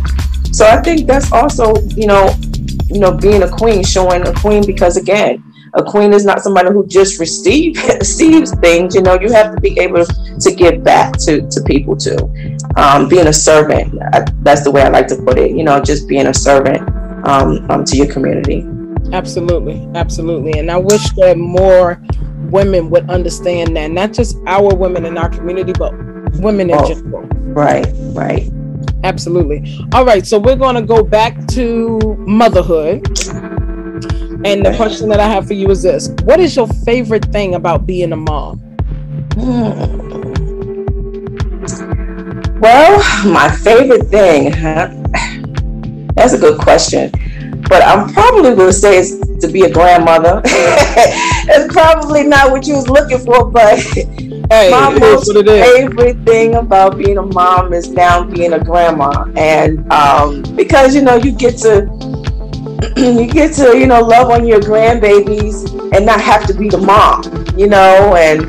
so 0.52 0.66
i 0.66 0.80
think 0.82 1.06
that's 1.06 1.32
also 1.32 1.74
you 1.90 2.06
know 2.06 2.34
you 2.88 2.98
know 2.98 3.12
being 3.12 3.42
a 3.42 3.48
queen 3.48 3.84
showing 3.84 4.26
a 4.26 4.32
queen 4.34 4.64
because 4.66 4.96
again 4.96 5.42
a 5.74 5.82
queen 5.82 6.12
is 6.12 6.24
not 6.24 6.40
somebody 6.40 6.70
who 6.70 6.86
just 6.86 7.20
receive, 7.20 7.76
receives 8.00 8.52
things. 8.58 8.94
You 8.94 9.02
know, 9.02 9.18
you 9.20 9.32
have 9.32 9.54
to 9.54 9.60
be 9.60 9.78
able 9.78 10.04
to 10.04 10.54
give 10.54 10.82
back 10.82 11.16
to, 11.18 11.48
to 11.48 11.62
people 11.62 11.96
too. 11.96 12.18
Um, 12.76 13.08
being 13.08 13.26
a 13.26 13.32
servant, 13.32 13.98
I, 14.12 14.24
that's 14.42 14.64
the 14.64 14.70
way 14.70 14.82
I 14.82 14.88
like 14.88 15.06
to 15.08 15.16
put 15.16 15.38
it. 15.38 15.52
You 15.52 15.64
know, 15.64 15.80
just 15.80 16.08
being 16.08 16.26
a 16.26 16.34
servant 16.34 16.88
um, 17.26 17.70
um, 17.70 17.84
to 17.84 17.96
your 17.96 18.10
community. 18.10 18.66
Absolutely, 19.12 19.88
absolutely. 19.94 20.58
And 20.58 20.70
I 20.70 20.76
wish 20.76 21.10
that 21.16 21.36
more 21.36 22.00
women 22.50 22.90
would 22.90 23.08
understand 23.10 23.76
that, 23.76 23.90
not 23.90 24.12
just 24.12 24.36
our 24.46 24.74
women 24.74 25.04
in 25.04 25.18
our 25.18 25.28
community, 25.28 25.72
but 25.72 25.92
women 26.38 26.70
in 26.70 26.76
oh, 26.78 26.86
general. 26.86 27.22
Right, 27.52 27.86
right. 28.12 28.50
Absolutely. 29.02 29.78
All 29.92 30.04
right, 30.04 30.26
so 30.26 30.38
we're 30.38 30.56
going 30.56 30.74
to 30.74 30.82
go 30.82 31.02
back 31.02 31.46
to 31.48 31.98
motherhood. 32.18 33.06
And 34.42 34.64
the 34.64 34.74
question 34.76 35.10
that 35.10 35.20
I 35.20 35.28
have 35.28 35.46
for 35.46 35.52
you 35.52 35.70
is 35.70 35.82
this 35.82 36.08
What 36.24 36.40
is 36.40 36.56
your 36.56 36.66
favorite 36.66 37.26
thing 37.26 37.54
about 37.56 37.86
being 37.86 38.12
a 38.12 38.16
mom? 38.16 38.58
Hmm. 39.34 40.10
Well, 42.60 42.98
my 43.30 43.50
favorite 43.50 44.06
thing, 44.08 44.52
huh? 44.52 44.88
That's 46.14 46.32
a 46.32 46.38
good 46.38 46.58
question. 46.58 47.10
But 47.68 47.82
I'm 47.82 48.12
probably 48.12 48.54
going 48.54 48.68
to 48.68 48.72
say 48.72 48.98
it's 48.98 49.18
to 49.40 49.48
be 49.48 49.62
a 49.62 49.70
grandmother. 49.70 50.40
it's 50.44 51.72
probably 51.72 52.24
not 52.24 52.50
what 52.50 52.66
you 52.66 52.74
was 52.74 52.88
looking 52.88 53.18
for, 53.18 53.50
but 53.50 53.78
hey, 53.78 54.70
my 54.70 54.98
most 54.98 55.32
favorite 55.32 56.22
thing 56.24 56.54
about 56.54 56.98
being 56.98 57.18
a 57.18 57.22
mom 57.22 57.72
is 57.72 57.88
now 57.88 58.24
being 58.24 58.54
a 58.54 58.62
grandma. 58.62 59.24
And 59.36 59.90
um, 59.92 60.42
because, 60.56 60.94
you 60.94 61.02
know, 61.02 61.16
you 61.16 61.32
get 61.32 61.58
to 61.58 61.86
you 62.96 63.26
get 63.26 63.52
to 63.54 63.76
you 63.76 63.86
know 63.86 64.00
love 64.00 64.30
on 64.30 64.46
your 64.46 64.60
grandbabies 64.60 65.70
and 65.94 66.06
not 66.06 66.20
have 66.20 66.46
to 66.46 66.54
be 66.54 66.68
the 66.68 66.78
mom 66.78 67.22
you 67.56 67.66
know 67.66 68.14
and 68.16 68.42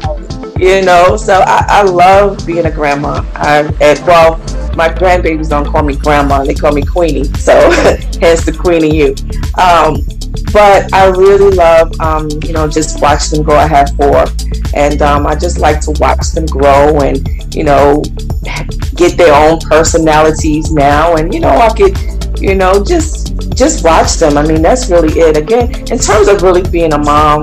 you 0.62 0.82
know 0.82 1.18
so 1.18 1.42
i, 1.46 1.66
I 1.68 1.84
love 1.84 2.46
being 2.46 2.66
a 2.66 2.72
grandma. 2.72 3.26
I, 3.36 3.64
well 4.08 4.38
my 4.76 4.88
grandbabies 4.88 5.50
don't 5.50 5.66
call 5.66 5.84
me 5.84 5.98
grandma 5.98 6.44
they 6.46 6.54
call 6.54 6.72
me 6.72 6.84
queenie 6.84 7.26
so 7.36 7.54
hence 8.22 8.46
the 8.46 8.56
queenie 8.58 8.96
you 8.96 9.08
um, 9.62 9.98
but 10.54 10.94
i 10.94 11.08
really 11.08 11.54
love 11.56 12.00
um, 12.00 12.30
you 12.44 12.54
know 12.54 12.68
just 12.68 13.02
watch 13.02 13.30
them 13.30 13.44
grow. 13.44 13.56
I 13.56 13.68
have 13.68 13.90
four 13.96 14.26
and 14.74 15.02
um, 15.02 15.28
i 15.28 15.36
just 15.36 15.60
like 15.60 15.82
to 15.82 15.92
watch 16.00 16.32
them 16.32 16.46
grow 16.46 17.02
and 17.02 17.28
you 17.54 17.66
know 17.66 18.02
get 18.96 19.18
their 19.18 19.34
own 19.34 19.60
personalities 19.60 20.72
now. 20.72 21.16
And 21.16 21.34
you 21.34 21.40
know 21.40 21.50
i 21.50 21.74
could 21.74 22.21
you 22.38 22.56
know 22.56 22.84
just 22.84 23.32
just 23.56 23.84
watch 23.84 24.16
them. 24.16 24.38
I 24.38 24.44
mean, 24.44 24.62
that's 24.62 24.90
really 24.90 25.20
it. 25.20 25.38
Again, 25.38 25.70
in 25.92 26.00
terms 26.00 26.28
of 26.28 26.42
really 26.42 26.64
being 26.70 26.94
a 26.94 26.98
mom, 26.98 27.42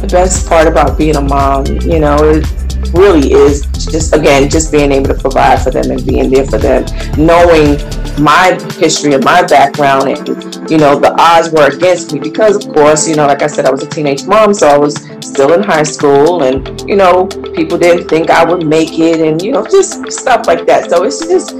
the 0.00 0.08
best 0.10 0.48
part 0.48 0.66
about 0.66 0.96
being 0.96 1.16
a 1.16 1.20
mom, 1.20 1.66
you 1.82 1.98
know, 1.98 2.16
it 2.22 2.46
really 2.92 3.32
is 3.32 3.66
just 3.90 4.14
again 4.14 4.48
just 4.48 4.70
being 4.70 4.92
able 4.92 5.08
to 5.08 5.14
provide 5.14 5.62
for 5.62 5.70
them 5.70 5.90
and 5.90 6.06
being 6.06 6.30
there 6.30 6.46
for 6.46 6.58
them, 6.58 6.84
knowing 7.16 7.76
my 8.18 8.58
history 8.78 9.14
and 9.14 9.24
my 9.24 9.42
background 9.42 10.08
and 10.08 10.70
you 10.70 10.78
know 10.78 10.98
the 10.98 11.14
odds 11.18 11.50
were 11.50 11.68
against 11.68 12.12
me 12.12 12.18
because 12.18 12.56
of 12.56 12.72
course 12.72 13.06
you 13.06 13.14
know 13.14 13.26
like 13.26 13.42
i 13.42 13.46
said 13.46 13.66
i 13.66 13.70
was 13.70 13.82
a 13.82 13.86
teenage 13.86 14.24
mom 14.24 14.54
so 14.54 14.66
i 14.66 14.78
was 14.78 14.94
still 15.20 15.52
in 15.52 15.62
high 15.62 15.82
school 15.82 16.42
and 16.42 16.80
you 16.88 16.96
know 16.96 17.26
people 17.54 17.76
didn't 17.76 18.08
think 18.08 18.30
i 18.30 18.42
would 18.42 18.66
make 18.66 18.98
it 18.98 19.20
and 19.20 19.42
you 19.42 19.52
know 19.52 19.66
just 19.66 20.10
stuff 20.10 20.46
like 20.46 20.64
that 20.66 20.88
so 20.88 21.04
it's 21.04 21.20
just 21.26 21.54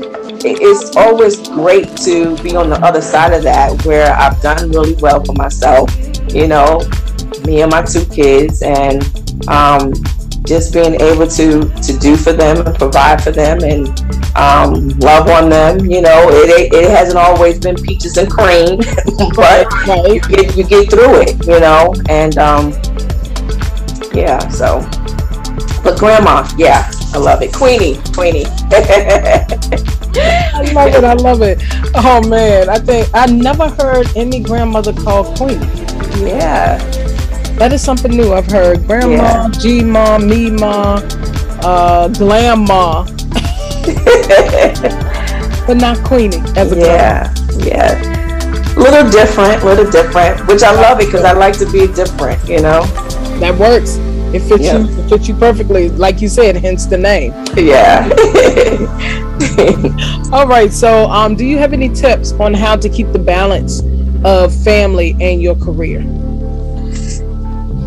it's 0.45 0.97
always 0.97 1.49
great 1.49 1.97
to 1.99 2.37
be 2.43 2.57
on 2.57 2.71
the 2.71 2.79
other 2.85 3.01
side 3.01 3.33
of 3.33 3.43
that 3.45 3.85
where 3.85 4.13
I've 4.13 4.41
done 4.43 4.71
really 4.71 4.95
well 4.95 5.25
for 5.25 5.33
myself, 5.35 5.91
you 6.35 6.47
know, 6.47 6.81
me 7.45 7.63
and 7.63 7.71
my 7.71 7.83
two 7.83 8.05
kids 8.07 8.63
and 8.63 9.03
um, 9.49 9.93
just 10.45 10.73
being 10.73 11.01
able 11.01 11.27
to 11.27 11.69
to 11.69 11.99
do 11.99 12.17
for 12.17 12.33
them 12.33 12.65
and 12.67 12.77
provide 12.77 13.23
for 13.23 13.31
them 13.31 13.63
and 13.63 13.89
um, 14.37 14.89
love 15.01 15.29
on 15.29 15.51
them. 15.51 15.85
You 15.87 16.03
know, 16.03 16.29
it, 16.31 16.73
it 16.73 16.91
hasn't 16.91 17.19
always 17.19 17.59
been 17.59 17.77
peaches 17.77 18.17
and 18.17 18.31
cream, 18.31 18.79
but 19.37 19.67
you 20.09 20.21
get 20.21 20.57
you 20.57 20.65
get 20.65 20.91
through 20.91 21.23
it. 21.23 21.47
You 21.47 21.61
know, 21.61 21.95
and 22.09 22.39
um, 22.39 22.73
yeah. 24.15 24.47
So, 24.49 24.81
but 25.83 25.99
grandma, 25.99 26.49
yeah, 26.57 26.91
I 27.13 27.19
love 27.19 27.43
it. 27.43 27.53
Queenie, 27.53 28.01
Queenie. 28.13 28.45
I 30.19 30.73
love 30.73 30.95
it. 30.95 31.05
I 31.05 31.13
love 31.15 31.43
it. 31.43 31.59
Oh 31.95 32.27
man, 32.29 32.69
I 32.69 32.79
think 32.79 33.09
I 33.15 33.27
never 33.27 33.69
heard 33.69 34.09
any 34.17 34.41
grandmother 34.41 34.93
called 34.93 35.37
Queen. 35.37 35.61
Yeah, 36.19 36.79
that 37.59 37.73
is 37.73 37.83
something 37.83 38.11
new. 38.11 38.33
I've 38.33 38.51
heard 38.51 38.87
grandma, 38.87 39.15
yeah. 39.15 39.49
G 39.51 39.83
mom, 39.83 40.29
me 40.29 40.51
mom, 40.51 41.03
uh, 41.63 42.09
mom, 42.19 43.07
but 45.67 45.75
not 45.75 46.03
Queenie 46.05 46.39
as 46.57 46.73
a 46.73 46.77
yeah, 46.77 47.35
girl. 47.35 47.67
yeah. 47.67 48.75
Little 48.77 49.11
different, 49.11 49.65
little 49.65 49.91
different, 49.91 50.47
which 50.49 50.63
I 50.63 50.73
love 50.73 51.01
it 51.01 51.07
because 51.07 51.25
I 51.25 51.33
like 51.33 51.57
to 51.59 51.71
be 51.71 51.87
different. 51.87 52.47
You 52.49 52.61
know, 52.61 52.83
that 53.41 53.57
works. 53.59 53.97
It 54.35 54.41
fits 54.41 54.65
yeah. 54.65 54.79
you. 54.79 55.01
It 55.01 55.09
fits 55.09 55.29
you 55.29 55.35
perfectly, 55.35 55.89
like 55.89 56.21
you 56.21 56.29
said. 56.29 56.57
Hence 56.57 56.87
the 56.87 56.99
name. 56.99 57.33
Yeah. 57.57 59.23
All 60.33 60.47
right. 60.47 60.73
So, 60.73 61.07
um, 61.07 61.35
do 61.35 61.45
you 61.45 61.59
have 61.59 61.73
any 61.73 61.89
tips 61.89 62.33
on 62.33 62.55
how 62.55 62.77
to 62.77 62.89
keep 62.89 63.13
the 63.13 63.19
balance 63.19 63.83
of 64.25 64.55
family 64.65 65.17
and 65.21 65.43
your 65.43 65.57
career? 65.57 66.03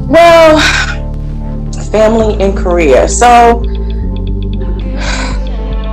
Well, 0.07 0.59
family 1.91 2.41
and 2.43 2.57
career. 2.57 3.07
So 3.07 3.63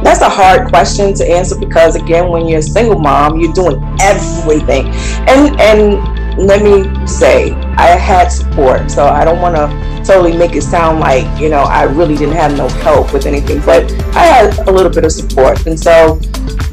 that's 0.03 0.21
a 0.21 0.29
hard 0.29 0.69
question 0.69 1.15
to 1.15 1.29
answer 1.29 1.59
because 1.59 1.97
again, 1.97 2.29
when 2.29 2.47
you're 2.47 2.61
a 2.61 2.63
single 2.63 2.99
mom, 2.99 3.41
you're 3.41 3.53
doing 3.53 3.83
everything. 4.01 4.89
And 5.29 5.61
and 5.61 6.39
let 6.39 6.63
me 6.63 7.07
say, 7.07 7.53
I 7.53 7.89
had 7.89 8.29
support, 8.29 8.91
so 8.91 9.07
I 9.07 9.25
don't 9.25 9.41
want 9.41 9.57
to 9.57 9.96
totally 10.07 10.37
make 10.37 10.55
it 10.55 10.63
sound 10.63 11.01
like 11.01 11.27
you 11.41 11.49
know 11.49 11.63
I 11.63 11.83
really 11.83 12.17
didn't 12.17 12.37
have 12.37 12.57
no 12.57 12.69
help 12.69 13.13
with 13.13 13.27
anything, 13.27 13.61
but 13.61 13.91
I 14.15 14.21
had 14.21 14.59
a 14.69 14.73
little 14.73 14.93
bit 14.93 15.05
of 15.05 15.13
support, 15.13 15.67
and 15.67 15.79
so 15.79 16.21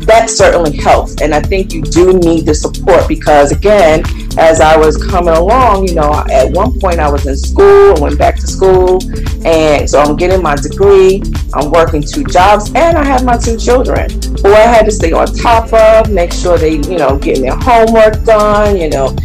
that 0.05 0.29
certainly 0.29 0.75
helps. 0.77 1.21
And 1.21 1.33
I 1.33 1.41
think 1.41 1.73
you 1.73 1.81
do 1.81 2.13
need 2.13 2.45
the 2.45 2.53
support 2.53 3.07
because, 3.07 3.51
again, 3.51 4.03
as 4.37 4.61
I 4.61 4.77
was 4.77 4.97
coming 5.03 5.33
along, 5.33 5.87
you 5.87 5.95
know, 5.95 6.23
at 6.31 6.51
one 6.51 6.79
point 6.79 6.99
I 6.99 7.09
was 7.09 7.25
in 7.25 7.37
school, 7.37 7.95
I 7.95 7.99
went 7.99 8.17
back 8.17 8.35
to 8.37 8.47
school, 8.47 8.99
and 9.45 9.89
so 9.89 9.99
I'm 9.99 10.15
getting 10.15 10.41
my 10.41 10.55
degree, 10.55 11.21
I'm 11.53 11.71
working 11.71 12.01
two 12.01 12.23
jobs, 12.25 12.67
and 12.75 12.97
I 12.97 13.05
have 13.05 13.23
my 13.23 13.37
two 13.37 13.57
children 13.57 14.09
who 14.41 14.53
I 14.53 14.67
had 14.67 14.85
to 14.85 14.91
stay 14.91 15.11
on 15.13 15.27
top 15.27 15.71
of, 15.73 16.11
make 16.11 16.33
sure 16.33 16.57
they, 16.57 16.73
you 16.73 16.97
know, 16.97 17.17
getting 17.17 17.43
their 17.43 17.57
homework 17.57 18.23
done, 18.23 18.77
you 18.77 18.89
know, 18.89 19.15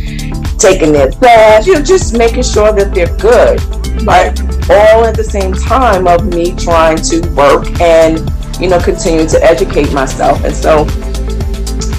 taking 0.59 0.93
their 0.93 1.11
bath, 1.13 1.67
you 1.67 1.75
know, 1.75 1.83
just 1.83 2.17
making 2.17 2.43
sure 2.43 2.73
that 2.73 2.95
they're 2.95 3.15
good. 3.17 3.61
But 4.05 4.41
all 4.71 5.05
at 5.05 5.17
the 5.17 5.25
same 5.25 5.53
time 5.53 6.07
of 6.07 6.27
me 6.27 6.55
trying 6.57 6.99
to 6.99 7.21
work 7.35 7.81
and 7.81 8.19
you 8.61 8.69
know, 8.69 8.81
continue 8.81 9.27
to 9.29 9.43
educate 9.43 9.93
myself. 9.93 10.43
And 10.45 10.55
so 10.55 10.83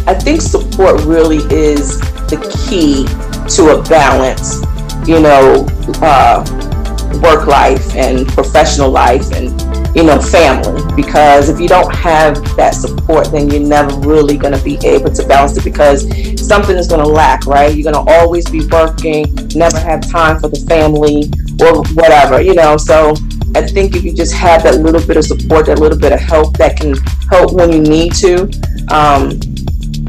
I 0.05 0.13
think 0.13 0.41
support 0.41 1.01
really 1.03 1.37
is 1.53 1.99
the 2.27 2.37
key 2.67 3.05
to 3.55 3.79
a 3.79 3.83
balance, 3.83 4.55
you 5.07 5.21
know, 5.21 5.65
uh, 6.01 6.43
work 7.23 7.47
life 7.47 7.95
and 7.95 8.27
professional 8.27 8.91
life 8.91 9.31
and, 9.31 9.49
you 9.95 10.03
know, 10.03 10.19
family. 10.19 10.81
Because 10.95 11.49
if 11.49 11.59
you 11.59 11.67
don't 11.67 11.93
have 11.95 12.35
that 12.57 12.71
support, 12.71 13.31
then 13.31 13.49
you're 13.49 13.65
never 13.65 13.95
really 13.99 14.37
going 14.37 14.53
to 14.53 14.63
be 14.63 14.77
able 14.85 15.11
to 15.11 15.25
balance 15.27 15.57
it 15.57 15.63
because 15.63 16.01
something 16.45 16.75
is 16.75 16.87
going 16.87 17.01
to 17.01 17.07
lack, 17.09 17.45
right? 17.45 17.73
You're 17.73 17.91
going 17.91 18.05
to 18.05 18.11
always 18.13 18.49
be 18.49 18.65
working, 18.67 19.33
never 19.55 19.79
have 19.79 20.01
time 20.09 20.39
for 20.39 20.49
the 20.49 20.59
family 20.67 21.31
or 21.61 21.83
whatever, 21.93 22.41
you 22.41 22.53
know. 22.53 22.77
So 22.77 23.15
I 23.55 23.65
think 23.65 23.95
if 23.95 24.03
you 24.03 24.13
just 24.13 24.33
have 24.33 24.63
that 24.63 24.79
little 24.79 25.05
bit 25.05 25.17
of 25.17 25.25
support, 25.25 25.65
that 25.67 25.79
little 25.79 25.97
bit 25.97 26.11
of 26.11 26.19
help 26.19 26.57
that 26.57 26.77
can 26.77 26.95
help 27.29 27.53
when 27.53 27.71
you 27.71 27.79
need 27.79 28.13
to, 28.15 28.43
um, 28.89 29.39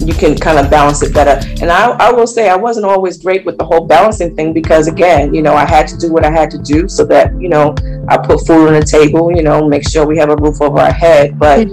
you 0.01 0.15
can 0.15 0.37
kind 0.37 0.59
of 0.59 0.71
balance 0.71 1.03
it 1.03 1.13
better. 1.13 1.47
And 1.61 1.71
I, 1.71 1.91
I 1.91 2.13
will 2.13 2.27
say 2.27 2.49
I 2.49 2.57
wasn't 2.57 2.87
always 2.87 3.19
great 3.19 3.45
with 3.45 3.59
the 3.59 3.65
whole 3.65 3.87
balancing 3.87 4.35
thing 4.35 4.53
because 4.53 4.89
again, 4.89 5.35
you 5.35 5.43
know, 5.43 5.55
I 5.55 5.67
had 5.67 5.87
to 5.89 5.97
do 5.97 6.13
what 6.13 6.25
I 6.25 6.31
had 6.31 6.51
to 6.53 6.59
do 6.59 6.89
so 6.89 7.05
that, 7.07 7.39
you 7.41 7.49
know, 7.49 7.75
I 8.09 8.17
put 8.17 8.47
food 8.47 8.69
on 8.69 8.75
the 8.75 8.83
table, 8.83 9.35
you 9.35 9.43
know, 9.43 9.67
make 9.69 9.89
sure 9.89 10.07
we 10.07 10.17
have 10.19 10.31
a 10.31 10.37
roof 10.37 10.61
over 10.61 10.79
our 10.79 10.93
head. 10.93 11.39
But 11.39 11.69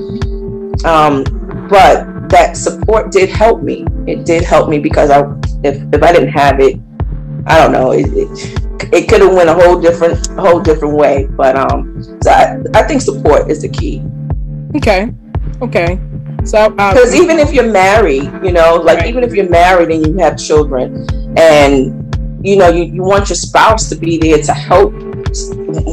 um, 0.86 1.24
but 1.70 2.30
that 2.30 2.56
support 2.56 3.12
did 3.12 3.30
help 3.30 3.62
me. 3.62 3.86
It 4.06 4.26
did 4.26 4.44
help 4.44 4.70
me 4.70 4.80
because 4.80 5.10
I 5.10 5.22
if, 5.64 5.82
if 5.94 6.04
I 6.04 6.12
didn't 6.12 6.30
have 6.30 6.60
it, 6.60 6.80
I 7.46 7.58
don't 7.58 7.72
know, 7.72 7.92
it, 7.92 8.06
it 8.14 8.67
it 8.94 9.10
could 9.10 9.22
have 9.22 9.34
went 9.34 9.50
a 9.50 9.54
whole 9.54 9.80
different 9.80 10.28
whole 10.28 10.60
different 10.60 10.96
way. 10.96 11.28
But 11.32 11.56
um, 11.56 12.04
so 12.22 12.32
I, 12.32 12.58
I 12.74 12.84
think 12.84 13.02
support 13.02 13.50
is 13.50 13.62
the 13.62 13.70
key. 13.70 14.04
Okay, 14.76 15.12
okay. 15.62 16.00
So 16.44 16.70
because 16.70 17.14
um, 17.14 17.22
even 17.22 17.40
if 17.40 17.54
you're 17.54 17.72
married, 17.72 18.32
you 18.44 18.52
know, 18.52 18.76
like 18.76 19.00
right. 19.00 19.08
even 19.08 19.24
if 19.24 19.34
you're 19.34 19.50
married 19.50 19.90
and 19.90 20.06
you 20.06 20.18
have 20.20 20.38
children, 20.38 21.06
and 21.38 22.46
you 22.46 22.56
know 22.56 22.70
you, 22.70 22.84
you 22.84 23.04
want 23.04 23.30
your 23.30 23.36
spouse 23.36 23.90
to 23.90 23.96
be 23.96 24.18
there 24.18 24.42
to 24.42 24.54
help 24.54 24.94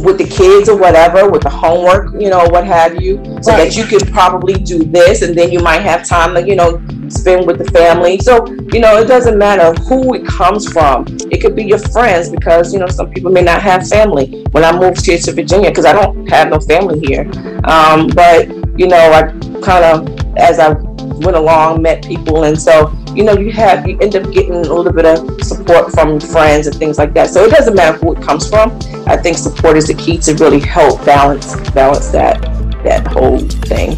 with 0.05 0.19
the 0.19 0.27
kids 0.29 0.69
or 0.69 0.77
whatever, 0.77 1.29
with 1.31 1.43
the 1.43 1.51
homework, 1.51 2.13
you 2.21 2.31
know, 2.31 2.45
what 2.49 2.67
have 2.67 3.01
you, 3.01 3.17
so 3.43 3.53
right. 3.53 3.65
that 3.65 3.77
you 3.77 3.85
could 3.85 4.07
probably 4.13 4.55
do 4.55 4.85
this, 4.85 5.23
and 5.23 5.37
then 5.37 5.51
you 5.51 5.61
might 5.61 5.81
have 5.81 6.07
time 6.07 6.35
to, 6.35 6.47
you 6.47 6.57
know, 6.57 6.83
spend 7.09 7.47
with 7.47 7.59
the 7.59 7.71
family. 7.73 8.19
So, 8.19 8.47
you 8.73 8.81
know, 8.81 8.97
it 8.99 9.07
doesn't 9.07 9.39
matter 9.39 9.73
who 9.83 10.15
it 10.15 10.27
comes 10.27 10.71
from. 10.71 11.07
It 11.31 11.41
could 11.41 11.55
be 11.55 11.65
your 11.65 11.79
friends 11.79 12.29
because, 12.29 12.73
you 12.73 12.79
know, 12.79 12.89
some 12.89 13.11
people 13.11 13.31
may 13.31 13.43
not 13.43 13.63
have 13.63 13.89
family. 13.89 14.45
When 14.53 14.65
I 14.65 14.79
moved 14.79 15.05
here 15.05 15.19
to 15.19 15.33
Virginia, 15.33 15.71
because 15.71 15.85
I 15.85 15.93
don't 15.93 16.27
have 16.29 16.49
no 16.49 16.61
family 16.61 17.01
here, 17.01 17.31
um, 17.65 18.09
but 18.09 18.49
you 18.79 18.89
know, 18.89 18.97
I 19.13 19.23
kind 19.61 19.85
of 19.85 20.37
as 20.37 20.59
I 20.59 20.71
went 20.71 21.37
along, 21.37 21.83
met 21.83 22.05
people, 22.05 22.45
and 22.45 22.61
so 22.61 22.93
you 23.15 23.23
know, 23.23 23.37
you 23.37 23.53
have 23.53 23.87
you 23.89 23.99
end 24.01 24.17
up 24.17 24.31
getting 24.33 24.55
a 24.55 24.61
little 24.61 24.93
bit 24.93 25.07
of 25.07 25.43
support 25.43 25.93
from 25.93 26.21
friends 26.21 26.67
and 26.67 26.77
things 26.77 26.99
like 26.99 27.15
that. 27.15 27.31
So 27.31 27.45
it 27.45 27.51
doesn't 27.51 27.75
matter 27.75 27.97
who 27.99 28.15
it 28.15 28.23
comes 28.23 28.49
from. 28.49 28.79
I 29.07 29.17
think 29.17 29.37
support 29.37 29.77
is 29.77 29.87
the 29.87 29.95
key 29.95 30.19
to 30.19 30.35
really 30.35 30.61
help 30.61 31.05
balance 31.05 31.55
balance 31.71 32.09
that 32.09 32.41
that 32.85 33.07
whole 33.07 33.39
thing. 33.39 33.97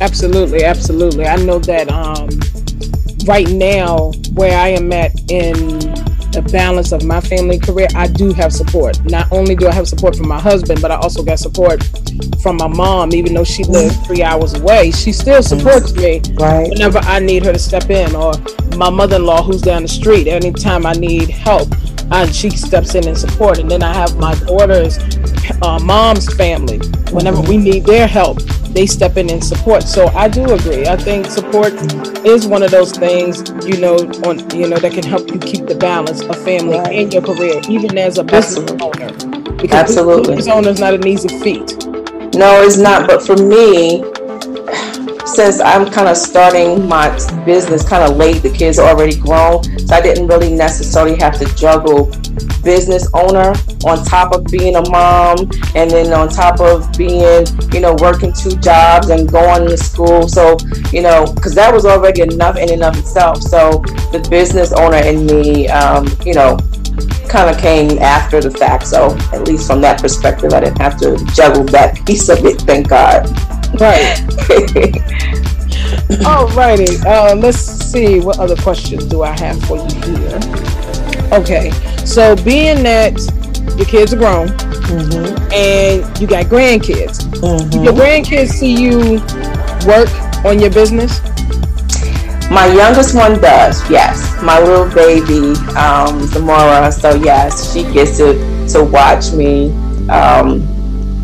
Absolutely, 0.00 0.64
absolutely. 0.64 1.26
I 1.26 1.36
know 1.36 1.58
that 1.60 1.90
um, 1.90 2.28
right 3.26 3.48
now 3.48 4.10
where 4.34 4.58
I 4.58 4.68
am 4.68 4.92
at 4.92 5.30
in 5.30 6.05
the 6.36 6.42
balance 6.52 6.92
of 6.92 7.02
my 7.02 7.18
family 7.18 7.58
career, 7.58 7.88
I 7.94 8.08
do 8.08 8.30
have 8.34 8.52
support. 8.52 9.02
Not 9.06 9.26
only 9.32 9.56
do 9.56 9.66
I 9.68 9.72
have 9.72 9.88
support 9.88 10.14
from 10.16 10.28
my 10.28 10.38
husband, 10.38 10.82
but 10.82 10.90
I 10.90 10.96
also 10.96 11.22
got 11.22 11.38
support 11.38 11.82
from 12.42 12.58
my 12.58 12.68
mom, 12.68 13.14
even 13.14 13.32
though 13.32 13.42
she 13.42 13.64
lives 13.64 13.96
three 14.06 14.22
hours 14.22 14.52
away. 14.52 14.90
She 14.90 15.12
still 15.12 15.42
supports 15.42 15.94
me 15.94 16.20
right. 16.34 16.68
whenever 16.68 16.98
I 16.98 17.20
need 17.20 17.46
her 17.46 17.54
to 17.54 17.58
step 17.58 17.88
in, 17.88 18.14
or 18.14 18.34
my 18.76 18.90
mother 18.90 19.16
in 19.16 19.24
law 19.24 19.42
who's 19.42 19.62
down 19.62 19.80
the 19.80 19.88
street. 19.88 20.28
Anytime 20.28 20.84
I 20.84 20.92
need 20.92 21.30
help, 21.30 21.68
and 22.12 22.34
she 22.34 22.50
steps 22.50 22.94
in 22.94 23.06
and 23.06 23.16
support. 23.16 23.58
And 23.58 23.70
then 23.70 23.82
I 23.82 23.92
have 23.92 24.16
my 24.18 24.34
daughter's 24.34 24.98
uh, 25.62 25.78
mom's 25.80 26.32
family. 26.34 26.78
Whenever 27.10 27.40
we 27.40 27.56
need 27.56 27.84
their 27.84 28.06
help, 28.06 28.40
they 28.76 28.86
step 28.86 29.16
in 29.16 29.30
and 29.30 29.42
support. 29.42 29.84
So 29.84 30.08
I 30.08 30.28
do 30.28 30.44
agree. 30.52 30.86
I 30.86 30.96
think 30.96 31.26
support 31.26 31.72
is 32.26 32.46
one 32.46 32.62
of 32.62 32.70
those 32.70 32.92
things, 32.92 33.38
you 33.66 33.80
know, 33.80 33.96
on 34.26 34.38
you 34.54 34.68
know 34.68 34.76
that 34.76 34.92
can 34.92 35.04
help 35.04 35.30
you 35.30 35.38
keep 35.38 35.66
the 35.66 35.74
balance 35.74 36.22
of 36.22 36.36
family 36.44 36.78
right. 36.78 36.94
and 36.94 37.12
your 37.12 37.22
career, 37.22 37.60
even 37.68 37.96
as 37.96 38.18
a 38.18 38.24
business 38.24 38.70
Absolutely. 38.70 39.04
owner. 39.04 39.56
Because 39.56 39.90
Absolutely. 39.90 40.36
business 40.36 40.54
owner 40.54 40.68
is 40.68 40.80
not 40.80 40.94
an 40.94 41.06
easy 41.06 41.28
feat. 41.40 41.86
No, 42.34 42.62
it's 42.62 42.76
not. 42.76 43.08
But 43.08 43.22
for 43.22 43.36
me, 43.36 44.04
since 45.26 45.60
I'm 45.60 45.90
kind 45.90 46.08
of 46.08 46.16
starting 46.16 46.88
my 46.88 47.08
business 47.44 47.86
kind 47.86 48.08
of 48.10 48.16
late, 48.16 48.42
the 48.42 48.50
kids 48.50 48.78
are 48.78 48.88
already 48.88 49.16
grown, 49.16 49.62
so 49.78 49.94
I 49.94 50.00
didn't 50.00 50.28
really 50.28 50.52
necessarily 50.54 51.16
have 51.18 51.38
to 51.38 51.44
juggle 51.56 52.10
business 52.62 53.08
owner 53.14 53.52
on 53.84 54.04
top 54.04 54.32
of 54.34 54.44
being 54.46 54.74
a 54.76 54.90
mom 54.90 55.38
and 55.74 55.90
then 55.90 56.12
on 56.12 56.28
top 56.28 56.60
of 56.60 56.90
being, 56.96 57.46
you 57.72 57.80
know, 57.80 57.94
working 58.00 58.32
two 58.32 58.56
jobs 58.56 59.10
and 59.10 59.30
going 59.30 59.68
to 59.68 59.76
school. 59.76 60.28
So, 60.28 60.56
you 60.92 61.02
know, 61.02 61.32
because 61.32 61.54
that 61.54 61.72
was 61.72 61.86
already 61.86 62.22
enough 62.22 62.56
in 62.56 62.72
and 62.72 62.82
of 62.82 62.98
itself. 62.98 63.42
So 63.42 63.82
the 64.10 64.26
business 64.28 64.72
owner 64.72 64.98
in 64.98 65.26
me, 65.26 65.68
um, 65.68 66.08
you 66.24 66.34
know, 66.34 66.58
kind 67.28 67.50
of 67.50 67.60
came 67.60 67.98
after 67.98 68.40
the 68.40 68.50
fact. 68.50 68.86
So 68.86 69.16
at 69.32 69.46
least 69.46 69.66
from 69.66 69.80
that 69.82 70.00
perspective, 70.00 70.52
I 70.52 70.60
didn't 70.60 70.78
have 70.78 70.96
to 70.98 71.16
juggle 71.34 71.64
that 71.66 72.04
piece 72.04 72.28
of 72.28 72.44
it. 72.44 72.60
Thank 72.62 72.88
God. 72.88 73.26
Right. 73.80 74.16
Alrighty. 76.24 77.04
Uh, 77.04 77.34
let's 77.36 77.58
see. 77.58 78.20
What 78.20 78.38
other 78.38 78.56
questions 78.56 79.04
do 79.04 79.22
I 79.22 79.38
have 79.38 79.60
for 79.64 79.76
you 79.76 80.16
here? 80.16 80.40
Okay. 81.32 81.70
So 82.04 82.36
being 82.36 82.82
that 82.84 83.18
your 83.76 83.86
kids 83.86 84.14
are 84.14 84.16
grown 84.16 84.48
mm-hmm. 84.48 85.52
and 85.52 86.20
you 86.20 86.26
got 86.26 86.46
grandkids, 86.46 87.24
mm-hmm. 87.34 87.84
your 87.84 87.92
grandkids 87.92 88.50
see 88.50 88.74
you 88.74 89.20
work 89.86 90.08
on 90.44 90.58
your 90.60 90.70
business? 90.70 91.20
My 92.50 92.66
youngest 92.66 93.14
one 93.14 93.40
does, 93.40 93.88
yes. 93.90 94.40
My 94.42 94.60
little 94.60 94.88
baby, 94.94 95.58
um, 95.76 96.26
Zamora. 96.28 96.92
So 96.92 97.14
yes, 97.16 97.72
she 97.72 97.82
gets 97.92 98.16
to 98.18 98.34
to 98.68 98.84
watch 98.84 99.32
me, 99.32 99.72
um, 100.08 100.60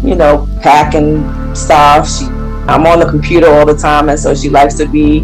you 0.05 0.16
know, 0.16 0.48
packing 0.61 1.22
stuff. 1.55 2.11
She, 2.11 2.24
I'm 2.68 2.86
on 2.86 3.00
the 3.00 3.06
computer 3.06 3.48
all 3.48 3.66
the 3.66 3.76
time, 3.76 4.08
and 4.08 4.18
so 4.18 4.34
she 4.34 4.48
likes 4.48 4.74
to 4.74 4.86
be, 4.86 5.18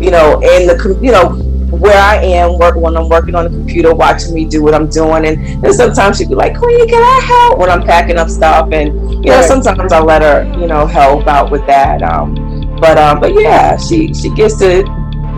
you 0.00 0.10
know, 0.10 0.40
in 0.40 0.66
the, 0.66 0.98
you 1.02 1.12
know, 1.12 1.40
where 1.76 2.00
I 2.00 2.16
am 2.16 2.58
work 2.58 2.76
when 2.76 2.96
I'm 2.96 3.08
working 3.08 3.34
on 3.34 3.44
the 3.44 3.50
computer, 3.50 3.94
watching 3.94 4.32
me 4.34 4.44
do 4.44 4.62
what 4.62 4.74
I'm 4.74 4.88
doing, 4.88 5.26
and 5.26 5.62
then 5.62 5.72
sometimes 5.72 6.18
she'd 6.18 6.28
be 6.28 6.34
like, 6.34 6.56
"Queen, 6.56 6.88
can 6.88 7.02
I 7.02 7.20
help?" 7.20 7.58
when 7.58 7.68
I'm 7.68 7.82
packing 7.82 8.16
up 8.16 8.28
stuff, 8.30 8.68
and 8.72 8.94
you 9.24 9.30
know, 9.30 9.42
sometimes 9.42 9.92
I 9.92 10.00
let 10.00 10.22
her, 10.22 10.44
you 10.60 10.66
know, 10.66 10.86
help 10.86 11.26
out 11.26 11.50
with 11.50 11.66
that. 11.66 12.02
Um, 12.02 12.34
but 12.80 12.96
um, 12.98 13.20
but 13.20 13.34
yeah, 13.34 13.76
she 13.76 14.14
she 14.14 14.30
gets 14.30 14.56
to 14.58 14.84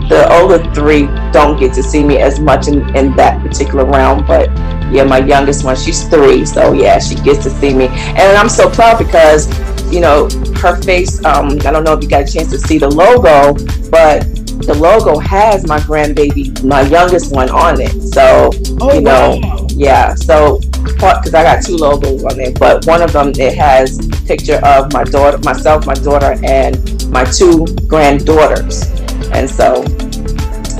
the 0.09 0.27
older 0.39 0.59
three 0.73 1.07
don't 1.31 1.59
get 1.59 1.73
to 1.73 1.83
see 1.83 2.03
me 2.03 2.17
as 2.17 2.39
much 2.39 2.67
in, 2.67 2.95
in 2.95 3.15
that 3.15 3.41
particular 3.41 3.83
realm, 3.85 4.25
but 4.25 4.49
yeah, 4.91 5.03
my 5.03 5.17
youngest 5.17 5.65
one, 5.65 5.75
she's 5.75 6.07
three, 6.07 6.45
so 6.45 6.71
yeah, 6.73 6.97
she 6.99 7.15
gets 7.15 7.43
to 7.43 7.49
see 7.49 7.73
me, 7.73 7.87
and 7.87 8.37
I'm 8.37 8.47
so 8.47 8.69
proud 8.69 8.99
because 8.99 9.47
you 9.91 9.99
know 9.99 10.29
her 10.61 10.81
face. 10.81 11.23
Um, 11.25 11.51
I 11.65 11.71
don't 11.71 11.83
know 11.83 11.93
if 11.93 12.03
you 12.03 12.09
got 12.09 12.27
a 12.27 12.31
chance 12.31 12.49
to 12.51 12.57
see 12.57 12.77
the 12.77 12.89
logo, 12.89 13.53
but 13.89 14.23
the 14.65 14.73
logo 14.73 15.17
has 15.19 15.67
my 15.67 15.79
grandbaby, 15.79 16.63
my 16.63 16.81
youngest 16.81 17.33
one 17.33 17.49
on 17.49 17.79
it. 17.79 18.01
So 18.13 18.49
oh, 18.81 18.93
you 18.93 19.01
know, 19.01 19.39
wow. 19.41 19.67
yeah. 19.71 20.15
So 20.15 20.59
because 20.83 21.33
I 21.33 21.43
got 21.43 21.63
two 21.63 21.75
logos 21.75 22.23
on 22.23 22.39
it, 22.39 22.59
but 22.59 22.85
one 22.85 23.01
of 23.01 23.13
them 23.13 23.31
it 23.35 23.55
has 23.55 23.99
a 23.99 24.25
picture 24.25 24.59
of 24.63 24.91
my 24.93 25.03
daughter, 25.03 25.37
myself, 25.39 25.85
my 25.85 25.93
daughter, 25.93 26.37
and 26.43 27.09
my 27.11 27.23
two 27.23 27.65
granddaughters, 27.87 28.83
and 29.31 29.49
so 29.49 29.83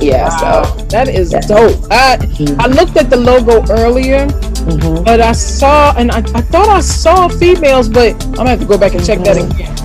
yeah, 0.00 0.28
wow. 0.28 0.64
so 0.64 0.84
that 0.86 1.08
is 1.08 1.32
yeah. 1.32 1.40
dope. 1.40 1.76
I 1.90 2.16
mm-hmm. 2.16 2.60
I 2.60 2.66
looked 2.66 2.96
at 2.96 3.10
the 3.10 3.16
logo 3.16 3.64
earlier, 3.72 4.26
mm-hmm. 4.26 5.04
but 5.04 5.20
I 5.20 5.32
saw 5.32 5.94
and 5.96 6.10
I, 6.10 6.18
I 6.18 6.42
thought 6.42 6.68
I 6.68 6.80
saw 6.80 7.28
females, 7.28 7.88
but 7.88 8.12
I'm 8.26 8.32
gonna 8.34 8.50
have 8.50 8.60
to 8.60 8.66
go 8.66 8.78
back 8.78 8.94
and 8.94 9.04
check 9.04 9.18
mm-hmm. 9.18 9.48
that 9.48 9.54
again. 9.54 9.78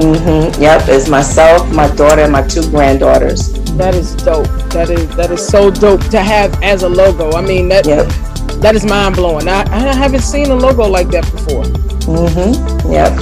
Mm-hmm. 0.00 0.62
Yep, 0.62 0.88
it's 0.88 1.08
myself, 1.08 1.70
my 1.74 1.88
daughter, 1.94 2.22
and 2.22 2.32
my 2.32 2.42
two 2.46 2.62
granddaughters. 2.70 3.52
That 3.76 3.94
is 3.94 4.14
dope. 4.14 4.46
That 4.70 4.90
is 4.90 5.08
that 5.16 5.30
is 5.30 5.46
so 5.46 5.70
dope 5.70 6.02
to 6.10 6.20
have 6.20 6.62
as 6.62 6.82
a 6.82 6.88
logo. 6.88 7.32
I 7.32 7.42
mean 7.42 7.68
that 7.68 7.86
yep. 7.86 8.08
that 8.60 8.74
is 8.74 8.84
mind 8.84 9.16
blowing. 9.16 9.48
I, 9.48 9.62
I 9.70 9.94
haven't 9.94 10.22
seen 10.22 10.50
a 10.50 10.54
logo 10.54 10.88
like 10.88 11.08
that 11.08 11.30
before. 11.30 11.64
Mm-hmm. 12.08 12.92
Yep. 12.92 13.12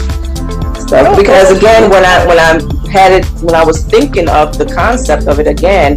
So, 0.89 1.17
because 1.17 1.57
again, 1.57 1.91
when 1.91 2.05
I 2.05 2.27
when 2.27 2.39
I 2.39 2.89
had 2.91 3.13
it 3.13 3.27
when 3.43 3.55
I 3.55 3.65
was 3.65 3.85
thinking 3.85 4.29
of 4.29 4.57
the 4.57 4.65
concept 4.65 5.27
of 5.27 5.39
it 5.39 5.47
again, 5.47 5.97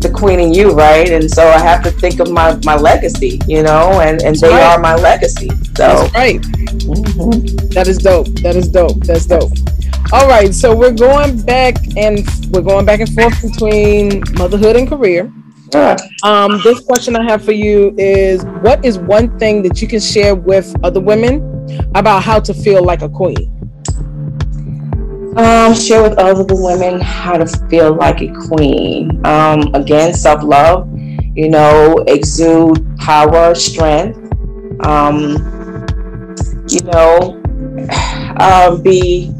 the 0.00 0.10
Queen 0.10 0.40
in 0.40 0.52
You, 0.54 0.72
right? 0.72 1.08
And 1.08 1.30
so 1.30 1.46
I 1.46 1.58
have 1.58 1.82
to 1.84 1.90
think 1.90 2.20
of 2.20 2.30
my, 2.30 2.58
my 2.64 2.76
legacy, 2.76 3.40
you 3.46 3.62
know, 3.62 4.00
and, 4.00 4.22
and 4.22 4.36
they 4.36 4.48
right. 4.48 4.62
are 4.62 4.80
my 4.80 4.94
legacy. 4.94 5.48
So 5.48 5.72
That's 5.74 6.14
right. 6.14 6.40
Mm-hmm. 6.40 7.68
That 7.68 7.88
is 7.88 7.98
dope. 7.98 8.28
That 8.42 8.56
is 8.56 8.68
dope. 8.68 8.98
That's 9.04 9.26
dope. 9.26 9.52
All 10.10 10.26
right, 10.26 10.54
so 10.54 10.74
we're 10.74 10.92
going 10.92 11.42
back 11.42 11.76
and 11.96 12.26
we're 12.50 12.62
going 12.62 12.86
back 12.86 13.00
and 13.00 13.12
forth 13.14 13.42
between 13.42 14.22
motherhood 14.38 14.76
and 14.76 14.88
career. 14.88 15.30
Um, 16.22 16.60
this 16.64 16.80
question 16.80 17.14
I 17.14 17.24
have 17.24 17.44
for 17.44 17.52
you 17.52 17.94
is 17.98 18.42
what 18.62 18.82
is 18.84 18.98
one 18.98 19.38
thing 19.38 19.62
that 19.64 19.82
you 19.82 19.88
can 19.88 20.00
share 20.00 20.34
with 20.34 20.74
other 20.82 21.00
women 21.00 21.42
about 21.94 22.22
how 22.22 22.40
to 22.40 22.54
feel 22.54 22.82
like 22.82 23.02
a 23.02 23.08
queen? 23.08 23.57
Um, 25.38 25.72
share 25.72 26.02
with 26.02 26.18
other 26.18 26.44
women 26.52 27.00
how 27.00 27.38
to 27.38 27.46
feel 27.68 27.94
like 27.94 28.20
a 28.22 28.32
queen. 28.48 29.24
Um, 29.24 29.72
again, 29.72 30.12
self 30.12 30.42
love, 30.42 30.90
you 31.36 31.48
know, 31.48 32.04
exude 32.08 32.84
power, 32.98 33.54
strength. 33.54 34.18
Um, 34.84 35.36
you 36.68 36.80
know, 36.90 37.40
uh, 38.40 38.76
be 38.78 39.32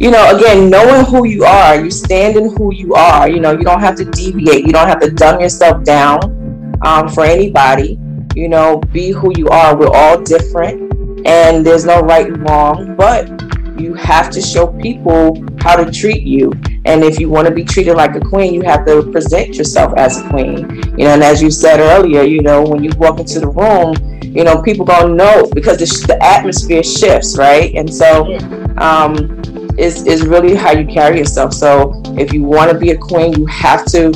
you 0.00 0.10
know, 0.10 0.34
again, 0.34 0.70
knowing 0.70 1.04
who 1.04 1.26
you 1.26 1.44
are, 1.44 1.78
you 1.78 1.90
stand 1.90 2.36
in 2.36 2.56
who 2.56 2.72
you 2.72 2.94
are. 2.94 3.28
You 3.28 3.40
know, 3.40 3.50
you 3.50 3.64
don't 3.64 3.80
have 3.80 3.96
to 3.96 4.06
deviate. 4.06 4.64
You 4.64 4.72
don't 4.72 4.88
have 4.88 5.00
to 5.00 5.10
dumb 5.10 5.40
yourself 5.40 5.84
down 5.84 6.78
um, 6.86 7.08
for 7.08 7.24
anybody. 7.24 7.98
You 8.34 8.48
know, 8.48 8.78
be 8.92 9.10
who 9.10 9.32
you 9.36 9.48
are. 9.48 9.76
We're 9.76 9.92
all 9.92 10.22
different, 10.22 11.26
and 11.26 11.66
there's 11.66 11.84
no 11.84 12.00
right 12.00 12.28
and 12.28 12.48
wrong. 12.48 12.96
But 12.96 13.47
you 13.80 13.94
have 13.94 14.30
to 14.30 14.40
show 14.40 14.66
people 14.66 15.44
how 15.60 15.76
to 15.76 15.90
treat 15.90 16.22
you. 16.22 16.52
And 16.84 17.04
if 17.04 17.18
you 17.18 17.28
want 17.28 17.46
to 17.48 17.54
be 17.54 17.64
treated 17.64 17.94
like 17.94 18.14
a 18.16 18.20
queen, 18.20 18.54
you 18.54 18.62
have 18.62 18.86
to 18.86 19.02
present 19.10 19.56
yourself 19.56 19.94
as 19.96 20.18
a 20.20 20.28
queen. 20.30 20.56
You 20.98 21.04
know, 21.04 21.14
and 21.14 21.22
as 21.22 21.42
you 21.42 21.50
said 21.50 21.80
earlier, 21.80 22.22
you 22.22 22.40
know, 22.42 22.62
when 22.62 22.82
you 22.82 22.90
walk 22.96 23.20
into 23.20 23.40
the 23.40 23.48
room, 23.48 23.94
you 24.22 24.44
know, 24.44 24.62
people 24.62 24.84
gonna 24.84 25.14
know 25.14 25.48
because 25.54 25.78
the, 25.78 26.06
the 26.06 26.22
atmosphere 26.22 26.82
shifts, 26.82 27.36
right? 27.36 27.74
And 27.74 27.92
so, 27.92 28.36
um, 28.78 29.38
is 29.78 30.06
is 30.06 30.26
really 30.26 30.54
how 30.54 30.72
you 30.72 30.86
carry 30.86 31.18
yourself. 31.18 31.54
So 31.54 32.02
if 32.18 32.32
you 32.32 32.42
want 32.42 32.70
to 32.70 32.78
be 32.78 32.90
a 32.90 32.98
queen, 32.98 33.32
you 33.34 33.46
have 33.46 33.84
to, 33.86 34.12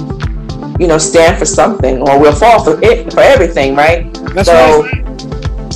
you 0.79 0.87
know, 0.89 0.99
stand 0.99 1.39
for 1.39 1.47
something, 1.47 2.01
or 2.01 2.19
we'll 2.19 2.35
fall 2.35 2.63
for 2.65 2.83
it 2.83 3.13
for 3.13 3.21
everything, 3.21 3.77
right? 3.77 4.13
That's 4.35 4.49
so, 4.49 4.83
right. 4.83 5.12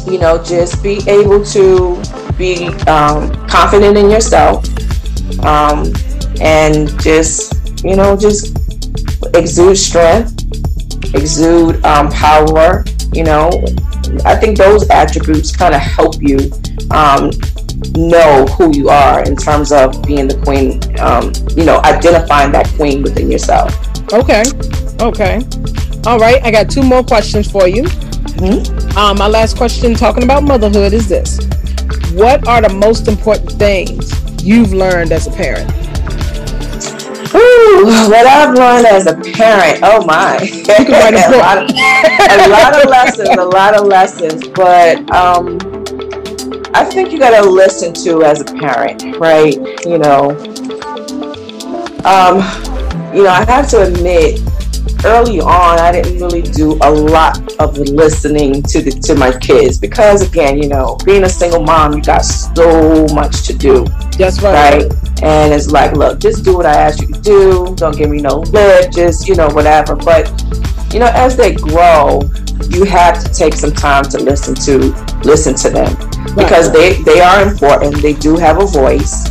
You 0.07 0.18
know, 0.18 0.42
just 0.42 0.82
be 0.82 1.00
able 1.09 1.44
to 1.46 2.02
be 2.36 2.66
um, 2.86 3.34
confident 3.46 3.96
in 3.96 4.11
yourself, 4.11 4.64
um, 5.44 5.92
and 6.40 6.88
just 7.00 7.84
you 7.84 7.96
know, 7.96 8.16
just 8.16 8.57
exude 9.34 9.76
strength, 9.76 10.32
exude 11.14 11.84
um, 11.84 12.11
power. 12.11 12.84
You 13.12 13.24
know, 13.24 13.50
I 14.24 14.36
think 14.36 14.59
those 14.59 14.88
attributes 14.90 15.54
kind 15.54 15.74
of 15.74 15.80
help 15.80 16.16
you 16.20 16.50
um, 16.90 17.30
know 17.96 18.46
who 18.46 18.76
you 18.76 18.88
are 18.88 19.22
in 19.24 19.36
terms 19.36 19.72
of 19.72 20.02
being 20.02 20.28
the 20.28 20.38
queen, 20.44 20.80
um, 21.00 21.32
you 21.57 21.64
know, 21.64 21.80
identifying 21.84 22.52
that 22.52 22.66
queen 22.76 23.02
within 23.02 23.30
yourself. 23.30 23.74
Okay. 24.12 24.44
Okay. 25.00 25.40
All 26.07 26.18
right. 26.18 26.42
I 26.44 26.50
got 26.50 26.70
two 26.70 26.82
more 26.82 27.02
questions 27.02 27.50
for 27.50 27.66
you. 27.68 27.86
Mm-hmm. 28.35 28.99
Um, 28.99 29.18
my 29.18 29.27
last 29.27 29.57
question, 29.57 29.95
talking 29.95 30.22
about 30.22 30.43
motherhood, 30.43 30.93
is 30.93 31.09
this 31.09 31.39
What 32.12 32.47
are 32.47 32.61
the 32.61 32.74
most 32.74 33.09
important 33.09 33.53
things 33.53 34.12
you've 34.45 34.72
learned 34.72 35.12
as 35.12 35.27
a 35.27 35.31
parent? 35.31 35.70
Ooh, 37.35 37.85
what 38.09 38.27
I've 38.27 38.55
learned 38.55 38.87
as 38.87 39.07
a 39.07 39.14
parent, 39.14 39.81
oh 39.83 40.05
my, 40.07 40.37
a, 40.37 41.37
lot 41.39 41.59
of, 41.59 41.70
a 41.70 42.49
lot 42.49 42.83
of 42.83 42.89
lessons, 42.89 43.29
a 43.29 43.45
lot 43.45 43.74
of 43.74 43.87
lessons. 43.87 44.49
But 44.49 45.11
um, 45.11 45.59
I 46.74 46.85
think 46.85 47.12
you 47.12 47.18
got 47.18 47.43
to 47.43 47.49
listen 47.49 47.93
to 48.05 48.22
as 48.22 48.41
a 48.41 48.45
parent, 48.45 49.16
right? 49.18 49.55
You 49.85 49.99
know, 49.99 50.31
um, 52.05 52.37
you 53.14 53.24
know, 53.24 53.31
I 53.31 53.45
have 53.49 53.68
to 53.70 53.83
admit, 53.83 54.41
early 55.05 55.40
on, 55.40 55.78
I 55.78 55.92
didn't 55.92 56.20
really 56.20 56.42
do 56.42 56.78
a 56.82 56.90
lot 56.90 57.38
of 57.61 57.78
listening 57.78 58.62
to 58.62 58.82
the 58.82 58.90
to 58.90 59.14
my 59.14 59.36
kids 59.38 59.78
because, 59.78 60.26
again, 60.26 60.61
you 60.62 60.68
know, 60.68 60.97
being 61.05 61.24
a 61.24 61.28
single 61.28 61.62
mom, 61.62 61.94
you 61.94 62.03
got 62.03 62.24
so 62.24 63.07
much 63.14 63.47
to 63.47 63.55
do. 63.55 63.84
That's 64.18 64.42
right. 64.42 64.82
Right. 64.82 65.22
And 65.22 65.53
it's 65.53 65.70
like, 65.70 65.92
look, 65.92 66.20
just 66.20 66.44
do 66.44 66.57
what 66.57 66.66
I 66.66 66.74
ask 66.74 67.01
you 67.01 67.09
to 67.09 67.20
do. 67.20 67.74
Don't 67.76 67.97
give 67.97 68.11
me 68.11 68.20
no 68.20 68.40
lip. 68.40 68.92
Just 68.92 69.28
you 69.28 69.34
know, 69.34 69.49
whatever. 69.49 69.97
But 69.97 70.28
you 70.92 71.01
know, 71.01 71.11
as 71.14 71.36
they 71.36 71.55
grow, 71.55 72.22
you 72.70 72.84
have 72.84 73.22
to 73.22 73.32
take 73.32 73.55
some 73.55 73.72
time 73.72 74.05
to 74.05 74.18
listen 74.18 74.55
to 74.55 74.78
listen 75.24 75.55
to 75.55 75.70
them 75.70 75.94
because 76.36 76.72
they 76.72 77.03
they 77.03 77.20
are 77.20 77.42
important 77.47 77.94
they 78.03 78.14
do 78.14 78.36
have 78.36 78.61
a 78.61 78.66
voice 78.66 79.30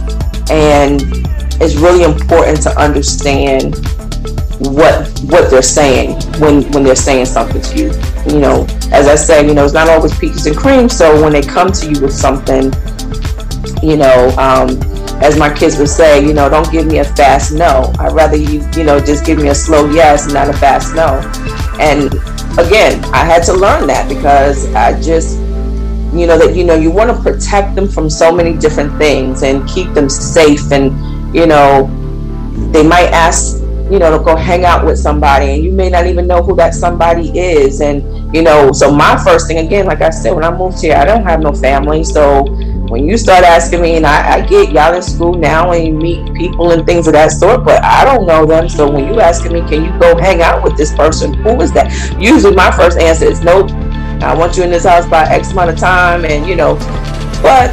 and 0.49 1.01
it's 1.61 1.75
really 1.75 2.03
important 2.03 2.61
to 2.61 2.69
understand 2.79 3.75
what 4.71 5.07
what 5.29 5.49
they're 5.49 5.61
saying 5.61 6.15
when 6.39 6.63
when 6.71 6.83
they're 6.83 6.95
saying 6.95 7.25
something 7.25 7.61
to 7.61 7.77
you. 7.77 7.91
You 8.27 8.39
know 8.39 8.65
as 8.91 9.07
i 9.07 9.15
say 9.15 9.45
you 9.45 9.53
know 9.53 9.63
it's 9.65 9.73
not 9.73 9.89
always 9.89 10.17
peaches 10.17 10.45
and 10.45 10.55
cream. 10.55 10.89
So 10.89 11.21
when 11.21 11.33
they 11.33 11.41
come 11.41 11.71
to 11.71 11.89
you 11.89 11.99
with 12.01 12.13
something 12.13 12.73
you 13.83 13.97
know 13.97 14.29
um, 14.37 14.69
as 15.21 15.37
my 15.37 15.53
kids 15.53 15.77
would 15.77 15.89
say 15.89 16.25
you 16.25 16.33
know 16.33 16.49
don't 16.49 16.71
give 16.71 16.87
me 16.87 16.99
a 16.99 17.03
fast 17.03 17.53
no. 17.53 17.93
I'd 17.99 18.13
rather 18.13 18.37
you 18.37 18.67
you 18.75 18.83
know 18.83 18.99
just 18.99 19.25
give 19.25 19.37
me 19.37 19.49
a 19.49 19.55
slow 19.55 19.89
yes 19.91 20.31
not 20.31 20.49
a 20.49 20.53
fast 20.53 20.95
no. 20.95 21.21
And 21.79 22.13
again, 22.57 23.03
I 23.13 23.25
had 23.25 23.43
to 23.43 23.53
learn 23.53 23.87
that 23.87 24.07
because 24.07 24.73
I 24.73 24.99
just, 25.01 25.37
you 26.15 26.25
know, 26.25 26.37
that, 26.37 26.55
you 26.55 26.63
know, 26.63 26.75
you 26.75 26.89
want 26.89 27.09
to 27.15 27.21
protect 27.21 27.75
them 27.75 27.87
from 27.87 28.09
so 28.09 28.31
many 28.31 28.57
different 28.57 28.97
things 28.97 29.43
and 29.43 29.67
keep 29.67 29.93
them 29.93 30.09
safe. 30.09 30.71
And, 30.71 31.35
you 31.35 31.45
know, 31.45 31.87
they 32.71 32.87
might 32.87 33.09
ask, 33.11 33.61
you 33.91 33.99
know, 33.99 34.17
to 34.17 34.23
go 34.23 34.35
hang 34.35 34.65
out 34.65 34.85
with 34.85 34.97
somebody 34.97 35.51
and 35.51 35.63
you 35.63 35.71
may 35.71 35.89
not 35.89 36.07
even 36.07 36.27
know 36.27 36.41
who 36.41 36.55
that 36.55 36.73
somebody 36.73 37.37
is. 37.37 37.81
And, 37.81 38.33
you 38.35 38.41
know, 38.41 38.71
so 38.71 38.91
my 38.91 39.21
first 39.23 39.47
thing, 39.47 39.65
again, 39.65 39.85
like 39.85 40.01
I 40.01 40.09
said, 40.09 40.31
when 40.31 40.43
I 40.43 40.55
moved 40.55 40.81
here, 40.81 40.95
I 40.95 41.05
don't 41.05 41.23
have 41.23 41.41
no 41.41 41.53
family. 41.53 42.03
So, 42.03 42.45
when 42.89 43.07
you 43.07 43.17
start 43.17 43.43
asking 43.43 43.81
me, 43.81 43.95
and 43.97 44.05
I, 44.05 44.35
I, 44.35 44.45
get 44.45 44.71
y'all 44.71 44.93
in 44.93 45.01
school 45.01 45.33
now 45.33 45.71
and 45.71 45.87
you 45.87 45.93
meet 45.93 46.33
people 46.35 46.71
and 46.71 46.85
things 46.85 47.07
of 47.07 47.13
that 47.13 47.31
sort, 47.31 47.65
but 47.65 47.83
I 47.83 48.05
don't 48.05 48.27
know 48.27 48.45
them. 48.45 48.69
So 48.69 48.89
when 48.89 49.11
you 49.11 49.19
asking 49.19 49.53
me, 49.53 49.61
can 49.61 49.83
you 49.83 49.99
go 49.99 50.15
hang 50.17 50.41
out 50.41 50.63
with 50.63 50.77
this 50.77 50.93
person? 50.93 51.33
Who 51.33 51.59
is 51.61 51.71
that? 51.73 51.91
Usually 52.19 52.55
my 52.55 52.69
first 52.71 52.99
answer 52.99 53.25
is 53.25 53.41
nope. 53.41 53.71
I 54.21 54.35
want 54.35 54.55
you 54.55 54.63
in 54.63 54.69
this 54.69 54.85
house 54.85 55.07
by 55.07 55.23
X 55.23 55.51
amount 55.51 55.71
of 55.71 55.77
time, 55.77 56.25
and 56.25 56.47
you 56.47 56.55
know, 56.55 56.75
but 57.41 57.71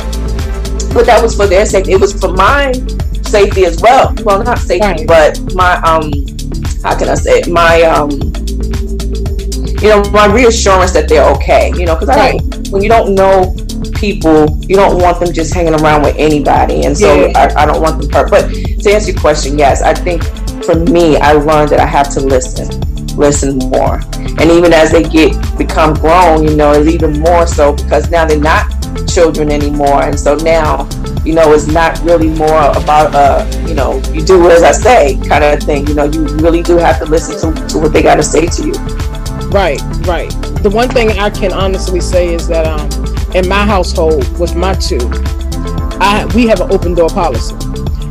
but 0.94 1.06
that 1.06 1.20
was 1.22 1.36
for 1.36 1.46
their 1.46 1.66
sake. 1.66 1.88
It 1.88 2.00
was 2.00 2.12
for 2.18 2.32
my 2.32 2.72
safety 3.32 3.64
as 3.64 3.80
well. 3.80 4.14
Well, 4.24 4.44
not 4.44 4.58
safety, 4.58 4.86
right. 4.86 5.06
but 5.06 5.54
my 5.54 5.76
um, 5.88 6.12
how 6.84 6.96
can 6.98 7.08
I 7.08 7.14
say 7.14 7.40
it? 7.40 7.48
My 7.48 7.82
um, 7.82 8.10
you 9.80 9.88
know, 9.88 10.02
my 10.12 10.26
reassurance 10.26 10.92
that 10.92 11.08
they're 11.08 11.28
okay. 11.36 11.72
You 11.74 11.86
know, 11.86 11.94
because 11.94 12.10
I 12.10 12.16
right. 12.16 12.68
when 12.70 12.82
you 12.82 12.90
don't 12.90 13.14
know 13.14 13.56
people, 13.94 14.58
you 14.68 14.76
don't 14.76 15.00
want 15.00 15.18
them 15.20 15.32
just 15.32 15.54
hanging 15.54 15.74
around 15.74 16.02
with 16.02 16.16
anybody. 16.18 16.84
And 16.84 16.96
so 16.96 17.26
yeah. 17.26 17.38
I, 17.38 17.62
I, 17.62 17.66
don't 17.66 17.80
want 17.80 18.00
them 18.00 18.10
hurt. 18.10 18.30
But 18.30 18.48
to 18.50 18.92
answer 18.92 19.12
your 19.12 19.20
question, 19.20 19.58
yes, 19.58 19.80
I 19.80 19.94
think 19.94 20.24
for 20.64 20.74
me, 20.74 21.16
I 21.16 21.32
learned 21.32 21.70
that 21.70 21.80
I 21.80 21.86
have 21.86 22.10
to 22.14 22.20
listen. 22.20 22.68
listen 23.16 23.58
more. 23.70 24.00
And 24.40 24.50
even 24.50 24.72
as 24.72 24.90
they 24.90 25.04
get 25.04 25.32
become 25.56 25.94
grown, 25.94 26.42
you 26.42 26.54
know, 26.56 26.72
it's 26.72 26.88
even 26.90 27.20
more 27.20 27.46
so 27.46 27.74
because 27.74 28.10
now 28.10 28.24
they're 28.24 28.38
not 28.38 28.66
children 29.08 29.50
anymore. 29.50 30.02
And 30.02 30.18
so 30.18 30.34
now, 30.34 30.88
you 31.24 31.34
know, 31.34 31.52
it's 31.52 31.66
not 31.66 31.98
really 32.00 32.28
more 32.28 32.70
about 32.72 33.14
uh, 33.14 33.46
you 33.66 33.74
know, 33.74 34.02
you 34.12 34.24
do 34.24 34.50
as 34.50 34.62
I 34.62 34.72
say 34.72 35.20
kind 35.28 35.44
of 35.44 35.62
thing. 35.62 35.86
You 35.86 35.94
know, 35.94 36.04
you 36.04 36.24
really 36.38 36.62
do 36.62 36.76
have 36.76 36.98
to 36.98 37.04
listen 37.04 37.54
to, 37.54 37.66
to 37.68 37.78
what 37.78 37.92
they 37.92 38.02
gotta 38.02 38.22
say 38.22 38.46
to 38.46 38.66
you. 38.66 38.72
Right, 39.50 39.80
right. 40.06 40.30
The 40.62 40.70
one 40.70 40.88
thing 40.88 41.10
I 41.18 41.30
can 41.30 41.52
honestly 41.52 42.00
say 42.00 42.34
is 42.34 42.48
that 42.48 42.66
um 42.66 42.88
in 43.34 43.48
my 43.48 43.64
household 43.64 44.26
with 44.38 44.56
my 44.56 44.74
two, 44.74 45.10
I 46.00 46.28
we 46.34 46.46
have 46.46 46.60
an 46.60 46.72
open 46.72 46.94
door 46.94 47.08
policy. 47.08 47.54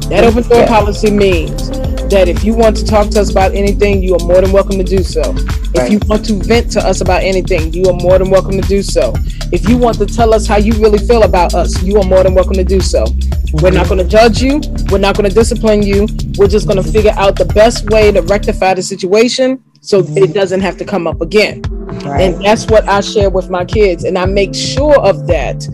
That 0.09 0.24
open 0.24 0.43
door 0.47 0.59
yeah. 0.59 0.68
policy 0.68 1.12
means 1.12 1.70
that 2.12 2.28
if 2.28 2.43
you 2.43 2.53
want 2.53 2.76
to 2.76 2.86
talk 2.86 3.09
to 3.09 3.22
us 3.22 3.32
about 3.32 3.53
anything, 3.53 4.03
you 4.03 4.14
are 4.16 4.26
more 4.26 4.41
than 4.41 4.51
welcome 4.51 4.78
to 4.78 4.84
do 4.84 5.01
so. 5.01 5.22
Right. 5.22 5.76
If 5.76 5.91
you 5.91 5.99
want 6.07 6.26
to 6.26 6.34
vent 6.36 6.72
to 6.74 6.86
us 6.86 6.99
about 7.01 7.24
anything, 7.24 7.74
you 7.74 7.86
are 7.89 7.93
more 7.93 8.20
than 8.20 8.30
welcome 8.30 8.62
to 8.62 8.68
do 8.68 8.84
so. 8.84 9.14
If 9.51 9.68
you 9.68 9.78
want 9.78 9.97
to 9.99 10.05
tell 10.05 10.34
us 10.34 10.45
how 10.45 10.57
you 10.57 10.74
really 10.74 10.99
feel 10.99 11.24
about 11.24 11.53
us, 11.53 11.82
you 11.82 11.97
are 11.97 12.03
more 12.03 12.24
than 12.24 12.36
welcome 12.36 12.55
to 12.55 12.64
do 12.64 12.82
so. 12.82 13.05
We're 13.53 13.72
not 13.72 13.88
going 13.88 13.99
to 13.99 14.07
judge 14.07 14.41
you. 14.41 14.62
We're 14.89 14.99
not 14.99 15.16
going 15.16 15.30
to 15.30 15.34
discipline 15.34 15.84
you. 15.84 16.07
We're 16.38 16.47
just 16.47 16.68
going 16.68 16.84
to 16.84 16.91
figure 16.91 17.14
out 17.16 17.38
the 17.38 17.45
best 17.45 17.89
way 17.89 18.12
to 18.12 18.22
rectify 18.22 18.74
the 18.74 18.84
situation 18.84 19.64
so 19.80 19.99
it 20.09 20.34
doesn't 20.34 20.62
have 20.62 20.78
to 20.78 20.86
come 20.86 21.07
up 21.07 21.22
again. 21.22 21.62
Right. 21.62 22.22
And 22.22 22.45
that's 22.45 22.68
what 22.68 22.88
I 22.88 23.01
share 23.01 23.30
with 23.30 23.49
my 23.49 23.64
kids. 23.66 24.03
And 24.03 24.18
I 24.18 24.26
make 24.26 24.53
sure 24.53 24.99
of 24.99 25.28
that 25.28 25.66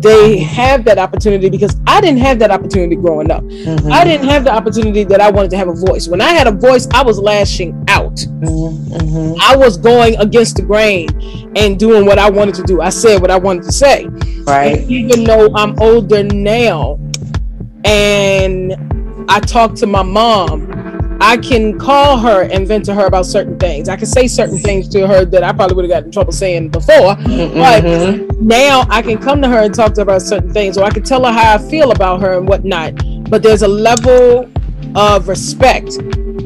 they 0.00 0.38
have 0.38 0.84
that 0.84 0.98
opportunity 0.98 1.50
because 1.50 1.76
I 1.86 2.00
didn't 2.00 2.20
have 2.20 2.38
that 2.38 2.50
opportunity 2.50 2.96
growing 2.96 3.30
up. 3.30 3.42
Mm-hmm. 3.44 3.92
I 3.92 4.04
didn't 4.04 4.28
have 4.28 4.44
the 4.44 4.52
opportunity 4.52 5.04
that 5.04 5.20
I 5.20 5.30
wanted 5.30 5.50
to 5.52 5.56
have 5.56 5.68
a 5.68 5.74
voice. 5.74 6.08
When 6.08 6.20
I 6.20 6.30
had 6.30 6.46
a 6.46 6.52
voice, 6.52 6.88
I 6.92 7.02
was 7.02 7.18
lashing 7.18 7.84
out. 7.88 8.16
Mm-hmm. 8.16 9.40
I 9.40 9.56
was 9.56 9.76
going 9.76 10.16
against 10.16 10.56
the 10.56 10.62
grain 10.62 11.08
and 11.56 11.78
doing 11.78 12.06
what 12.06 12.18
I 12.18 12.30
wanted 12.30 12.54
to 12.56 12.62
do. 12.62 12.80
I 12.80 12.88
said 12.88 13.20
what 13.20 13.30
I 13.30 13.36
wanted 13.36 13.64
to 13.64 13.72
say. 13.72 14.06
Right. 14.46 14.78
And 14.78 14.90
even 14.90 15.24
though 15.24 15.52
I'm 15.54 15.78
older 15.80 16.24
now 16.24 16.98
and 17.84 18.74
I 19.28 19.40
talk 19.40 19.74
to 19.76 19.86
my 19.86 20.02
mom 20.02 20.79
I 21.20 21.36
can 21.36 21.78
call 21.78 22.18
her 22.18 22.42
and 22.42 22.66
vent 22.66 22.86
to 22.86 22.94
her 22.94 23.06
about 23.06 23.26
certain 23.26 23.58
things. 23.58 23.88
I 23.88 23.96
can 23.96 24.06
say 24.06 24.26
certain 24.26 24.58
things 24.58 24.88
to 24.88 25.06
her 25.06 25.24
that 25.26 25.42
I 25.42 25.52
probably 25.52 25.76
would 25.76 25.84
have 25.84 25.90
gotten 25.90 26.06
in 26.06 26.12
trouble 26.12 26.32
saying 26.32 26.70
before. 26.70 27.14
Mm-hmm. 27.16 28.26
But 28.26 28.40
now 28.40 28.86
I 28.88 29.02
can 29.02 29.18
come 29.18 29.42
to 29.42 29.48
her 29.48 29.58
and 29.58 29.74
talk 29.74 29.92
to 29.94 30.00
her 30.00 30.02
about 30.02 30.22
certain 30.22 30.52
things, 30.52 30.78
or 30.78 30.84
I 30.84 30.90
can 30.90 31.02
tell 31.02 31.24
her 31.24 31.32
how 31.32 31.54
I 31.54 31.58
feel 31.58 31.90
about 31.90 32.20
her 32.22 32.38
and 32.38 32.48
whatnot. 32.48 32.94
But 33.28 33.42
there's 33.42 33.62
a 33.62 33.68
level 33.68 34.50
of 34.96 35.28
respect 35.28 35.98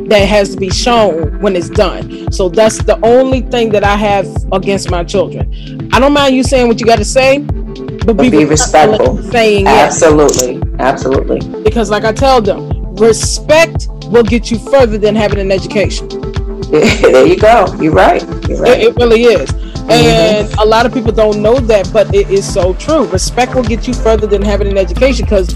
that 0.08 0.28
has 0.28 0.50
to 0.50 0.56
be 0.56 0.70
shown 0.70 1.40
when 1.40 1.56
it's 1.56 1.70
done. 1.70 2.30
So 2.32 2.48
that's 2.48 2.82
the 2.82 2.98
only 3.04 3.42
thing 3.42 3.70
that 3.70 3.84
I 3.84 3.96
have 3.96 4.26
against 4.52 4.90
my 4.90 5.04
children. 5.04 5.88
I 5.92 6.00
don't 6.00 6.12
mind 6.12 6.34
you 6.34 6.42
saying 6.42 6.68
what 6.68 6.80
you 6.80 6.86
got 6.86 6.98
to 6.98 7.04
say, 7.04 7.38
but, 7.38 8.06
but 8.06 8.16
be, 8.18 8.30
be 8.30 8.44
respectful. 8.44 9.22
Saying 9.30 9.66
absolutely, 9.66 10.54
yes. 10.54 10.80
absolutely. 10.80 11.62
Because 11.62 11.90
like 11.90 12.04
I 12.04 12.12
tell 12.12 12.42
them, 12.42 12.73
respect 13.00 13.88
will 14.06 14.24
get 14.24 14.50
you 14.50 14.58
further 14.58 14.98
than 14.98 15.14
having 15.14 15.38
an 15.38 15.50
education. 15.50 16.08
there 16.70 17.26
you 17.26 17.36
go. 17.36 17.66
You're 17.80 17.92
right. 17.92 18.22
You're 18.48 18.60
right. 18.60 18.80
It, 18.80 18.88
it 18.88 18.96
really 18.96 19.24
is. 19.24 19.50
Mm-hmm. 19.50 19.90
And 19.90 20.54
a 20.54 20.64
lot 20.64 20.86
of 20.86 20.94
people 20.94 21.12
don't 21.12 21.42
know 21.42 21.58
that, 21.60 21.90
but 21.92 22.14
it 22.14 22.30
is 22.30 22.50
so 22.50 22.72
true. 22.74 23.06
Respect 23.08 23.54
will 23.54 23.62
get 23.62 23.86
you 23.86 23.92
further 23.94 24.26
than 24.26 24.40
having 24.42 24.68
an 24.68 24.78
education 24.78 25.26
because 25.26 25.52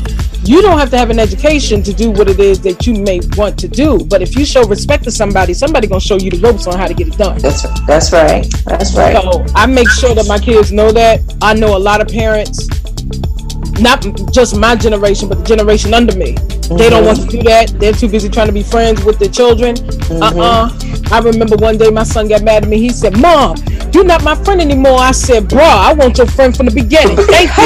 you 0.47 0.63
don't 0.63 0.79
have 0.79 0.91
to 0.91 0.99
have 0.99 1.11
an 1.11 1.19
education 1.19 1.83
to 1.83 1.93
do 1.93 2.11
what 2.11 2.29
it 2.29 2.39
is 2.39 2.61
that 2.61 2.87
you 2.87 2.95
may 3.03 3.21
want 3.37 3.59
to 3.59 3.69
do. 3.69 3.99
But 4.05 4.23
if 4.23 4.37
you 4.37 4.45
show 4.45 4.65
respect 4.65 5.05
to 5.05 5.11
somebody, 5.11 5.55
somebody 5.55 5.87
gonna 5.87 6.01
show 6.01 6.17
you 6.17 6.31
the 6.31 6.39
ropes 6.39 6.67
on 6.67 6.79
how 6.79 6.87
to 6.87 6.95
get 6.95 7.09
it 7.09 7.17
done. 7.17 7.39
That's 7.39 7.63
that's 7.87 8.13
right. 8.13 8.47
That's 8.67 8.95
right. 8.95 9.17
So 9.21 9.45
I 9.55 9.67
make 9.67 9.89
sure 9.91 10.15
that 10.15 10.27
my 10.29 10.39
kids 10.39 10.73
know 10.73 10.93
that. 10.93 11.21
I 11.41 11.55
know 11.55 11.77
a 11.77 11.79
lot 11.79 12.01
of 12.01 12.09
parents 12.09 12.69
not 13.81 14.05
just 14.33 14.57
my 14.57 14.77
generation, 14.77 15.29
but 15.29 15.39
the 15.39 15.45
generation 15.45 15.95
under 15.95 16.17
me. 16.17 16.35
Mm-hmm. 16.35 16.77
They 16.77 16.91
don't 16.91 17.05
want 17.05 17.21
to 17.21 17.27
do 17.27 17.43
that. 17.45 17.69
They're 17.79 17.93
too 17.93 18.09
busy 18.09 18.29
trying 18.29 18.49
to 18.49 18.53
be 18.53 18.63
friends 18.63 19.05
with 19.05 19.19
their 19.19 19.29
children. 19.31 19.77
Mm-hmm. 19.77 20.39
Uh-uh. 20.41 20.71
I 21.11 21.21
remember 21.21 21.57
one 21.57 21.79
day 21.79 21.91
my 21.91 22.03
son 22.03 22.29
got 22.29 22.43
mad 22.43 22.65
at 22.65 22.69
me. 22.69 22.79
He 22.79 22.91
said, 22.91 23.17
"Mom, 23.19 23.57
you're 23.93 24.05
not 24.05 24.23
my 24.25 24.35
friend 24.35 24.61
anymore." 24.61 24.99
I 24.99 25.13
said, 25.13 25.49
"Bro, 25.49 25.63
I 25.63 25.93
want 25.95 26.19
your 26.19 26.27
friend 26.27 26.57
from 26.57 26.67
the 26.67 26.73
beginning." 26.73 27.17
Thank 27.17 27.57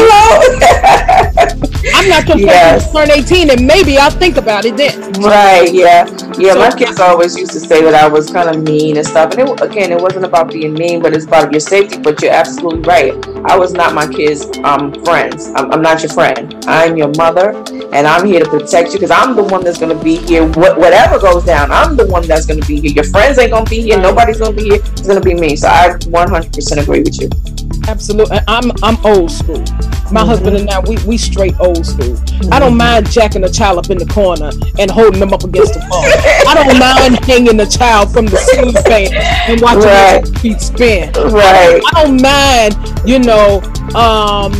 you. 1.62 1.68
I'm 1.94 2.08
not 2.08 2.28
your 2.28 2.38
yes. 2.38 2.92
Turn 2.92 3.10
18, 3.10 3.50
and 3.50 3.66
maybe 3.66 3.98
I'll 3.98 4.10
think 4.10 4.36
about 4.36 4.64
it 4.64 4.76
then. 4.76 5.12
Right? 5.14 5.72
Yeah. 5.72 6.06
Yeah. 6.38 6.52
So, 6.54 6.58
my 6.58 6.70
kids 6.70 7.00
always 7.00 7.36
used 7.36 7.52
to 7.52 7.60
say 7.60 7.82
that 7.82 7.94
I 7.94 8.08
was 8.08 8.30
kind 8.30 8.48
of 8.48 8.62
mean 8.62 8.96
and 8.96 9.06
stuff. 9.06 9.32
And 9.36 9.48
it, 9.48 9.60
again, 9.60 9.92
it 9.92 10.00
wasn't 10.00 10.24
about 10.24 10.52
being 10.52 10.74
mean, 10.74 11.02
but 11.02 11.14
it's 11.14 11.24
about 11.26 11.52
your 11.52 11.60
safety. 11.60 11.98
But 11.98 12.22
you're 12.22 12.32
absolutely 12.32 12.80
right. 12.80 13.14
I 13.44 13.56
was 13.56 13.72
not 13.72 13.94
my 13.94 14.06
kids' 14.06 14.46
um, 14.64 14.92
friends. 15.04 15.48
I'm, 15.54 15.72
I'm 15.72 15.82
not 15.82 16.02
your 16.02 16.12
friend. 16.12 16.54
I'm 16.66 16.96
your 16.96 17.12
mother, 17.16 17.50
and 17.92 18.06
I'm 18.06 18.26
here 18.26 18.40
to 18.44 18.48
protect 18.48 18.88
you 18.88 18.94
because 18.94 19.10
I'm 19.10 19.34
the 19.36 19.44
one 19.44 19.64
that's 19.64 19.78
going 19.78 19.96
to 19.96 20.04
be 20.04 20.16
here. 20.16 20.46
Wh- 20.48 20.78
whatever 20.78 21.18
goes 21.18 21.44
down, 21.44 21.70
I'm 21.70 21.96
the 21.96 22.06
one 22.06 22.26
that's 22.26 22.46
going 22.46 22.60
to 22.60 22.66
be 22.66 22.80
here. 22.80 22.92
Your 22.92 23.04
friends 23.04 23.38
ain't 23.38 23.52
going 23.52 23.64
to 23.64 23.70
be 23.70 23.82
here. 23.82 23.98
Nobody's 23.98 24.38
going 24.38 24.56
to 24.56 24.62
be 24.62 24.70
here. 24.70 24.80
It's 24.82 25.06
going 25.06 25.20
to 25.20 25.24
be 25.24 25.34
me. 25.34 25.56
So 25.56 25.68
I 25.68 25.90
100% 25.98 26.82
agree 26.82 27.00
with 27.00 27.20
you. 27.20 27.61
Absolutely. 27.88 28.38
I'm 28.48 28.72
I'm 28.82 29.04
old 29.04 29.30
school. 29.30 29.58
My 29.58 30.20
mm-hmm. 30.20 30.28
husband 30.28 30.56
and 30.56 30.70
I, 30.70 30.80
we, 30.80 30.96
we 31.04 31.16
straight 31.16 31.58
old 31.58 31.86
school. 31.86 32.14
Mm-hmm. 32.14 32.52
I 32.52 32.58
don't 32.58 32.76
mind 32.76 33.10
jacking 33.10 33.44
a 33.44 33.48
child 33.48 33.78
up 33.78 33.90
in 33.90 33.98
the 33.98 34.06
corner 34.06 34.50
and 34.78 34.90
holding 34.90 35.20
them 35.20 35.32
up 35.32 35.44
against 35.44 35.74
the 35.74 35.80
wall. 35.90 36.04
I 36.48 36.54
don't 36.54 36.78
mind 36.78 37.24
hanging 37.24 37.56
the 37.56 37.66
child 37.66 38.12
from 38.12 38.26
the 38.26 38.36
ceiling 38.36 38.74
fan 38.84 39.12
and 39.48 39.60
watching 39.60 39.82
right. 39.82 40.38
feet 40.38 40.60
spin. 40.60 41.12
Right. 41.12 41.80
I 41.94 42.04
don't 42.04 42.20
mind, 42.20 43.08
you 43.08 43.18
know, 43.18 43.60
um, 43.94 44.52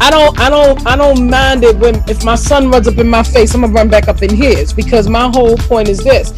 I 0.00 0.10
don't 0.10 0.38
I 0.38 0.50
don't 0.50 0.86
I 0.86 0.96
don't 0.96 1.28
mind 1.30 1.64
it 1.64 1.76
when 1.76 1.96
if 2.08 2.24
my 2.24 2.34
son 2.34 2.70
runs 2.70 2.88
up 2.88 2.98
in 2.98 3.08
my 3.08 3.22
face, 3.22 3.54
I'm 3.54 3.60
gonna 3.60 3.72
run 3.72 3.88
back 3.88 4.08
up 4.08 4.22
in 4.22 4.34
his 4.34 4.72
because 4.72 5.08
my 5.08 5.28
whole 5.28 5.56
point 5.56 5.88
is 5.88 5.98
this. 5.98 6.30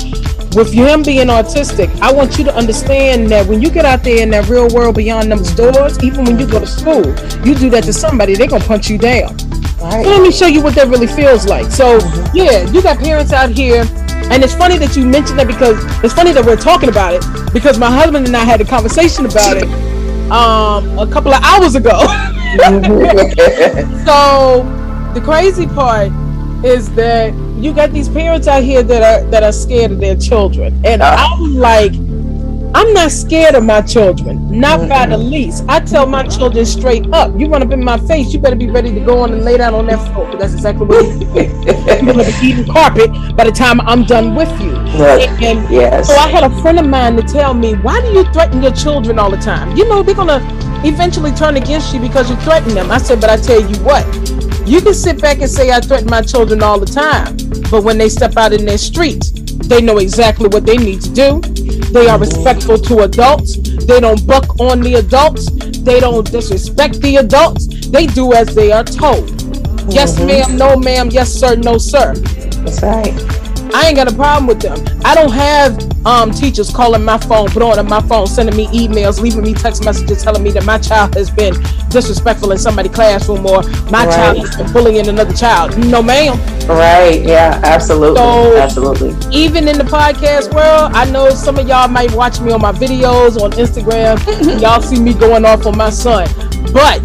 With 0.54 0.72
him 0.72 1.02
being 1.02 1.26
autistic, 1.26 1.90
I 2.00 2.12
want 2.12 2.38
you 2.38 2.44
to 2.44 2.54
understand 2.54 3.28
that 3.30 3.46
when 3.46 3.60
you 3.60 3.70
get 3.70 3.84
out 3.84 4.04
there 4.04 4.22
in 4.22 4.30
that 4.30 4.48
real 4.48 4.68
world 4.68 4.94
beyond 4.94 5.32
them 5.32 5.42
doors, 5.56 6.02
even 6.04 6.24
when 6.24 6.38
you 6.38 6.46
go 6.46 6.60
to 6.60 6.66
school, 6.66 7.04
you 7.44 7.54
do 7.56 7.68
that 7.70 7.82
to 7.84 7.92
somebody, 7.92 8.36
they're 8.36 8.46
gonna 8.46 8.64
punch 8.64 8.88
you 8.88 8.98
down. 8.98 9.36
Right. 9.80 10.06
Let 10.06 10.22
me 10.22 10.30
show 10.30 10.46
you 10.46 10.62
what 10.62 10.74
that 10.76 10.88
really 10.88 11.08
feels 11.08 11.46
like. 11.46 11.70
So 11.72 11.98
mm-hmm. 11.98 12.36
yeah, 12.36 12.70
you 12.70 12.82
got 12.82 12.98
parents 12.98 13.32
out 13.32 13.50
here 13.50 13.84
and 14.30 14.42
it's 14.42 14.54
funny 14.54 14.78
that 14.78 14.96
you 14.96 15.04
mentioned 15.04 15.38
that 15.38 15.46
because 15.46 15.82
it's 16.02 16.14
funny 16.14 16.32
that 16.32 16.44
we're 16.44 16.56
talking 16.56 16.88
about 16.88 17.14
it 17.14 17.52
because 17.52 17.78
my 17.78 17.90
husband 17.90 18.26
and 18.26 18.36
I 18.36 18.44
had 18.44 18.60
a 18.60 18.64
conversation 18.64 19.26
about 19.26 19.56
it 19.56 19.64
um, 20.30 20.98
a 20.98 21.06
couple 21.10 21.32
of 21.32 21.42
hours 21.42 21.74
ago. 21.74 22.00
so 24.04 24.62
the 25.14 25.20
crazy 25.24 25.66
part 25.66 26.12
is 26.64 26.92
that 26.94 27.34
you 27.58 27.72
got 27.72 27.92
these 27.92 28.08
parents 28.08 28.46
out 28.46 28.62
here 28.62 28.82
that 28.82 29.02
are 29.02 29.30
that 29.30 29.42
are 29.42 29.52
scared 29.52 29.90
of 29.90 30.00
their 30.00 30.16
children, 30.16 30.80
and 30.84 31.02
uh, 31.02 31.16
I'm 31.18 31.54
like, 31.56 31.92
I'm 32.74 32.92
not 32.92 33.12
scared 33.12 33.54
of 33.54 33.64
my 33.64 33.82
children, 33.82 34.50
not 34.50 34.80
mm-hmm. 34.80 34.88
by 34.88 35.06
the 35.06 35.16
least. 35.16 35.64
I 35.68 35.78
tell 35.78 36.06
my 36.06 36.26
children 36.26 36.66
straight 36.66 37.06
up, 37.12 37.38
you 37.38 37.46
run 37.46 37.62
up 37.62 37.70
in 37.70 37.84
my 37.84 37.98
face, 37.98 38.32
you 38.32 38.40
better 38.40 38.56
be 38.56 38.68
ready 38.68 38.92
to 38.92 38.98
go 38.98 39.20
on 39.20 39.32
and 39.32 39.44
lay 39.44 39.56
down 39.56 39.74
on 39.74 39.86
that 39.86 40.12
floor. 40.12 40.34
That's 40.36 40.54
exactly 40.54 40.84
what 40.84 41.04
you 41.20 42.12
gonna 42.12 42.24
be 42.24 42.34
eating 42.42 42.66
carpet 42.66 43.12
by 43.36 43.44
the 43.44 43.52
time 43.52 43.80
I'm 43.82 44.02
done 44.02 44.34
with 44.34 44.50
you. 44.60 44.74
And, 44.74 45.44
and 45.44 45.70
yes. 45.70 46.08
so 46.08 46.14
I 46.16 46.26
had 46.26 46.42
a 46.42 46.62
friend 46.62 46.80
of 46.80 46.86
mine 46.86 47.14
to 47.14 47.22
tell 47.22 47.54
me, 47.54 47.74
why 47.74 48.00
do 48.00 48.08
you 48.08 48.24
threaten 48.32 48.60
your 48.60 48.72
children 48.72 49.20
all 49.20 49.30
the 49.30 49.36
time? 49.36 49.76
You 49.76 49.88
know 49.88 50.02
they're 50.02 50.16
gonna 50.16 50.40
eventually 50.84 51.30
turn 51.30 51.56
against 51.56 51.94
you 51.94 52.00
because 52.00 52.28
you 52.28 52.34
threaten 52.36 52.74
them. 52.74 52.90
I 52.90 52.98
said, 52.98 53.20
but 53.20 53.30
I 53.30 53.36
tell 53.36 53.60
you 53.60 53.76
what, 53.84 54.04
you 54.66 54.80
can 54.80 54.94
sit 54.94 55.22
back 55.22 55.40
and 55.40 55.50
say 55.50 55.70
I 55.70 55.80
threaten 55.80 56.10
my 56.10 56.22
children 56.22 56.60
all 56.60 56.80
the 56.80 56.86
time, 56.86 57.36
but 57.70 57.84
when 57.84 57.98
they 57.98 58.08
step 58.08 58.36
out 58.36 58.52
in 58.52 58.64
their 58.64 58.78
streets, 58.78 59.43
they 59.68 59.80
know 59.80 59.98
exactly 59.98 60.48
what 60.48 60.66
they 60.66 60.76
need 60.76 61.00
to 61.02 61.10
do. 61.10 61.40
They 61.92 62.08
are 62.08 62.18
respectful 62.18 62.78
to 62.78 63.02
adults. 63.02 63.56
They 63.86 64.00
don't 64.00 64.26
buck 64.26 64.58
on 64.60 64.80
the 64.80 64.94
adults. 64.94 65.50
They 65.82 66.00
don't 66.00 66.30
disrespect 66.30 67.00
the 67.00 67.16
adults. 67.16 67.66
They 67.88 68.06
do 68.06 68.32
as 68.32 68.54
they 68.54 68.72
are 68.72 68.84
told. 68.84 69.28
Mm-hmm. 69.28 69.90
Yes, 69.90 70.18
ma'am. 70.18 70.56
No, 70.56 70.76
ma'am. 70.76 71.10
Yes, 71.10 71.32
sir. 71.32 71.56
No, 71.56 71.78
sir. 71.78 72.14
That's 72.14 72.82
right. 72.82 73.43
I 73.74 73.88
ain't 73.88 73.96
got 73.96 74.10
a 74.10 74.14
problem 74.14 74.46
with 74.46 74.60
them. 74.60 74.78
I 75.04 75.16
don't 75.16 75.32
have 75.32 76.06
um, 76.06 76.30
teachers 76.30 76.70
calling 76.70 77.04
my 77.04 77.18
phone, 77.18 77.48
putting 77.48 77.76
on 77.76 77.86
my 77.88 78.00
phone, 78.02 78.28
sending 78.28 78.56
me 78.56 78.68
emails, 78.68 79.20
leaving 79.20 79.42
me 79.42 79.52
text 79.52 79.84
messages 79.84 80.22
telling 80.22 80.44
me 80.44 80.52
that 80.52 80.64
my 80.64 80.78
child 80.78 81.14
has 81.14 81.28
been 81.28 81.54
disrespectful 81.88 82.52
in 82.52 82.58
somebody's 82.58 82.92
classroom 82.92 83.44
or 83.44 83.64
my 83.90 84.06
right. 84.06 84.14
child 84.14 84.38
has 84.38 84.56
been 84.56 84.72
bullying 84.72 85.08
another 85.08 85.34
child. 85.34 85.76
No, 85.76 86.04
ma'am. 86.04 86.38
Right. 86.68 87.20
Yeah. 87.24 87.60
Absolutely. 87.64 88.18
So, 88.18 88.56
absolutely. 88.56 89.36
Even 89.36 89.66
in 89.66 89.76
the 89.76 89.84
podcast 89.84 90.54
world, 90.54 90.92
I 90.94 91.10
know 91.10 91.30
some 91.30 91.58
of 91.58 91.66
y'all 91.66 91.88
might 91.88 92.12
watch 92.12 92.40
me 92.40 92.52
on 92.52 92.60
my 92.60 92.72
videos 92.72 93.42
on 93.42 93.50
Instagram. 93.52 94.60
y'all 94.60 94.82
see 94.82 95.00
me 95.00 95.14
going 95.14 95.44
off 95.44 95.66
on 95.66 95.76
my 95.76 95.90
son, 95.90 96.28
but 96.72 97.04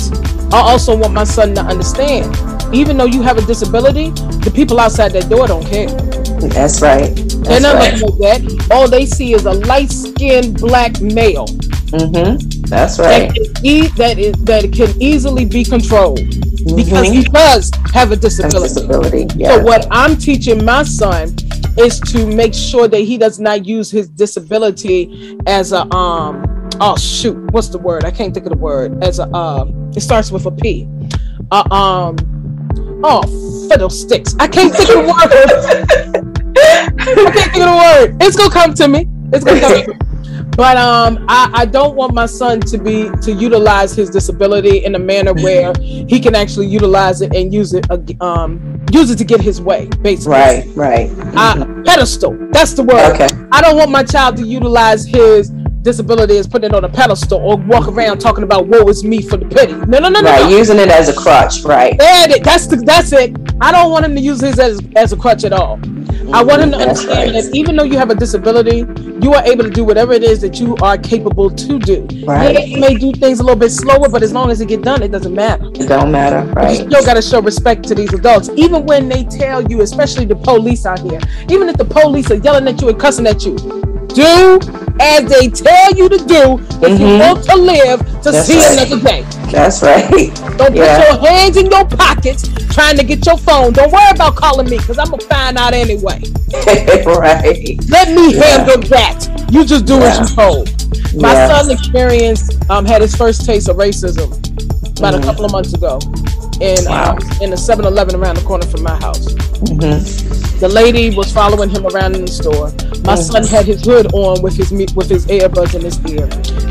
I 0.53 0.59
also 0.59 0.95
want 0.95 1.15
my 1.15 1.23
son 1.23 1.55
to 1.55 1.61
understand. 1.61 2.31
Even 2.73 2.97
though 2.97 3.05
you 3.05 3.21
have 3.21 3.37
a 3.37 3.45
disability, 3.45 4.09
the 4.09 4.51
people 4.53 4.79
outside 4.79 5.11
that 5.13 5.29
door 5.29 5.47
don't 5.47 5.65
care. 5.65 5.89
That's 6.49 6.81
right. 6.81 7.15
They're 7.43 7.59
not 7.59 7.75
right. 7.75 7.99
looking 7.99 8.25
at 8.25 8.41
that. 8.41 8.67
All 8.71 8.87
they 8.87 9.05
see 9.05 9.33
is 9.33 9.45
a 9.45 9.53
light 9.53 9.91
skinned 9.91 10.59
black 10.59 11.01
male. 11.01 11.47
Mm-hmm. 11.47 12.61
That's 12.67 12.99
right. 12.99 13.29
That, 13.29 13.61
e- 13.63 13.87
that, 13.97 14.19
is, 14.19 14.33
that 14.43 14.71
can 14.71 15.01
easily 15.01 15.45
be 15.45 15.63
controlled 15.63 16.19
mm-hmm. 16.19 16.75
because 16.75 17.07
he 17.09 17.23
does 17.23 17.71
have 17.91 18.11
a 18.11 18.15
disability. 18.15 18.67
disability 18.67 19.27
yeah. 19.35 19.55
So, 19.55 19.63
what 19.63 19.87
I'm 19.89 20.15
teaching 20.15 20.63
my 20.63 20.83
son 20.83 21.35
is 21.79 21.99
to 22.11 22.27
make 22.27 22.53
sure 22.53 22.87
that 22.87 22.99
he 22.99 23.17
does 23.17 23.39
not 23.39 23.65
use 23.65 23.89
his 23.89 24.07
disability 24.09 25.37
as 25.47 25.71
a, 25.71 25.91
um, 25.95 26.69
oh, 26.79 26.95
shoot, 26.97 27.35
what's 27.51 27.69
the 27.69 27.79
word? 27.79 28.05
I 28.05 28.11
can't 28.11 28.33
think 28.33 28.45
of 28.45 28.51
the 28.51 28.59
word. 28.59 29.03
As 29.03 29.17
a, 29.17 29.27
um, 29.33 29.91
it 29.95 30.01
starts 30.01 30.31
with 30.31 30.45
a 30.45 30.51
P. 30.51 30.87
Uh, 31.51 31.67
um, 31.71 32.28
oh, 33.03 33.67
fiddlesticks. 33.69 34.35
I 34.39 34.47
can't 34.47 34.73
think 34.73 34.89
of 34.89 34.95
the 34.95 35.01
word. 35.01 36.29
I 36.99 37.31
can't 37.33 37.51
think 37.51 37.63
of 37.63 37.69
the 37.69 38.09
word. 38.09 38.17
It's 38.21 38.35
gonna 38.35 38.53
come 38.53 38.73
to 38.75 38.87
me. 38.87 39.07
It's 39.31 39.43
gonna 39.43 39.59
come 39.61 39.81
to 39.83 39.87
me. 39.91 39.97
But 40.59 40.75
um, 40.75 41.25
I, 41.29 41.49
I 41.53 41.65
don't 41.65 41.95
want 41.95 42.13
my 42.13 42.25
son 42.25 42.59
to 42.61 42.77
be 42.77 43.09
to 43.21 43.31
utilize 43.31 43.95
his 43.95 44.09
disability 44.09 44.83
in 44.83 44.95
a 44.95 44.99
manner 44.99 45.33
where 45.33 45.73
he 45.79 46.19
can 46.19 46.35
actually 46.35 46.67
utilize 46.67 47.21
it 47.21 47.33
and 47.33 47.53
use 47.53 47.73
it 47.73 47.85
um 48.21 48.83
use 48.91 49.09
it 49.09 49.17
to 49.19 49.23
get 49.23 49.39
his 49.39 49.61
way, 49.61 49.87
basically. 50.01 50.33
Right, 50.33 50.67
right. 50.75 51.09
Mm-hmm. 51.09 51.83
pedestal. 51.83 52.37
That's 52.51 52.73
the 52.73 52.83
word. 52.83 53.13
Okay. 53.13 53.29
I 53.53 53.61
don't 53.61 53.77
want 53.77 53.91
my 53.91 54.03
child 54.03 54.35
to 54.37 54.45
utilize 54.45 55.05
his 55.05 55.49
disability 55.81 56.37
as 56.37 56.47
putting 56.47 56.71
it 56.71 56.75
on 56.75 56.83
a 56.83 56.89
pedestal 56.89 57.39
or 57.39 57.57
walk 57.57 57.87
around 57.87 58.19
talking 58.19 58.43
about 58.43 58.67
woe 58.67 58.87
is 58.87 59.03
me 59.03 59.21
for 59.21 59.37
the 59.37 59.45
pity. 59.45 59.73
No, 59.73 59.99
no, 59.99 60.09
no, 60.09 60.21
right, 60.21 60.41
no. 60.41 60.57
using 60.57 60.77
it 60.77 60.89
as 60.89 61.09
a 61.09 61.13
crutch, 61.13 61.63
right? 61.63 61.97
That's 61.97 62.67
the, 62.67 62.77
that's 62.77 63.13
it. 63.13 63.35
I 63.61 63.71
don't 63.71 63.91
want 63.91 64.05
him 64.05 64.15
to 64.15 64.21
use 64.21 64.41
his 64.41 64.59
as, 64.59 64.81
as 64.95 65.13
a 65.13 65.17
crutch 65.17 65.43
at 65.43 65.53
all. 65.53 65.79
I 66.33 66.43
want 66.43 66.61
him 66.61 66.71
to 66.71 66.77
mm, 66.77 66.81
understand 66.81 67.33
right. 67.33 67.43
that 67.43 67.55
even 67.55 67.75
though 67.75 67.83
you 67.83 67.97
have 67.97 68.11
a 68.11 68.15
disability, 68.15 68.85
you 69.21 69.33
are 69.33 69.43
able 69.45 69.63
to 69.63 69.69
do 69.69 69.83
whatever 69.83 70.13
it 70.13 70.23
is 70.23 70.41
that 70.41 70.59
you 70.59 70.75
are 70.77 70.97
capable 70.97 71.49
to 71.49 71.79
do. 71.79 72.07
Right. 72.23 72.67
You 72.67 72.79
may 72.79 72.95
do 72.95 73.11
things 73.13 73.39
a 73.39 73.43
little 73.43 73.59
bit 73.59 73.71
slower, 73.71 74.09
but 74.09 74.21
as 74.21 74.31
long 74.31 74.51
as 74.51 74.61
it 74.61 74.67
get 74.67 74.83
done, 74.83 75.01
it 75.01 75.11
doesn't 75.11 75.33
matter. 75.33 75.65
It 75.73 75.87
don't 75.87 76.11
matter, 76.11 76.45
right? 76.53 76.69
You 76.69 76.87
still 76.87 77.03
got 77.03 77.15
to 77.15 77.21
show 77.21 77.41
respect 77.41 77.87
to 77.87 77.95
these 77.95 78.13
adults, 78.13 78.49
even 78.55 78.85
when 78.85 79.09
they 79.09 79.23
tell 79.23 79.63
you, 79.63 79.81
especially 79.81 80.25
the 80.25 80.35
police 80.35 80.85
out 80.85 80.99
here, 80.99 81.19
even 81.49 81.67
if 81.67 81.77
the 81.77 81.85
police 81.85 82.29
are 82.29 82.35
yelling 82.35 82.67
at 82.67 82.79
you 82.81 82.89
and 82.89 82.99
cussing 82.99 83.25
at 83.25 83.43
you 83.43 83.55
do 84.13 84.59
as 84.99 85.29
they 85.29 85.47
tell 85.47 85.68
you 85.95 86.09
to 86.09 86.17
do 86.17 86.59
if 86.59 86.79
mm-hmm. 86.79 87.01
you 87.01 87.19
want 87.19 87.43
to 87.45 87.55
live 87.55 87.99
to 88.21 88.31
That's 88.31 88.47
see 88.47 88.59
right. 88.59 88.87
another 88.87 89.03
day. 89.03 89.21
That's 89.51 89.81
right. 89.81 90.33
Don't 90.57 90.75
yeah. 90.75 90.97
put 90.97 91.21
your 91.21 91.29
hands 91.29 91.57
in 91.57 91.65
your 91.67 91.85
pockets 91.85 92.47
trying 92.73 92.97
to 92.97 93.03
get 93.03 93.25
your 93.25 93.37
phone. 93.37 93.73
Don't 93.73 93.91
worry 93.91 94.11
about 94.11 94.35
calling 94.35 94.69
me 94.69 94.77
because 94.77 94.97
I'm 94.97 95.09
gonna 95.09 95.23
find 95.23 95.57
out 95.57 95.73
anyway. 95.73 96.21
right. 97.05 97.79
Let 97.89 98.09
me 98.09 98.35
yeah. 98.35 98.43
handle 98.43 98.81
that. 98.89 99.47
You 99.51 99.65
just 99.65 99.85
do 99.85 99.95
yeah. 99.95 100.05
as 100.05 100.17
you're 100.17 100.35
told. 100.35 100.69
My 101.15 101.33
son 101.47 101.71
experienced 101.71 102.69
um, 102.69 102.85
had 102.85 103.01
his 103.01 103.15
first 103.15 103.45
taste 103.45 103.69
of 103.69 103.77
racism 103.77 104.29
about 104.99 105.13
mm-hmm. 105.13 105.23
a 105.23 105.25
couple 105.25 105.45
of 105.45 105.51
months 105.51 105.73
ago 105.73 105.99
in 106.61 106.85
wow. 106.85 107.11
um, 107.11 107.17
in 107.41 107.53
a 107.53 107.55
7-Eleven 107.55 108.15
around 108.15 108.35
the 108.35 108.43
corner 108.43 108.65
from 108.65 108.83
my 108.83 108.95
house. 108.99 109.33
Mm-hmm. 109.63 110.59
The 110.59 110.67
lady 110.67 111.15
was 111.15 111.31
following 111.31 111.69
him 111.69 111.85
around 111.87 112.15
in 112.15 112.25
the 112.25 112.31
store. 112.31 112.67
My 113.03 113.15
mm-hmm. 113.15 113.21
son 113.21 113.47
had 113.47 113.65
his 113.65 113.83
hood 113.83 114.13
on 114.13 114.41
with 114.41 114.55
his 114.55 114.71
with 114.93 115.09
his 115.09 115.25
earbuds 115.27 115.75
in 115.75 115.81
his 115.81 115.97
ear. 116.11 116.25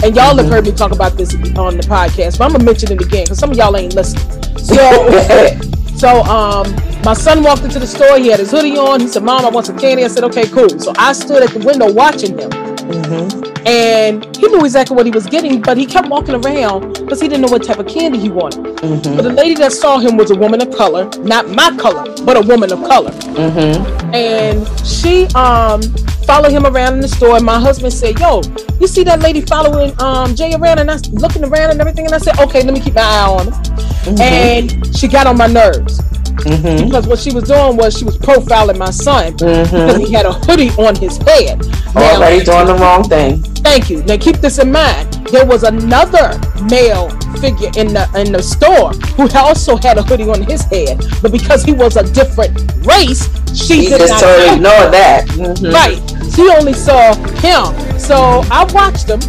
And 0.04 0.14
y'all 0.14 0.36
have 0.36 0.36
mm-hmm. 0.36 0.52
heard 0.52 0.64
me 0.64 0.72
talk 0.72 0.92
about 0.92 1.16
this 1.16 1.34
on 1.56 1.76
the 1.76 1.86
podcast, 1.88 2.38
but 2.38 2.46
I'm 2.46 2.52
gonna 2.52 2.64
mention 2.64 2.92
it 2.92 3.00
again 3.00 3.24
because 3.24 3.38
some 3.38 3.50
of 3.50 3.56
y'all 3.56 3.76
ain't 3.76 3.94
listening. 3.94 4.56
So. 4.58 5.74
So 5.98 6.22
um, 6.22 6.76
my 7.02 7.12
son 7.12 7.42
walked 7.42 7.64
into 7.64 7.80
the 7.80 7.86
store. 7.86 8.18
He 8.18 8.28
had 8.28 8.38
his 8.38 8.52
hoodie 8.52 8.78
on. 8.78 9.00
He 9.00 9.08
said, 9.08 9.24
"Mom, 9.24 9.44
I 9.44 9.48
want 9.48 9.66
some 9.66 9.76
candy." 9.76 10.04
I 10.04 10.06
said, 10.06 10.22
"Okay, 10.22 10.46
cool." 10.46 10.78
So 10.78 10.92
I 10.96 11.12
stood 11.12 11.42
at 11.42 11.50
the 11.50 11.58
window 11.58 11.92
watching 11.92 12.38
him. 12.38 13.57
And 13.68 14.34
he 14.34 14.48
knew 14.48 14.64
exactly 14.64 14.96
what 14.96 15.04
he 15.04 15.12
was 15.12 15.26
getting, 15.26 15.60
but 15.60 15.76
he 15.76 15.84
kept 15.84 16.08
walking 16.08 16.34
around 16.34 16.94
because 16.94 17.20
he 17.20 17.28
didn't 17.28 17.42
know 17.42 17.52
what 17.52 17.62
type 17.62 17.78
of 17.78 17.86
candy 17.86 18.18
he 18.18 18.30
wanted. 18.30 18.64
Mm-hmm. 18.64 19.14
But 19.14 19.22
the 19.22 19.32
lady 19.32 19.56
that 19.56 19.72
saw 19.72 19.98
him 19.98 20.16
was 20.16 20.30
a 20.30 20.34
woman 20.34 20.62
of 20.62 20.74
color, 20.74 21.10
not 21.18 21.50
my 21.50 21.76
color, 21.76 22.06
but 22.24 22.38
a 22.38 22.40
woman 22.40 22.72
of 22.72 22.78
color. 22.84 23.10
Mm-hmm. 23.10 24.14
And 24.14 24.86
she 24.86 25.26
um, 25.34 25.82
followed 26.24 26.50
him 26.50 26.64
around 26.64 26.94
in 26.94 27.00
the 27.00 27.08
store. 27.08 27.36
And 27.36 27.44
my 27.44 27.60
husband 27.60 27.92
said, 27.92 28.18
"Yo, 28.18 28.40
you 28.80 28.86
see 28.86 29.02
that 29.04 29.20
lady 29.20 29.42
following 29.42 29.92
um, 30.00 30.34
Jay 30.34 30.54
around?" 30.54 30.78
And 30.78 30.90
I 30.90 30.96
looking 31.10 31.44
around 31.44 31.72
and 31.72 31.78
everything. 31.78 32.06
And 32.06 32.14
I 32.14 32.18
said, 32.18 32.38
"Okay, 32.38 32.62
let 32.62 32.72
me 32.72 32.80
keep 32.80 32.94
my 32.94 33.02
eye 33.02 33.28
on 33.28 33.52
her." 33.52 33.52
Mm-hmm. 33.52 34.20
And 34.22 34.96
she 34.96 35.08
got 35.08 35.26
on 35.26 35.36
my 35.36 35.46
nerves. 35.46 36.00
Mm-hmm. 36.38 36.86
Because 36.86 37.06
what 37.06 37.18
she 37.18 37.32
was 37.32 37.44
doing 37.44 37.76
was 37.76 37.96
she 37.96 38.04
was 38.04 38.16
profiling 38.18 38.78
my 38.78 38.90
son 38.90 39.32
mm-hmm. 39.34 39.86
because 39.86 39.96
he 40.08 40.12
had 40.12 40.26
a 40.26 40.32
hoodie 40.32 40.70
on 40.70 40.94
his 40.96 41.16
head. 41.18 41.60
Now, 41.94 42.16
Already 42.16 42.44
doing 42.44 42.66
the 42.66 42.74
wrong 42.74 43.04
thing. 43.04 43.42
Thank 43.62 43.90
you. 43.90 44.02
Now 44.04 44.16
keep 44.16 44.36
this 44.36 44.58
in 44.58 44.72
mind. 44.72 45.12
There 45.28 45.44
was 45.44 45.62
another 45.62 46.40
male 46.70 47.10
figure 47.40 47.70
in 47.76 47.92
the 47.92 48.08
in 48.16 48.32
the 48.32 48.42
store 48.42 48.92
who 49.16 49.28
also 49.36 49.76
had 49.76 49.98
a 49.98 50.02
hoodie 50.02 50.28
on 50.28 50.42
his 50.42 50.62
head, 50.62 51.04
but 51.22 51.32
because 51.32 51.64
he 51.64 51.72
was 51.72 51.96
a 51.96 52.04
different 52.12 52.56
race, 52.86 53.28
she 53.54 53.82
he 53.82 53.88
did 53.88 54.00
just 54.00 54.12
not 54.12 54.20
totally 54.20 54.54
ignore 54.56 54.90
that. 54.90 55.26
Mm-hmm. 55.28 55.72
Right. 55.72 55.98
She 56.34 56.48
only 56.50 56.72
saw 56.72 57.14
him. 57.42 57.98
So 57.98 58.42
I 58.50 58.64
watched 58.72 59.08
him, 59.08 59.20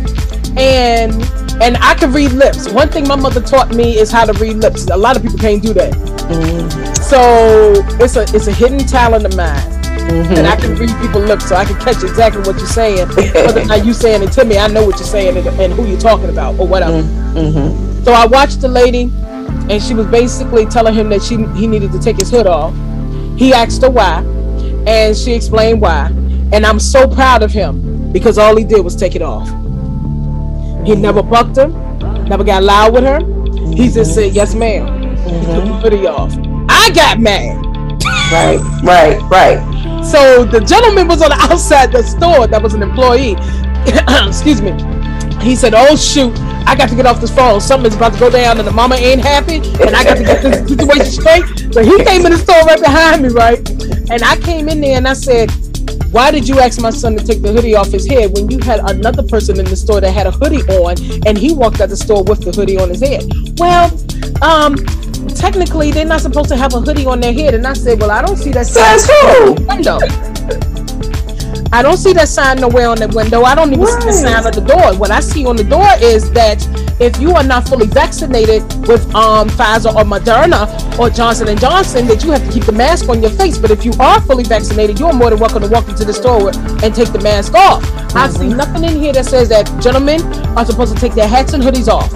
and 0.57 1.13
and 1.61 1.77
I 1.81 1.93
can 1.95 2.13
read 2.13 2.31
lips. 2.31 2.69
One 2.69 2.89
thing 2.89 3.07
my 3.07 3.15
mother 3.15 3.41
taught 3.41 3.73
me 3.73 3.97
is 3.97 4.11
how 4.11 4.25
to 4.25 4.33
read 4.33 4.57
lips. 4.57 4.87
A 4.87 4.97
lot 4.97 5.15
of 5.17 5.23
people 5.23 5.39
can't 5.39 5.61
do 5.61 5.73
that. 5.73 5.91
Mm-hmm. 5.93 6.58
So 7.09 7.73
it's 7.99 8.15
a 8.17 8.21
it's 8.35 8.45
a 8.45 8.51
hidden 8.51 8.77
talent 8.85 9.25
of 9.25 9.35
mine. 9.35 9.57
Mm-hmm. 10.09 10.33
And 10.33 10.45
I 10.45 10.55
can 10.55 10.75
read 10.75 10.89
people's 11.01 11.27
lips, 11.27 11.49
so 11.49 11.55
I 11.55 11.65
can 11.65 11.75
catch 11.79 12.03
exactly 12.03 12.41
what 12.41 12.57
you're 12.57 12.67
saying. 12.67 13.07
Whether 13.07 13.61
or 13.61 13.65
not 13.65 13.83
you 13.83 13.93
saying 13.93 14.21
it 14.21 14.31
to 14.33 14.45
me, 14.45 14.59
I 14.59 14.67
know 14.67 14.85
what 14.85 14.97
you're 14.97 15.07
saying 15.07 15.35
and, 15.35 15.47
and 15.59 15.73
who 15.73 15.87
you're 15.87 15.99
talking 15.99 16.29
about 16.29 16.59
or 16.59 16.67
whatever. 16.67 17.01
Mm-hmm. 17.01 18.03
So 18.03 18.13
I 18.13 18.27
watched 18.27 18.61
the 18.61 18.67
lady, 18.67 19.11
and 19.71 19.81
she 19.81 19.95
was 19.95 20.05
basically 20.05 20.67
telling 20.67 20.93
him 20.93 21.09
that 21.09 21.23
she 21.23 21.37
he 21.59 21.65
needed 21.65 21.91
to 21.93 21.99
take 21.99 22.17
his 22.17 22.29
hood 22.29 22.45
off. 22.45 22.75
He 23.37 23.53
asked 23.53 23.81
her 23.81 23.89
why, 23.89 24.23
and 24.85 25.17
she 25.17 25.33
explained 25.33 25.81
why. 25.81 26.11
And 26.51 26.63
I'm 26.63 26.79
so 26.79 27.07
proud 27.07 27.41
of 27.41 27.51
him 27.51 28.11
because 28.11 28.37
all 28.37 28.55
he 28.55 28.63
did 28.63 28.83
was 28.83 28.95
take 28.95 29.15
it 29.15 29.23
off. 29.23 29.47
He 30.85 30.95
never 30.95 31.23
bucked 31.23 31.55
her, 31.55 31.69
never 32.29 32.43
got 32.43 32.61
loud 32.61 32.93
with 32.93 33.03
her. 33.03 33.19
He 33.73 33.89
just 33.89 34.13
said, 34.13 34.33
"Yes, 34.33 34.53
ma'am." 34.53 34.87
Mm-hmm. 34.87 35.53
Took 35.53 35.65
the 35.65 35.73
hoodie 35.73 36.07
off. 36.07 36.48
I 36.79 36.91
got 36.91 37.19
mad. 37.19 37.57
Right, 38.31 38.59
right, 38.83 39.19
right. 39.29 40.03
So 40.03 40.45
the 40.45 40.61
gentleman 40.61 41.07
was 41.07 41.21
on 41.21 41.29
the 41.29 41.35
outside 41.51 41.91
the 41.91 42.03
store 42.03 42.47
that 42.47 42.61
was 42.63 42.73
an 42.73 42.81
employee. 42.81 43.35
Excuse 44.27 44.61
me. 44.61 44.71
He 45.43 45.55
said, 45.55 45.73
"Oh 45.75 45.95
shoot, 45.95 46.37
I 46.65 46.75
got 46.75 46.89
to 46.89 46.95
get 46.95 47.05
off 47.05 47.19
this 47.19 47.35
phone. 47.35 47.59
Something's 47.59 47.95
about 47.95 48.13
to 48.13 48.19
go 48.19 48.29
down, 48.29 48.57
and 48.59 48.67
the 48.67 48.71
mama 48.71 48.95
ain't 48.95 49.21
happy, 49.21 49.57
and 49.57 49.95
I 49.95 50.03
got 50.03 50.17
to 50.17 50.23
get 50.23 50.41
this 50.41 50.67
situation 50.69 51.05
straight." 51.05 51.73
So 51.73 51.83
he 51.83 52.01
came 52.03 52.25
in 52.25 52.31
the 52.31 52.37
store 52.37 52.61
right 52.63 52.79
behind 52.79 53.23
me, 53.23 53.29
right? 53.29 53.59
And 54.09 54.23
I 54.23 54.37
came 54.37 54.69
in 54.69 54.81
there 54.81 54.97
and 54.97 55.07
I 55.07 55.13
said, 55.13 55.51
why 56.11 56.31
did 56.31 56.47
you 56.47 56.59
ask 56.59 56.81
my 56.81 56.89
son 56.89 57.15
to 57.17 57.23
take 57.23 57.43
the 57.43 57.51
hoodie 57.51 57.75
off 57.75 57.91
his 57.91 58.07
head 58.07 58.31
when 58.33 58.49
you 58.49 58.57
had 58.57 58.79
another 58.89 59.21
person 59.21 59.59
in 59.59 59.65
the 59.65 59.75
store 59.75 60.01
that 60.01 60.11
had 60.11 60.25
a 60.25 60.31
hoodie 60.31 60.63
on 60.63 60.95
and 61.27 61.37
he 61.37 61.53
walked 61.53 61.79
out 61.81 61.89
the 61.89 61.97
store 61.97 62.23
with 62.23 62.43
the 62.43 62.51
hoodie 62.51 62.79
on 62.79 62.89
his 62.89 63.01
head? 63.01 63.29
Well, 63.59 63.93
um, 64.41 64.73
technically 65.35 65.91
they're 65.91 66.05
not 66.05 66.21
supposed 66.21 66.49
to 66.49 66.57
have 66.57 66.73
a 66.73 66.81
hoodie 66.81 67.05
on 67.05 67.19
their 67.19 67.33
head. 67.33 67.53
And 67.53 67.65
I 67.65 67.73
said, 67.73 67.99
Well, 67.99 68.11
I 68.11 68.21
don't 68.21 68.37
see 68.37 68.51
that 68.51 68.67
sign 68.67 68.99
who? 69.35 69.53
window. 69.65 69.99
I 71.71 71.83
don't 71.83 71.97
see 71.97 72.13
that 72.13 72.27
sign 72.27 72.57
nowhere 72.57 72.89
on 72.89 72.97
the 72.97 73.07
window. 73.07 73.43
I 73.43 73.53
don't 73.53 73.71
even 73.71 73.85
right. 73.85 74.01
see 74.01 74.07
the 74.07 74.13
sign 74.13 74.45
on 74.45 74.51
the 74.51 74.61
door. 74.61 74.97
What 74.97 75.11
I 75.11 75.19
see 75.19 75.45
on 75.45 75.55
the 75.55 75.63
door 75.63 75.87
is 76.01 76.31
that 76.31 76.57
if 76.99 77.19
you 77.21 77.35
are 77.35 77.43
not 77.43 77.67
fully 77.67 77.85
vaccinated 77.85 78.63
with 78.87 79.05
um, 79.13 79.49
Pfizer 79.49 79.93
or 79.93 80.03
Moderna 80.03 80.67
or 80.97 81.11
Johnson 81.11 81.47
and 81.47 81.59
Johnson, 81.59 82.07
that 82.07 82.23
you 82.23 82.31
have 82.31 82.43
to 82.45 82.51
keep 82.51 82.63
the 82.63 82.71
mask 82.71 83.07
on 83.07 83.21
your 83.21 83.29
face. 83.31 83.59
But 83.59 83.69
if 83.69 83.85
you 83.85 83.93
are 83.99 84.19
fully 84.21 84.43
vaccinated, 84.43 84.99
you're 84.99 85.13
more 85.13 85.29
than 85.29 85.39
welcome 85.39 85.61
to 85.61 85.69
walk 85.69 85.87
into 85.87 86.05
the 86.05 86.13
store 86.13 86.49
and 86.83 86.93
take 86.95 87.11
the 87.11 87.21
mask 87.21 87.53
off. 87.53 87.83
Mm-hmm. 87.83 88.17
I 88.17 88.29
see 88.29 88.47
nothing 88.49 88.83
in 88.83 88.99
here 88.99 89.13
that 89.13 89.25
says 89.25 89.49
that 89.49 89.65
gentlemen 89.79 90.21
are 90.57 90.65
supposed 90.65 90.95
to 90.95 90.99
take 90.99 91.13
their 91.13 91.27
hats 91.27 91.53
and 91.53 91.61
hoodies 91.61 91.87
off. 91.87 92.11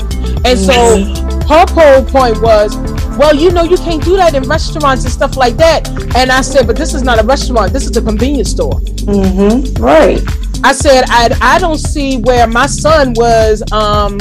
And 0.45 0.57
so 0.57 0.73
mm-hmm. 0.73 1.32
Her 1.47 1.65
whole 1.69 2.05
point 2.05 2.41
was 2.41 2.75
well, 3.17 3.35
you 3.35 3.51
know, 3.51 3.63
you 3.63 3.77
can't 3.77 4.03
do 4.03 4.15
that 4.17 4.33
in 4.33 4.43
restaurants 4.43 5.03
and 5.03 5.13
stuff 5.13 5.37
like 5.37 5.55
that. 5.57 5.87
And 6.15 6.31
I 6.31 6.41
said, 6.41 6.65
but 6.65 6.75
this 6.75 6.93
is 6.93 7.03
not 7.03 7.21
a 7.21 7.23
restaurant. 7.23 7.71
This 7.71 7.85
is 7.87 7.95
a 7.95 8.01
convenience 8.01 8.49
store. 8.49 8.79
Mm-hmm. 8.79 9.81
Right. 9.81 10.19
I 10.63 10.71
said, 10.71 11.03
I, 11.09 11.35
I 11.41 11.59
don't 11.59 11.77
see 11.77 12.17
where 12.17 12.47
my 12.47 12.65
son 12.65 13.13
was 13.15 13.61
um, 13.71 14.19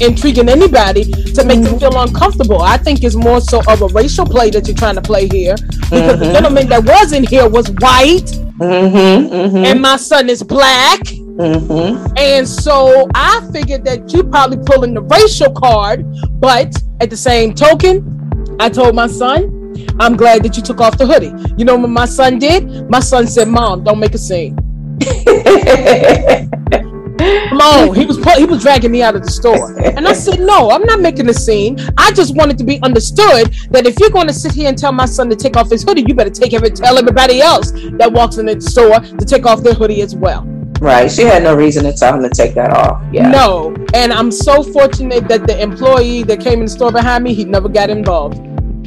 intriguing 0.00 0.48
anybody 0.48 1.04
to 1.04 1.44
make 1.44 1.58
mm-hmm. 1.58 1.64
them 1.64 1.80
feel 1.80 2.00
uncomfortable. 2.00 2.62
I 2.62 2.76
think 2.76 3.04
it's 3.04 3.14
more 3.14 3.40
so 3.40 3.60
of 3.68 3.82
a 3.82 3.88
racial 3.88 4.24
play 4.24 4.50
that 4.50 4.66
you're 4.66 4.76
trying 4.76 4.94
to 4.96 5.02
play 5.02 5.28
here 5.28 5.56
because 5.56 5.90
mm-hmm. 5.90 6.20
the 6.20 6.32
gentleman 6.32 6.68
that 6.68 6.84
was 6.84 7.12
in 7.12 7.24
here 7.24 7.48
was 7.48 7.70
white 7.80 8.30
mm-hmm. 8.58 9.34
mm-hmm. 9.34 9.56
and 9.64 9.80
my 9.82 9.96
son 9.96 10.28
is 10.30 10.42
black. 10.42 11.00
Mm-hmm. 11.36 12.14
And 12.16 12.48
so 12.48 13.08
I 13.14 13.46
figured 13.52 13.84
that 13.84 14.12
you 14.12 14.22
probably 14.22 14.58
pulling 14.64 14.94
the 14.94 15.02
racial 15.02 15.52
card, 15.52 16.06
but 16.40 16.72
at 17.00 17.10
the 17.10 17.16
same 17.16 17.54
token, 17.54 18.56
I 18.60 18.68
told 18.68 18.94
my 18.94 19.08
son, 19.08 19.74
I'm 19.98 20.16
glad 20.16 20.44
that 20.44 20.56
you 20.56 20.62
took 20.62 20.80
off 20.80 20.96
the 20.96 21.06
hoodie. 21.06 21.32
You 21.56 21.64
know 21.64 21.76
what 21.76 21.90
my 21.90 22.06
son 22.06 22.38
did? 22.38 22.88
My 22.88 23.00
son 23.00 23.26
said, 23.26 23.48
Mom, 23.48 23.82
don't 23.82 23.98
make 23.98 24.14
a 24.14 24.18
scene. 24.18 24.56
Come 27.18 27.60
on, 27.60 27.94
he 27.94 28.04
was 28.04 28.22
he 28.36 28.44
was 28.44 28.62
dragging 28.62 28.90
me 28.90 29.02
out 29.02 29.14
of 29.16 29.22
the 29.22 29.30
store, 29.30 29.78
and 29.78 30.06
I 30.06 30.12
said, 30.12 30.40
"No, 30.40 30.70
I'm 30.70 30.84
not 30.84 31.00
making 31.00 31.28
a 31.28 31.32
scene. 31.32 31.78
I 31.96 32.12
just 32.12 32.34
wanted 32.36 32.58
to 32.58 32.64
be 32.64 32.82
understood 32.82 33.54
that 33.70 33.86
if 33.86 33.98
you're 33.98 34.10
going 34.10 34.26
to 34.26 34.32
sit 34.32 34.52
here 34.52 34.68
and 34.68 34.76
tell 34.76 34.92
my 34.92 35.06
son 35.06 35.30
to 35.30 35.36
take 35.36 35.56
off 35.56 35.70
his 35.70 35.84
hoodie, 35.84 36.04
you 36.06 36.14
better 36.14 36.30
take 36.30 36.52
every 36.52 36.70
tell 36.70 36.98
everybody 36.98 37.40
else 37.40 37.70
that 37.98 38.12
walks 38.12 38.38
in 38.38 38.46
the 38.46 38.60
store 38.60 39.00
to 39.00 39.24
take 39.24 39.46
off 39.46 39.62
their 39.62 39.74
hoodie 39.74 40.02
as 40.02 40.14
well." 40.14 40.53
Right. 40.84 41.10
She 41.10 41.22
had 41.22 41.42
no 41.42 41.54
reason 41.54 41.84
to 41.84 41.94
tell 41.94 42.14
him 42.14 42.22
to 42.22 42.28
take 42.28 42.54
that 42.54 42.70
off. 42.70 43.02
Yeah. 43.10 43.30
No, 43.30 43.74
and 43.94 44.12
I'm 44.12 44.30
so 44.30 44.62
fortunate 44.62 45.28
that 45.28 45.46
the 45.46 45.58
employee 45.58 46.24
that 46.24 46.40
came 46.40 46.58
in 46.58 46.66
the 46.66 46.70
store 46.70 46.92
behind 46.92 47.24
me, 47.24 47.32
he 47.32 47.44
never 47.44 47.70
got 47.70 47.88
involved. 47.88 48.36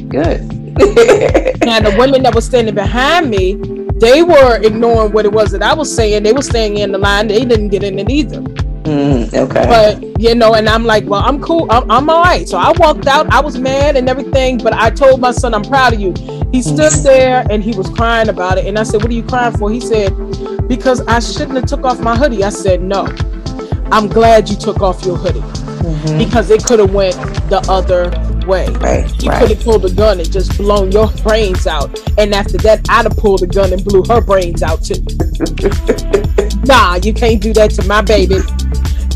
Good. 0.08 0.40
and 0.78 1.84
the 1.84 1.96
women 1.98 2.22
that 2.22 2.36
were 2.36 2.40
standing 2.40 2.76
behind 2.76 3.28
me, 3.30 3.56
they 3.96 4.22
were 4.22 4.60
ignoring 4.62 5.10
what 5.10 5.24
it 5.24 5.32
was 5.32 5.50
that 5.50 5.60
I 5.60 5.74
was 5.74 5.92
saying. 5.92 6.22
They 6.22 6.32
were 6.32 6.42
staying 6.42 6.76
in 6.76 6.92
the 6.92 6.98
line. 6.98 7.26
They 7.26 7.44
didn't 7.44 7.70
get 7.70 7.82
in 7.82 7.98
it 7.98 8.08
either. 8.08 8.42
Mm, 8.42 9.34
okay. 9.34 9.66
But 9.66 10.20
you 10.20 10.36
know, 10.36 10.54
and 10.54 10.68
I'm 10.68 10.84
like, 10.84 11.04
well, 11.04 11.22
I'm 11.24 11.42
cool. 11.42 11.66
I'm, 11.68 11.90
I'm 11.90 12.08
all 12.08 12.22
right. 12.22 12.48
So 12.48 12.58
I 12.58 12.72
walked 12.78 13.08
out. 13.08 13.26
I 13.32 13.40
was 13.40 13.58
mad 13.58 13.96
and 13.96 14.08
everything, 14.08 14.58
but 14.58 14.72
I 14.72 14.90
told 14.90 15.20
my 15.20 15.32
son, 15.32 15.52
I'm 15.52 15.64
proud 15.64 15.94
of 15.94 16.00
you. 16.00 16.14
He 16.52 16.62
stood 16.62 16.92
there 17.04 17.46
and 17.50 17.62
he 17.62 17.76
was 17.76 17.88
crying 17.90 18.28
about 18.28 18.58
it. 18.58 18.66
And 18.66 18.78
I 18.78 18.82
said, 18.82 19.02
what 19.02 19.10
are 19.10 19.14
you 19.14 19.22
crying 19.22 19.56
for? 19.56 19.70
He 19.70 19.80
said, 19.80 20.10
because 20.68 21.00
I 21.06 21.20
shouldn't 21.20 21.56
have 21.56 21.66
took 21.66 21.84
off 21.84 22.00
my 22.00 22.16
hoodie. 22.16 22.44
I 22.44 22.50
said, 22.50 22.82
no. 22.82 23.06
I'm 23.90 24.08
glad 24.08 24.48
you 24.48 24.56
took 24.56 24.82
off 24.82 25.04
your 25.04 25.16
hoodie 25.16 25.40
mm-hmm. 25.40 26.18
because 26.18 26.50
it 26.50 26.64
could 26.64 26.78
have 26.78 26.92
went 26.92 27.16
the 27.48 27.64
other 27.68 28.10
way. 28.46 28.68
Right, 28.68 29.22
you 29.22 29.30
right. 29.30 29.40
could 29.40 29.56
have 29.56 29.64
pulled 29.64 29.84
a 29.84 29.92
gun 29.92 30.20
and 30.20 30.30
just 30.30 30.56
blown 30.58 30.92
your 30.92 31.08
brains 31.22 31.66
out. 31.66 31.98
And 32.18 32.34
after 32.34 32.58
that, 32.58 32.86
I'd 32.88 33.04
have 33.04 33.16
pulled 33.16 33.42
a 33.42 33.46
gun 33.46 33.72
and 33.72 33.84
blew 33.84 34.02
her 34.08 34.20
brains 34.20 34.62
out 34.62 34.82
too. 34.82 34.94
nah, 36.64 36.96
you 36.96 37.14
can't 37.14 37.40
do 37.40 37.52
that 37.54 37.70
to 37.76 37.86
my 37.86 38.02
baby. 38.02 38.36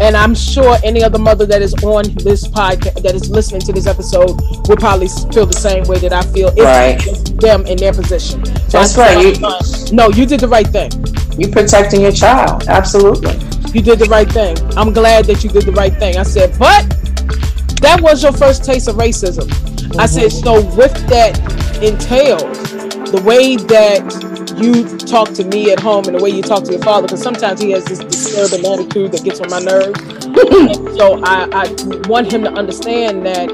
And 0.03 0.17
I'm 0.17 0.35
sure 0.35 0.79
any 0.83 1.05
other 1.05 1.21
mother 1.21 1.47
that 1.47 1.63
is 1.63 1.75
on 1.85 2.03
this 2.17 2.49
podcast, 2.49 3.05
that 3.05 3.15
is 3.15 3.31
listening 3.31 3.61
to 3.61 3.73
this 3.73 3.87
episode, 3.87 4.33
will 4.67 4.77
probably 4.77 5.07
feel 5.07 5.47
the 5.47 5.53
same 5.55 5.85
way 5.85 6.01
that 6.01 6.13
I 6.13 6.23
feel. 6.23 6.51
It's 6.57 7.07
right. 7.07 7.41
them 7.41 7.65
in 7.67 7.77
their 7.79 7.93
position. 7.93 8.45
So 8.45 8.83
That's 8.83 8.99
right. 8.99 9.39
You, 9.39 9.95
no, 9.95 10.09
you 10.09 10.27
did 10.27 10.41
the 10.41 10.49
right 10.49 10.67
thing. 10.67 10.91
You 11.39 11.47
protecting 11.53 12.01
your 12.01 12.11
child. 12.11 12.65
Absolutely. 12.67 13.35
You 13.73 13.81
did 13.81 14.01
the 14.01 14.09
right 14.11 14.29
thing. 14.29 14.57
I'm 14.77 14.93
glad 14.93 15.27
that 15.27 15.45
you 15.45 15.51
did 15.51 15.67
the 15.67 15.73
right 15.73 15.95
thing. 15.95 16.17
I 16.17 16.25
said, 16.25 16.59
but 16.59 16.83
that 17.81 18.01
was 18.03 18.25
your 18.25 18.33
first 18.33 18.65
taste 18.65 18.89
of 18.89 18.97
racism. 18.97 19.47
Mm-hmm. 19.47 20.01
I 20.01 20.07
said, 20.07 20.33
so 20.33 20.65
with 20.75 20.95
that 21.11 21.39
entails 21.81 22.73
the 23.13 23.23
way 23.25 23.55
that 23.55 24.42
you 24.59 24.99
talk 24.99 25.33
to 25.35 25.45
me 25.45 25.73
at 25.73 25.81
home 25.81 26.05
and 26.07 26.19
the 26.19 26.23
way 26.23 26.31
you 26.31 26.43
talk 26.43 26.65
to 26.65 26.73
your 26.73 26.83
father, 26.83 27.07
because 27.07 27.23
sometimes 27.23 27.61
he 27.61 27.71
has 27.73 27.85
this 27.85 27.99
disturbing 27.99 28.67
attitude 28.67 29.13
that 29.13 29.25
gets 29.25 29.41
on 29.41 29.51
my 29.51 29.61
nerves. 29.61 29.99
so 30.97 31.23
I, 31.25 31.49
I 31.53 32.09
want 32.09 32.33
him 32.33 32.43
to 32.45 32.53
understand 32.53 33.27
that 33.27 33.51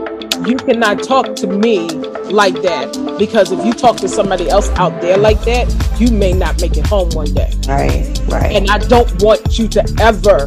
you 0.47 0.57
cannot 0.57 1.03
talk 1.03 1.35
to 1.37 1.47
me 1.47 1.89
like 2.31 2.55
that 2.63 3.17
because 3.19 3.51
if 3.51 3.65
you 3.65 3.73
talk 3.73 3.97
to 3.97 4.09
somebody 4.09 4.49
else 4.49 4.69
out 4.71 5.01
there 5.01 5.17
like 5.17 5.41
that, 5.43 5.67
you 6.01 6.11
may 6.11 6.33
not 6.33 6.61
make 6.61 6.77
it 6.77 6.87
home 6.87 7.11
one 7.11 7.33
day. 7.35 7.53
Right, 7.67 8.21
right. 8.29 8.55
And 8.55 8.71
I 8.71 8.79
don't 8.79 9.23
want 9.23 9.59
you 9.59 9.67
to 9.69 9.97
ever 10.01 10.47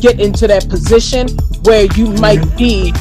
get 0.00 0.20
into 0.20 0.46
that 0.46 0.68
position 0.68 1.28
where 1.62 1.86
you 1.96 2.12
might 2.14 2.44
be 2.56 2.92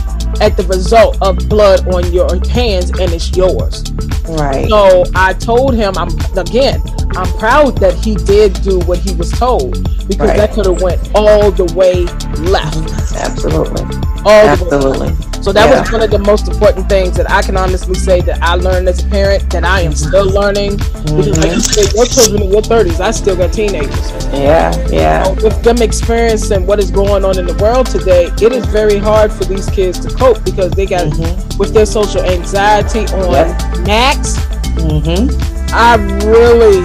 at 0.42 0.58
the 0.58 0.64
result 0.64 1.18
of 1.22 1.38
blood 1.50 1.88
on 1.94 2.12
your 2.12 2.30
hands 2.50 2.90
and 2.92 3.12
it's 3.12 3.36
yours. 3.36 3.84
Right. 4.28 4.68
So 4.70 5.06
I 5.16 5.34
told 5.34 5.76
him 5.76 5.94
I'm 5.98 6.10
again, 6.38 6.82
I'm 7.16 7.32
proud 7.38 7.78
that 7.78 7.94
he 7.94 8.16
did 8.16 8.54
do 8.62 8.80
what 8.80 9.00
he 9.00 9.16
was 9.16 9.32
told 9.32 9.74
because 10.08 10.30
right. 10.30 10.38
that 10.38 10.54
could 10.54 10.66
have 10.66 10.82
went 10.82 11.00
all 11.16 11.52
the 11.52 11.66
way 11.74 12.04
left. 12.44 12.78
Absolutely. 13.16 13.84
All 14.26 14.48
Absolutely. 14.48 15.37
So 15.48 15.54
that 15.54 15.70
yeah. 15.70 15.80
was 15.80 15.92
one 15.94 16.04
of 16.04 16.12
the 16.12 16.20
most 16.20 16.50
important 16.50 16.90
things 16.90 17.16
that 17.16 17.32
I 17.32 17.42
can 17.42 17.56
honestly 17.56 17.96
say 17.96 18.20
that 18.20 18.44
I 18.44 18.56
learned 18.56 18.90
as 18.90 19.02
a 19.02 19.08
parent 19.08 19.50
that 19.52 19.64
I 19.64 19.80
am 19.80 19.94
still 19.94 20.30
learning. 20.30 20.72
Mm-hmm. 20.72 21.16
Because 21.16 21.38
like 21.40 21.54
you 21.54 21.62
said, 21.62 21.94
your 21.96 22.06
children 22.06 22.42
in 22.42 22.52
your 22.52 22.62
thirties, 22.62 23.00
I 23.00 23.12
still 23.12 23.38
got 23.38 23.54
teenagers. 23.54 24.12
Yeah, 24.34 24.76
yeah. 24.90 25.24
So 25.24 25.36
with 25.36 25.64
them 25.64 25.78
experiencing 25.82 26.68
what 26.68 26.80
is 26.80 26.92
going 26.92 27.24
on 27.24 27.40
in 27.40 27.46
the 27.46 27.54
world 27.64 27.86
today, 27.86 28.26
it 28.42 28.52
is 28.52 28.66
very 28.66 28.98
hard 28.98 29.32
for 29.32 29.46
these 29.46 29.70
kids 29.70 30.00
to 30.00 30.14
cope 30.14 30.44
because 30.44 30.74
they 30.74 30.86
got 30.86 31.08
mm-hmm. 31.08 31.58
with 31.58 31.74
their 31.74 31.86
social 31.86 32.24
anxiety 32.24 33.08
on 33.16 33.32
yep. 33.32 33.48
max. 33.88 34.36
Mm-hmm. 34.84 35.32
I 35.72 35.96
really, 36.28 36.84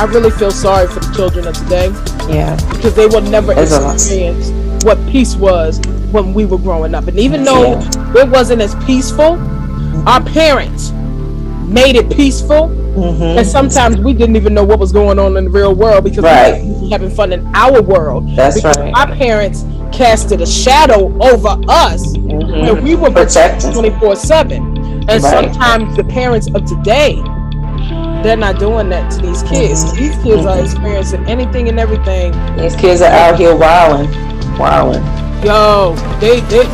I 0.00 0.06
really 0.08 0.30
feel 0.30 0.52
sorry 0.52 0.88
for 0.88 1.00
the 1.00 1.12
children 1.14 1.46
of 1.46 1.54
today. 1.54 1.88
Yeah, 2.32 2.56
because 2.72 2.94
they 2.96 3.08
will 3.08 3.20
never 3.20 3.52
experience 3.52 4.48
what 4.84 4.98
peace 5.08 5.36
was 5.36 5.80
when 6.10 6.34
we 6.34 6.44
were 6.44 6.58
growing 6.58 6.94
up. 6.94 7.06
And 7.06 7.18
even 7.18 7.44
though 7.44 7.78
it 8.14 8.28
wasn't 8.28 8.62
as 8.62 8.74
peaceful, 8.84 9.38
our 10.08 10.22
parents 10.22 10.90
made 11.68 11.96
it 11.96 12.10
peaceful. 12.10 12.68
Mm-hmm. 12.68 13.38
And 13.38 13.46
sometimes 13.46 13.98
we 13.98 14.12
didn't 14.12 14.36
even 14.36 14.54
know 14.54 14.64
what 14.64 14.78
was 14.78 14.92
going 14.92 15.18
on 15.18 15.36
in 15.36 15.44
the 15.44 15.50
real 15.50 15.74
world 15.74 16.04
because 16.04 16.24
right. 16.24 16.62
we 16.64 16.70
were 16.70 16.88
having 16.88 17.10
fun 17.10 17.32
in 17.32 17.46
our 17.54 17.80
world. 17.80 18.28
That's 18.34 18.56
because 18.56 18.76
right. 18.76 18.94
Our 18.94 19.14
parents 19.14 19.64
casted 19.92 20.40
a 20.40 20.46
shadow 20.46 21.06
over 21.22 21.56
us 21.68 22.16
mm-hmm. 22.16 22.76
and 22.76 22.82
we 22.82 22.94
were 22.94 23.10
protected 23.10 23.72
24 23.74 24.16
7. 24.16 24.62
And 24.62 25.08
right. 25.08 25.20
sometimes 25.20 25.96
the 25.96 26.04
parents 26.04 26.48
of 26.54 26.64
today, 26.64 27.14
they're 28.22 28.36
not 28.36 28.58
doing 28.58 28.88
that 28.90 29.10
to 29.12 29.22
these 29.22 29.42
kids. 29.44 29.84
Mm-hmm. 29.84 29.96
These 29.96 30.16
kids 30.22 30.46
are 30.46 30.56
mm-hmm. 30.56 30.64
experiencing 30.64 31.24
anything 31.26 31.68
and 31.68 31.78
everything. 31.78 32.32
These 32.56 32.76
kids 32.76 33.00
are 33.00 33.10
out 33.10 33.38
here 33.38 33.54
wilding, 33.56 34.08
wilding. 34.58 35.04
Yo, 35.44 35.94
they, 36.20 36.40
they 36.40 36.66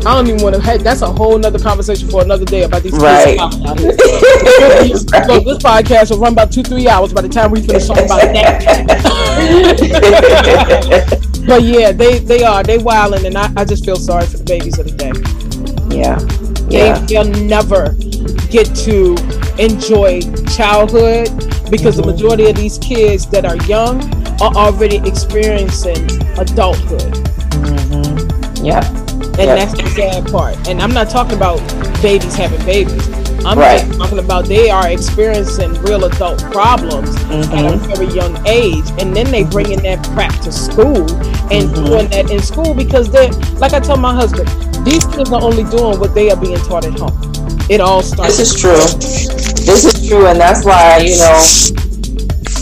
I 0.00 0.14
don't 0.14 0.26
even 0.28 0.42
want 0.42 0.54
to. 0.54 0.62
Hey, 0.62 0.78
that's 0.78 1.02
a 1.02 1.12
whole 1.12 1.38
nother 1.38 1.58
conversation 1.58 2.08
for 2.08 2.22
another 2.22 2.46
day 2.46 2.62
about 2.62 2.82
these 2.82 2.92
right. 2.94 3.38
kids. 3.38 3.56
right. 3.60 5.26
So 5.30 5.40
this 5.40 5.58
podcast 5.58 6.10
will 6.10 6.18
run 6.18 6.32
about 6.32 6.50
two, 6.50 6.62
three 6.62 6.88
hours 6.88 7.12
by 7.12 7.20
the 7.20 7.28
time 7.28 7.50
we 7.50 7.60
finish 7.60 7.86
talking 7.86 8.06
about 8.06 8.20
that. 8.20 8.64
but 11.46 11.62
yeah, 11.62 11.92
they 11.92 12.18
they 12.18 12.42
are 12.42 12.62
they 12.62 12.78
wilding, 12.78 13.26
and 13.26 13.36
I, 13.36 13.52
I 13.56 13.64
just 13.66 13.84
feel 13.84 13.96
sorry 13.96 14.24
for 14.26 14.38
the 14.38 14.44
babies 14.44 14.78
of 14.78 14.86
the 14.86 14.92
day. 14.96 15.12
Yeah, 15.94 16.18
yeah. 16.70 16.98
They, 17.00 17.06
they'll 17.06 17.30
never 17.46 17.94
get 18.48 18.74
to 18.86 19.16
enjoy 19.58 20.22
childhood 20.48 21.28
because 21.70 21.96
mm-hmm. 21.96 22.08
the 22.08 22.12
majority 22.12 22.48
of 22.48 22.56
these 22.56 22.78
kids 22.78 23.26
that 23.26 23.44
are 23.44 23.56
young 23.66 24.00
are 24.40 24.54
already 24.54 24.96
experiencing 25.08 26.04
adulthood. 26.38 27.12
Mm-hmm. 27.60 28.64
Yeah. 28.64 28.86
And 29.40 29.48
yep. 29.48 29.58
that's 29.58 29.72
the 29.72 29.88
sad 29.90 30.30
part. 30.30 30.68
And 30.68 30.80
I'm 30.82 30.92
not 30.92 31.10
talking 31.10 31.36
about 31.36 31.58
babies 32.02 32.34
having 32.34 32.64
babies. 32.64 33.08
I'm 33.44 33.58
right. 33.58 33.90
talking 33.94 34.18
about 34.18 34.46
they 34.46 34.68
are 34.70 34.88
experiencing 34.90 35.72
real 35.82 36.04
adult 36.04 36.42
problems 36.52 37.16
mm-hmm. 37.16 37.54
at 37.54 37.72
a 37.72 37.76
very 37.96 38.06
young 38.12 38.36
age, 38.46 38.84
and 38.98 39.16
then 39.16 39.30
they 39.30 39.44
bring 39.44 39.72
in 39.72 39.82
that 39.82 40.04
crap 40.12 40.38
to 40.42 40.52
school 40.52 41.08
and 41.50 41.70
mm-hmm. 41.70 41.84
doing 41.86 42.10
that 42.10 42.30
in 42.30 42.40
school 42.42 42.74
because 42.74 43.10
they're 43.10 43.32
like 43.58 43.72
I 43.72 43.80
tell 43.80 43.96
my 43.96 44.14
husband, 44.14 44.48
these 44.84 45.06
kids 45.06 45.32
are 45.32 45.42
only 45.42 45.64
doing 45.64 45.98
what 45.98 46.14
they 46.14 46.30
are 46.30 46.36
being 46.36 46.58
taught 46.58 46.84
at 46.84 46.98
home. 46.98 47.16
It 47.70 47.80
all 47.80 48.02
starts. 48.02 48.36
This 48.36 48.54
is 48.54 48.60
true. 48.60 48.76
This 49.64 49.84
is 49.84 50.06
true, 50.06 50.26
and 50.26 50.38
that's 50.38 50.64
why 50.64 50.98
you 50.98 51.16
know, 51.16 51.89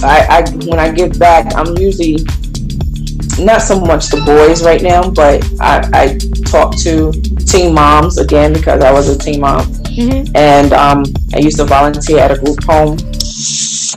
I, 0.03 0.27
I 0.29 0.51
when 0.67 0.79
I 0.79 0.91
give 0.93 1.19
back, 1.19 1.55
I'm 1.55 1.77
usually 1.79 2.17
not 3.39 3.63
so 3.63 3.79
much 3.81 4.09
the 4.09 4.23
boys 4.25 4.65
right 4.65 4.83
now, 4.83 5.11
but 5.11 5.45
I, 5.61 5.89
I 5.93 6.19
talk 6.45 6.77
to 6.79 7.13
teen 7.47 7.75
moms 7.75 8.19
again 8.19 8.53
because 8.53 8.83
I 8.83 8.93
was 8.93 9.09
a 9.09 9.19
teen 9.19 9.41
mom, 9.41 9.67
mm-hmm. 9.67 10.37
and 10.37 10.73
um, 10.73 11.05
I 11.35 11.39
used 11.39 11.57
to 11.59 11.65
volunteer 11.65 12.19
at 12.19 12.31
a 12.31 12.39
group 12.39 12.63
home 12.65 12.99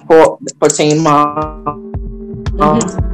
for 0.08 0.38
for 0.60 0.70
teen 0.70 1.02
moms. 1.02 1.66
Mm-hmm. 2.52 3.12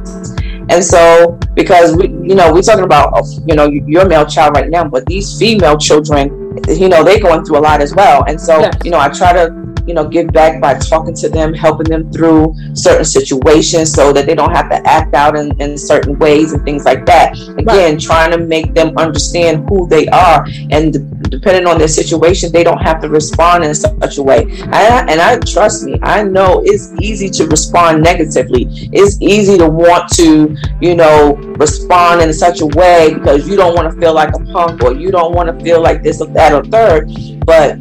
And 0.70 0.84
so, 0.84 1.38
because 1.54 1.96
we, 1.96 2.08
you 2.08 2.34
know, 2.34 2.52
we're 2.52 2.60
talking 2.60 2.84
about, 2.84 3.24
you 3.46 3.54
know, 3.54 3.66
your 3.70 4.06
male 4.06 4.26
child 4.26 4.54
right 4.54 4.68
now, 4.68 4.84
but 4.84 5.06
these 5.06 5.38
female 5.38 5.78
children, 5.78 6.28
you 6.68 6.90
know, 6.90 7.02
they're 7.02 7.20
going 7.20 7.42
through 7.42 7.58
a 7.58 7.60
lot 7.60 7.80
as 7.80 7.94
well. 7.94 8.24
And 8.28 8.38
so, 8.38 8.60
yes. 8.60 8.76
you 8.84 8.90
know, 8.90 8.98
I 8.98 9.08
try 9.08 9.32
to 9.32 9.67
you 9.88 9.94
know, 9.94 10.06
give 10.06 10.28
back 10.32 10.60
by 10.60 10.74
talking 10.74 11.14
to 11.16 11.28
them, 11.28 11.54
helping 11.54 11.88
them 11.88 12.12
through 12.12 12.54
certain 12.74 13.04
situations 13.04 13.92
so 13.92 14.12
that 14.12 14.26
they 14.26 14.34
don't 14.34 14.52
have 14.52 14.68
to 14.68 14.76
act 14.86 15.14
out 15.14 15.36
in, 15.36 15.58
in 15.60 15.78
certain 15.78 16.18
ways 16.18 16.52
and 16.52 16.62
things 16.64 16.84
like 16.84 17.06
that. 17.06 17.32
Again, 17.58 17.94
right. 17.94 18.00
trying 18.00 18.30
to 18.32 18.38
make 18.38 18.74
them 18.74 18.96
understand 18.98 19.68
who 19.68 19.88
they 19.88 20.06
are 20.08 20.46
and 20.70 20.92
depending 21.30 21.66
on 21.66 21.78
their 21.78 21.88
situation, 21.88 22.52
they 22.52 22.64
don't 22.64 22.82
have 22.82 23.00
to 23.00 23.08
respond 23.08 23.64
in 23.64 23.74
such 23.74 24.18
a 24.18 24.22
way. 24.22 24.42
And 24.42 24.74
I, 24.74 25.06
and 25.10 25.20
I 25.20 25.38
trust 25.38 25.84
me, 25.84 25.98
I 26.02 26.22
know 26.22 26.62
it's 26.64 26.92
easy 27.00 27.28
to 27.30 27.46
respond 27.46 28.02
negatively. 28.02 28.66
It's 28.92 29.20
easy 29.20 29.56
to 29.58 29.68
want 29.68 30.08
to, 30.14 30.56
you 30.80 30.94
know, 30.94 31.34
respond 31.58 32.20
in 32.20 32.32
such 32.32 32.60
a 32.60 32.66
way 32.66 33.14
because 33.14 33.48
you 33.48 33.56
don't 33.56 33.74
want 33.74 33.92
to 33.92 34.00
feel 34.00 34.14
like 34.14 34.34
a 34.34 34.44
punk 34.52 34.82
or 34.82 34.92
you 34.92 35.10
don't 35.10 35.34
want 35.34 35.48
to 35.48 35.64
feel 35.64 35.80
like 35.80 36.02
this 36.02 36.20
or 36.20 36.26
that 36.28 36.52
or 36.52 36.64
third. 36.64 37.08
But 37.44 37.78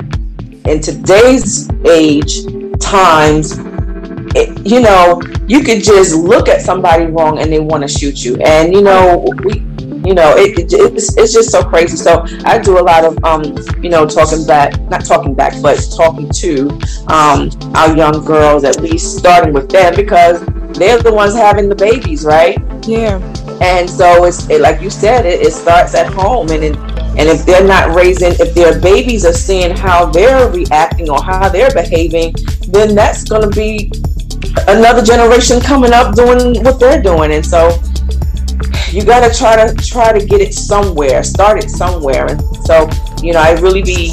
in 0.67 0.81
today's 0.81 1.69
age 1.85 2.45
times 2.79 3.57
it, 4.35 4.67
you 4.67 4.81
know 4.81 5.21
you 5.47 5.63
could 5.63 5.81
just 5.81 6.13
look 6.15 6.47
at 6.47 6.61
somebody 6.61 7.05
wrong 7.05 7.39
and 7.39 7.51
they 7.51 7.59
want 7.59 7.81
to 7.83 7.87
shoot 7.87 8.23
you. 8.23 8.35
And 8.37 8.73
you 8.73 8.81
know 8.81 9.25
we 9.43 9.59
you 10.05 10.13
know 10.13 10.35
it, 10.35 10.59
it, 10.59 10.73
it's, 10.73 11.17
it's 11.17 11.33
just 11.33 11.51
so 11.51 11.63
crazy. 11.63 11.97
So 11.97 12.25
i 12.45 12.57
do 12.59 12.77
a 12.79 12.81
lot 12.81 13.03
of 13.03 13.23
um 13.23 13.43
you 13.81 13.89
know 13.89 14.05
talking 14.05 14.45
back 14.45 14.79
not 14.89 15.05
talking 15.05 15.33
back 15.33 15.53
but 15.61 15.75
talking 15.95 16.29
to 16.29 16.69
um 17.07 17.49
our 17.75 17.95
young 17.95 18.23
girls 18.25 18.63
at 18.63 18.81
least 18.81 19.17
starting 19.17 19.53
with 19.53 19.69
them 19.69 19.95
because 19.95 20.41
they're 20.77 20.99
the 20.99 21.13
ones 21.13 21.33
having 21.33 21.69
the 21.69 21.75
babies 21.75 22.25
right? 22.25 22.57
Yeah. 22.87 23.17
And 23.61 23.89
so 23.89 24.25
it's 24.25 24.49
it, 24.49 24.61
like 24.61 24.81
you 24.81 24.89
said 24.89 25.25
it, 25.25 25.41
it 25.41 25.53
starts 25.53 25.95
at 25.95 26.11
home 26.11 26.49
and 26.49 26.63
it, 26.63 26.77
and 26.77 27.27
if 27.27 27.45
they're 27.45 27.67
not 27.67 27.95
raising 27.95 28.33
if 28.39 28.53
their 28.53 28.79
babies 28.79 29.25
are 29.25 29.33
seeing 29.33 29.75
how 29.75 30.05
they're 30.05 30.49
reacting 30.51 31.09
or 31.09 31.21
how 31.21 31.49
they're 31.49 31.71
behaving 31.71 32.33
then 32.69 32.95
that's 32.95 33.23
going 33.23 33.41
to 33.41 33.55
be 33.55 33.91
another 34.67 35.03
generation 35.03 35.59
coming 35.59 35.93
up 35.93 36.15
doing 36.15 36.63
what 36.63 36.79
they're 36.79 37.01
doing. 37.01 37.31
And 37.31 37.45
so 37.45 37.81
you 38.91 39.03
got 39.03 39.27
to 39.27 39.37
try 39.37 39.55
to 39.55 39.75
try 39.75 40.17
to 40.17 40.25
get 40.25 40.41
it 40.41 40.53
somewhere 40.53 41.23
start 41.23 41.63
it 41.63 41.69
somewhere. 41.69 42.29
And 42.29 42.41
so 42.65 42.89
you 43.23 43.33
know 43.33 43.39
i 43.39 43.51
really 43.53 43.81
be 43.81 44.11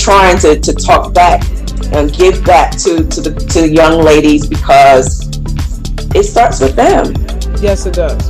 trying 0.00 0.38
to, 0.38 0.58
to 0.58 0.72
talk 0.72 1.12
back 1.12 1.42
and 1.92 2.12
give 2.12 2.44
back 2.44 2.72
to 2.72 3.04
to 3.08 3.20
the 3.20 3.34
to 3.52 3.62
the 3.62 3.68
young 3.68 4.00
ladies 4.00 4.46
because 4.46 5.23
it 6.14 6.24
starts 6.24 6.60
with 6.60 6.76
them. 6.76 7.12
Yes 7.60 7.86
it 7.86 7.94
does. 7.94 8.24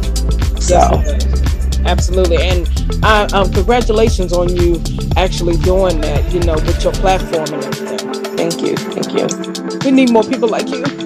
So. 0.66 0.74
yes, 0.74 1.08
it 1.08 1.20
does. 1.20 1.86
absolutely. 1.86 2.38
And 2.38 2.68
I, 3.04 3.24
um, 3.32 3.52
congratulations 3.52 4.32
on 4.32 4.54
you 4.54 4.82
actually 5.16 5.56
doing 5.58 6.00
that 6.00 6.32
you 6.32 6.40
know 6.40 6.54
with 6.54 6.82
your 6.82 6.92
platform 6.94 7.52
and 7.52 7.64
everything. 7.64 8.36
Thank 8.36 8.60
you. 8.62 8.76
Thank 8.76 9.12
you. 9.12 9.80
We 9.84 9.90
need 9.90 10.10
more 10.10 10.24
people 10.24 10.48
like 10.48 10.68
you 10.68 11.03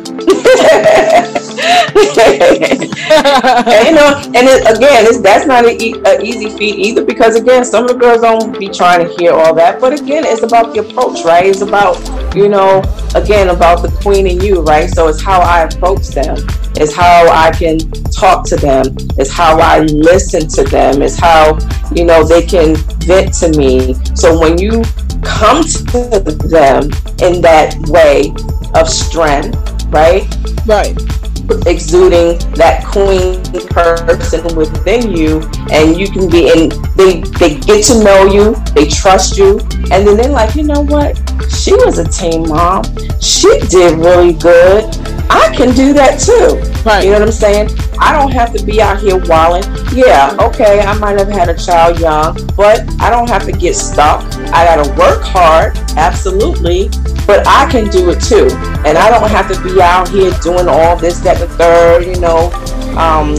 and, 3.09 3.89
you 3.89 3.95
know, 3.95 4.21
and 4.35 4.47
it, 4.49 4.77
again, 4.77 5.07
it's, 5.07 5.21
that's 5.21 5.47
not 5.47 5.65
an 5.65 5.81
e- 5.81 5.95
easy 6.23 6.51
feat 6.57 6.77
either 6.77 7.05
because 7.05 7.37
again, 7.37 7.65
some 7.65 7.85
of 7.85 7.91
the 7.91 7.97
girls 7.97 8.21
don't 8.21 8.59
be 8.59 8.69
trying 8.69 9.07
to 9.07 9.15
hear 9.17 9.33
all 9.33 9.55
that. 9.55 9.81
But 9.81 10.01
again, 10.01 10.25
it's 10.27 10.43
about 10.43 10.75
the 10.75 10.81
approach, 10.81 11.25
right? 11.25 11.47
It's 11.47 11.63
about 11.63 11.97
you 12.35 12.49
know, 12.49 12.83
again, 13.15 13.49
about 13.49 13.83
the 13.83 13.89
queen 14.03 14.27
and 14.27 14.43
you, 14.43 14.61
right? 14.63 14.89
So 14.91 15.09
it's 15.09 15.23
how 15.23 15.41
I 15.41 15.63
approach 15.63 16.09
them. 16.09 16.37
It's 16.77 16.95
how 16.95 17.29
I 17.29 17.51
can 17.51 17.79
talk 18.13 18.47
to 18.49 18.57
them. 18.57 18.95
It's 19.17 19.31
how 19.31 19.59
I 19.59 19.81
listen 19.81 20.47
to 20.49 20.65
them. 20.65 21.03
It's 21.03 21.19
how 21.19 21.59
you 21.95 22.05
know 22.05 22.25
they 22.25 22.43
can 22.43 22.77
vent 23.07 23.35
to 23.35 23.51
me. 23.57 23.95
So 24.15 24.39
when 24.39 24.59
you 24.59 24.85
come 25.23 25.63
to 25.63 26.21
them 26.21 26.85
in 27.21 27.41
that 27.43 27.75
way 27.89 28.33
of 28.75 28.89
strength, 28.89 29.78
right? 29.91 30.27
Right 30.67 31.28
exuding 31.67 32.39
that 32.55 32.85
queen 32.85 33.43
person 33.71 34.55
within 34.57 35.15
you 35.15 35.41
and 35.73 35.97
you 35.97 36.09
can 36.11 36.29
be 36.29 36.49
in 36.51 36.69
they 36.95 37.21
they 37.39 37.59
get 37.59 37.85
to 37.85 38.03
know 38.03 38.27
you 38.27 38.55
they 38.75 38.87
trust 38.87 39.39
you 39.39 39.59
and 39.91 40.07
then 40.07 40.17
they're 40.17 40.31
like 40.31 40.55
you 40.55 40.63
know 40.63 40.83
what? 40.83 41.17
She 41.51 41.73
was 41.73 41.99
a 41.99 42.09
teen 42.09 42.49
mom. 42.49 42.85
She 43.21 43.49
did 43.69 43.99
really 43.99 44.33
good. 44.35 44.85
I 45.31 45.53
can 45.55 45.75
do 45.75 45.93
that 45.95 46.19
too. 46.21 46.57
Right. 46.85 47.05
You 47.05 47.13
know 47.13 47.21
what 47.21 47.29
i'm 47.29 47.33
saying? 47.33 47.71
I 48.01 48.13
don't 48.13 48.33
have 48.33 48.55
to 48.55 48.65
be 48.65 48.81
out 48.81 49.01
here 49.01 49.19
walling 49.27 49.65
yeah 49.93 50.37
okay 50.41 50.81
i 50.81 50.97
might 50.99 51.19
have 51.19 51.29
had 51.29 51.49
a 51.49 51.57
child 51.57 51.99
young 51.99 52.37
but 52.55 52.89
i 53.01 53.11
don't 53.11 53.29
have 53.29 53.45
to 53.47 53.53
get 53.53 53.75
stuck. 53.75 54.23
I 54.53 54.65
gotta 54.65 54.89
work 54.91 55.23
hard 55.23 55.77
absolutely 55.97 56.91
but 57.29 57.47
I 57.47 57.71
can 57.71 57.91
do 57.91 58.09
it 58.09 58.23
too. 58.23 58.49
And 58.89 58.97
I 58.97 59.11
don't 59.11 59.29
have 59.29 59.53
to 59.53 59.63
be 59.63 59.83
out 59.83 60.09
here 60.09 60.33
doing 60.43 60.67
all 60.67 60.97
this, 60.97 61.21
that, 61.21 61.38
the 61.39 61.49
third, 61.49 62.07
you 62.07 62.21
know, 62.21 62.51
um, 62.97 63.37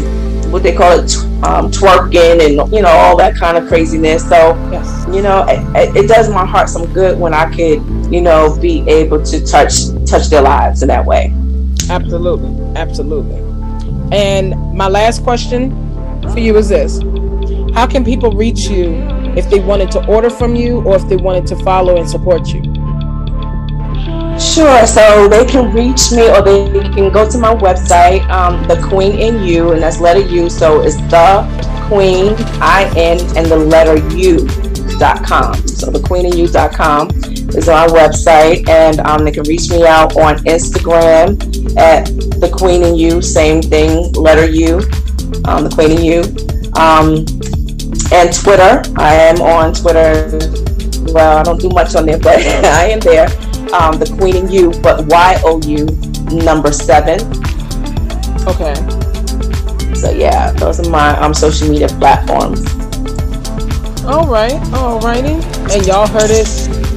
what 0.52 0.64
they 0.64 0.74
call 0.74 1.00
it, 1.00 1.16
um, 1.44 1.72
twerking 1.72 2.44
and, 2.46 2.74
you 2.74 2.82
know, 2.82 2.90
all 2.90 3.16
that 3.18 3.36
kind 3.36 3.58
of 3.58 3.68
craziness. 3.68 4.24
So, 4.24 4.56
yes. 4.72 5.06
you 5.14 5.22
know, 5.22 5.46
it, 5.48 5.96
it 5.96 6.08
does 6.08 6.30
my 6.30 6.46
heart 6.46 6.70
some 6.70 6.92
good 6.94 7.20
when 7.20 7.34
I 7.34 7.50
could, 7.50 7.84
you 8.12 8.22
know, 8.22 8.58
be 8.60 8.88
able 8.90 9.24
to 9.24 9.46
touch, 9.46 9.88
touch 10.06 10.28
their 10.28 10.42
lives 10.42 10.82
in 10.82 10.88
that 10.88 11.06
way. 11.06 11.34
Absolutely. 11.90 12.76
Absolutely. 12.76 13.38
And 14.12 14.56
my 14.76 14.88
last 14.88 15.24
question 15.24 15.72
for 16.32 16.40
you 16.40 16.58
is 16.58 16.70
this. 16.70 17.00
How 17.74 17.86
can 17.86 18.04
people 18.04 18.32
reach 18.32 18.68
you 18.68 18.96
if 19.36 19.50
they 19.50 19.60
wanted 19.60 19.92
to 19.92 20.06
order 20.08 20.30
from 20.30 20.56
you 20.56 20.82
or 20.82 20.96
if 20.96 21.08
they 21.08 21.16
wanted 21.16 21.46
to 21.48 21.56
follow 21.64 21.98
and 21.98 22.10
support 22.10 22.48
you? 22.48 22.79
Sure. 24.40 24.88
So 24.88 25.28
they 25.28 25.46
can 25.46 25.74
reach 25.74 26.12
me 26.12 26.30
or 26.30 26.42
they 26.42 26.72
can 26.72 27.12
go 27.12 27.30
to 27.30 27.38
my 27.38 27.54
website, 27.54 28.28
um, 28.30 28.66
The 28.68 28.82
Queen 28.88 29.20
in 29.20 29.44
You, 29.44 29.74
and 29.74 29.84
that's 29.84 30.00
letter 30.00 30.22
U. 30.22 30.50
So 30.50 30.82
it's 30.82 30.96
The 30.96 31.44
Queen, 31.90 32.36
I 32.62 32.92
N, 32.96 33.20
and 33.36 33.48
the 33.48 33.58
letter 33.58 33.98
U. 34.16 34.48
Dot 34.98 35.26
com. 35.26 35.54
So 35.66 35.90
the 35.90 36.02
queen 36.02 36.26
in 36.26 36.36
you 36.36 36.46
dot 36.50 36.74
com 36.74 37.10
is 37.56 37.70
our 37.70 37.88
website, 37.88 38.68
and 38.68 39.00
um, 39.00 39.24
they 39.24 39.32
can 39.32 39.44
reach 39.44 39.70
me 39.70 39.88
out 39.88 40.18
on 40.18 40.40
Instagram 40.40 41.40
at 41.78 42.08
the 42.42 42.50
queen 42.52 42.84
in 42.84 42.96
you, 42.96 43.22
same 43.22 43.62
thing, 43.62 44.12
letter 44.12 44.46
U, 44.46 44.80
um, 45.46 45.64
the 45.64 45.72
queen 45.74 45.92
in 45.92 46.04
you, 46.04 46.20
um, 46.76 47.24
and 48.12 48.34
Twitter. 48.36 48.84
I 49.00 49.14
am 49.14 49.42
on 49.42 49.74
Twitter. 49.74 50.38
Well, 51.14 51.38
I 51.38 51.44
don't 51.44 51.62
do 51.62 51.70
much 51.70 51.96
on 51.96 52.06
there, 52.06 52.20
but 52.20 52.38
I 52.66 52.90
am 52.90 53.00
there 53.00 53.30
um, 53.74 54.00
the 54.00 54.16
Queen 54.20 54.36
in 54.36 54.52
You, 54.52 54.72
but 54.82 55.06
Y 55.08 55.42
O 55.44 55.60
U 55.66 55.86
number 56.44 56.72
seven. 56.72 57.20
Okay. 58.48 58.76
So 59.96 60.12
yeah, 60.12 60.52
those 60.54 60.80
are 60.80 60.90
my 60.90 61.18
um, 61.20 61.34
social 61.34 61.70
media 61.70 61.88
platforms. 61.88 62.66
All 64.06 64.28
right, 64.28 64.60
all 64.74 65.00
righty. 65.02 65.34
And 65.74 65.86
y'all 65.86 66.08
heard 66.08 66.32
it. 66.32 66.48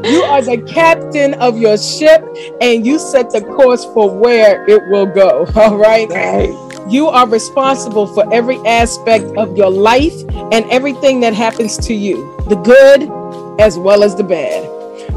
you 0.03 0.21
are 0.23 0.41
the 0.41 0.61
captain 0.67 1.33
of 1.35 1.57
your 1.57 1.77
ship 1.77 2.25
and 2.59 2.85
you 2.85 2.99
set 2.99 3.29
the 3.29 3.39
course 3.41 3.85
for 3.85 4.09
where 4.09 4.65
it 4.69 4.81
will 4.89 5.05
go. 5.05 5.45
All 5.55 5.77
right. 5.77 6.09
Right. 6.09 6.49
You 6.89 7.07
are 7.07 7.27
responsible 7.27 8.07
for 8.07 8.31
every 8.33 8.57
aspect 8.65 9.25
of 9.37 9.55
your 9.55 9.69
life 9.69 10.19
and 10.51 10.65
everything 10.69 11.21
that 11.21 11.33
happens 11.33 11.77
to 11.87 11.93
you, 11.93 12.35
the 12.49 12.55
good 12.55 13.09
as 13.61 13.77
well 13.77 14.03
as 14.03 14.13
the 14.15 14.23
bad. 14.23 14.63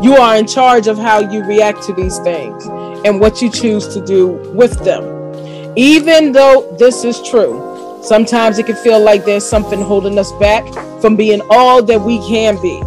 You 0.02 0.14
are 0.16 0.36
in 0.36 0.46
charge 0.46 0.86
of 0.86 0.98
how 0.98 1.18
you 1.18 1.42
react 1.44 1.82
to 1.84 1.92
these 1.92 2.18
things 2.20 2.64
and 3.04 3.20
what 3.20 3.42
you 3.42 3.50
choose 3.50 3.88
to 3.94 4.04
do 4.04 4.28
with 4.54 4.78
them. 4.84 5.04
Even 5.76 6.32
though 6.32 6.76
this 6.78 7.04
is 7.04 7.22
true, 7.22 8.00
sometimes 8.02 8.58
it 8.58 8.66
can 8.66 8.76
feel 8.76 9.00
like 9.00 9.24
there's 9.24 9.48
something 9.48 9.80
holding 9.80 10.18
us 10.18 10.32
back 10.32 10.66
from 11.00 11.16
being 11.16 11.40
all 11.50 11.82
that 11.82 12.00
we 12.00 12.18
can 12.28 12.60
be. 12.60 12.80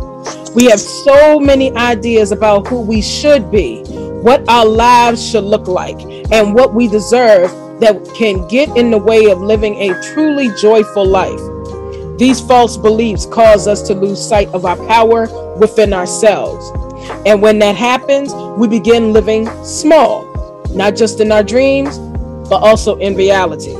We 0.53 0.65
have 0.65 0.79
so 0.79 1.39
many 1.39 1.75
ideas 1.75 2.31
about 2.31 2.67
who 2.67 2.81
we 2.81 3.01
should 3.01 3.51
be, 3.51 3.83
what 4.21 4.47
our 4.47 4.65
lives 4.65 5.27
should 5.29 5.43
look 5.43 5.67
like, 5.67 5.99
and 6.31 6.55
what 6.55 6.73
we 6.73 6.87
deserve 6.87 7.51
that 7.79 8.01
can 8.15 8.47
get 8.47 8.69
in 8.77 8.91
the 8.91 8.97
way 8.97 9.29
of 9.29 9.41
living 9.41 9.75
a 9.75 10.01
truly 10.13 10.49
joyful 10.61 11.05
life. 11.05 11.39
These 12.17 12.39
false 12.39 12.77
beliefs 12.77 13.25
cause 13.25 13.67
us 13.67 13.81
to 13.87 13.93
lose 13.93 14.25
sight 14.25 14.47
of 14.49 14.65
our 14.65 14.77
power 14.87 15.27
within 15.57 15.91
ourselves. 15.91 16.71
And 17.25 17.41
when 17.41 17.59
that 17.59 17.75
happens, 17.75 18.33
we 18.57 18.67
begin 18.67 19.13
living 19.13 19.47
small, 19.63 20.25
not 20.69 20.95
just 20.95 21.19
in 21.19 21.31
our 21.31 21.43
dreams, 21.43 21.97
but 22.49 22.61
also 22.61 22.97
in 22.97 23.15
reality. 23.15 23.75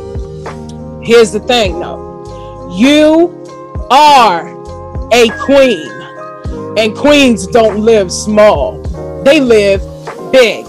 Here's 1.04 1.32
the 1.32 1.40
thing 1.40 1.80
though 1.80 2.06
you 2.76 3.44
are 3.92 4.50
a 5.14 5.30
queen, 5.40 5.92
and 6.78 6.96
queens 6.96 7.48
don't 7.48 7.80
live 7.80 8.12
small, 8.12 8.82
they 9.24 9.40
live 9.40 9.82
big. 10.32 10.66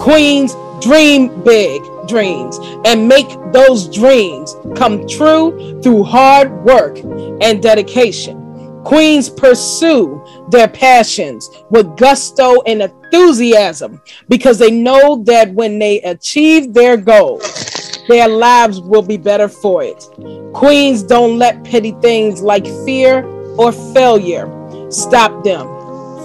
Queens 0.00 0.54
dream 0.80 1.42
big 1.42 1.82
dreams 2.08 2.58
and 2.86 3.06
make 3.06 3.28
those 3.52 3.88
dreams 3.88 4.56
come 4.74 5.06
true 5.06 5.80
through 5.82 6.02
hard 6.02 6.64
work 6.64 6.98
and 7.42 7.62
dedication. 7.62 8.82
Queens 8.84 9.28
pursue 9.28 10.24
their 10.50 10.68
passions 10.68 11.50
with 11.70 11.96
gusto 11.96 12.62
and 12.62 12.82
enthusiasm 12.82 14.00
because 14.28 14.58
they 14.58 14.70
know 14.70 15.22
that 15.24 15.52
when 15.54 15.78
they 15.78 16.00
achieve 16.02 16.72
their 16.72 16.96
goals, 16.96 17.98
their 18.08 18.28
lives 18.28 18.80
will 18.80 19.02
be 19.02 19.16
better 19.16 19.48
for 19.48 19.82
it. 19.82 20.04
Queens 20.52 21.02
don't 21.02 21.38
let 21.38 21.64
petty 21.64 21.92
things 22.00 22.42
like 22.42 22.66
fear 22.84 23.24
or 23.56 23.72
failure 23.72 24.48
stop 24.90 25.44
them 25.44 25.66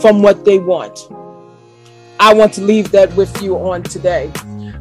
from 0.02 0.22
what 0.22 0.46
they 0.46 0.60
want. 0.60 1.08
I 2.20 2.34
want 2.34 2.54
to 2.54 2.62
leave 2.62 2.92
that 2.92 3.14
with 3.16 3.42
you 3.42 3.58
on 3.58 3.84
today. 3.84 4.32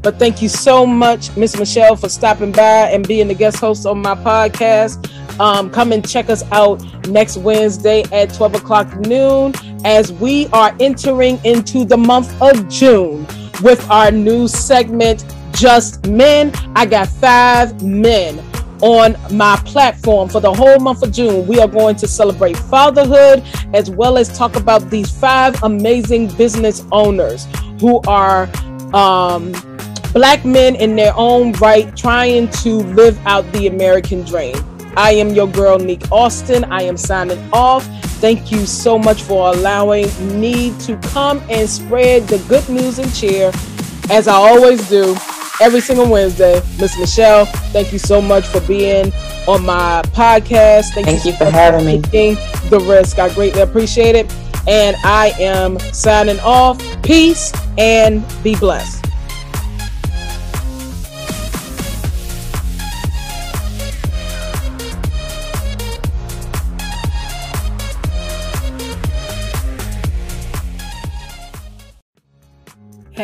But 0.05 0.19
thank 0.19 0.43
you 0.43 0.51
so 0.51 0.85
much, 0.85 1.35
Miss 1.35 1.57
Mychel, 1.57 1.99
for 1.99 2.11
stopping 2.11 2.53
by 2.53 2.91
and 2.91 3.09
being 3.09 3.27
the 3.27 3.35
guest 3.35 3.57
host 3.57 3.87
on 3.87 4.03
my 4.03 4.15
podcast. 4.15 5.11
Um, 5.41 5.71
come 5.71 5.93
and 5.93 6.07
check 6.07 6.29
us 6.29 6.43
out 6.53 6.85
next 7.09 7.39
Wednesday 7.39 8.03
at 8.13 8.35
12 8.35 8.57
o'clock 8.57 8.95
noon 9.01 9.55
as 9.83 10.13
we 10.13 10.47
are 10.49 10.77
entering 10.79 11.41
into 11.43 11.87
the 11.87 11.97
month 11.97 12.41
of 12.43 12.69
June 12.69 13.27
with 13.63 13.83
our 13.91 14.11
new 14.11 14.47
segment, 14.47 15.25
Just 15.53 16.07
Men. 16.07 16.53
I 16.77 16.85
got 16.85 17.09
five 17.09 17.83
men 17.83 18.45
on 18.83 19.17
my 19.33 19.57
platform 19.65 20.29
for 20.29 20.41
the 20.41 20.53
whole 20.53 20.79
month 20.81 21.03
of 21.03 21.13
June. 21.13 21.47
We 21.47 21.61
are 21.61 21.69
going 21.69 21.97
to 21.97 22.07
celebrate 22.07 22.59
fatherhood 22.59 23.43
as 23.73 23.89
well 23.91 24.19
as 24.19 24.37
talk 24.37 24.55
about 24.55 24.91
these 24.91 25.11
five 25.19 25.61
amazing 25.63 26.29
business 26.37 26.85
owners 26.93 27.49
who 27.81 28.03
are 28.07 28.51
um, 28.95 29.55
black 30.15 30.45
men 30.45 30.77
in 30.77 30.95
their 30.97 31.13
own 31.17 31.53
right 31.55 31.95
trying 31.97 32.49
to 32.49 32.77
live 32.95 33.19
out 33.27 33.51
the 33.53 33.67
American 33.67 34.23
dream. 34.23 34.55
I 34.97 35.11
am 35.13 35.31
your 35.31 35.49
girl, 35.49 35.79
Nick 35.79 36.11
Austin. 36.13 36.65
I 36.73 36.83
am 36.83 36.97
signing 36.97 37.51
off. 37.53 37.85
Thank 38.21 38.53
you 38.53 38.65
so 38.65 38.97
much 38.97 39.23
for 39.23 39.53
allowing 39.53 40.07
me 40.41 40.73
to 40.81 40.97
come 40.99 41.43
and 41.51 41.69
spread 41.69 42.29
the 42.29 42.39
good 42.49 42.67
news 42.69 43.01
and 43.01 43.13
cheer, 43.13 43.51
as 44.09 44.29
I 44.29 44.35
always 44.35 44.89
do 44.89 45.17
every 45.61 45.81
single 45.81 46.09
Wednesday. 46.09 46.55
Miss 46.79 46.97
Mychel, 46.97 47.47
thank 47.73 47.93
you 47.93 47.99
so 47.99 48.23
much 48.23 48.47
for 48.47 48.61
being 48.61 49.13
on 49.49 49.67
my 49.67 50.03
podcast. 50.13 50.95
Thank, 50.95 51.07
thank 51.07 51.25
you, 51.25 51.33
you 51.33 51.37
for 51.37 51.47
having 51.47 51.85
me. 51.85 52.01
Taking 52.03 52.37
the 52.71 52.79
risk. 52.89 53.19
I 53.19 53.35
greatly 53.35 53.63
appreciate 53.63 54.15
it. 54.15 54.33
And 54.67 54.97
I 55.05 55.35
am 55.39 55.79
signing 55.93 56.41
off. 56.41 56.81
Peace 57.03 57.53
and 57.77 58.25
be 58.43 58.55
blessed. 58.57 59.04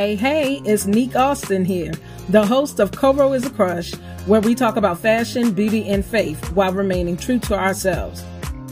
Hey, 0.01 0.17
hey, 0.17 0.63
it's 0.65 0.87
Neek 0.87 1.15
Austin 1.15 1.63
here, 1.63 1.93
the 2.31 2.47
host 2.47 2.81
of 2.81 2.91
Coro 2.91 3.35
is 3.35 3.45
a 3.45 3.51
Crush, 3.51 3.93
where 4.25 4.41
we 4.41 4.55
talk 4.55 4.77
about 4.77 4.99
fashion, 4.99 5.53
beauty, 5.53 5.87
and 5.87 6.03
faith 6.03 6.43
while 6.53 6.73
remaining 6.73 7.19
true 7.19 7.39
to 7.41 7.55
ourselves. 7.55 8.25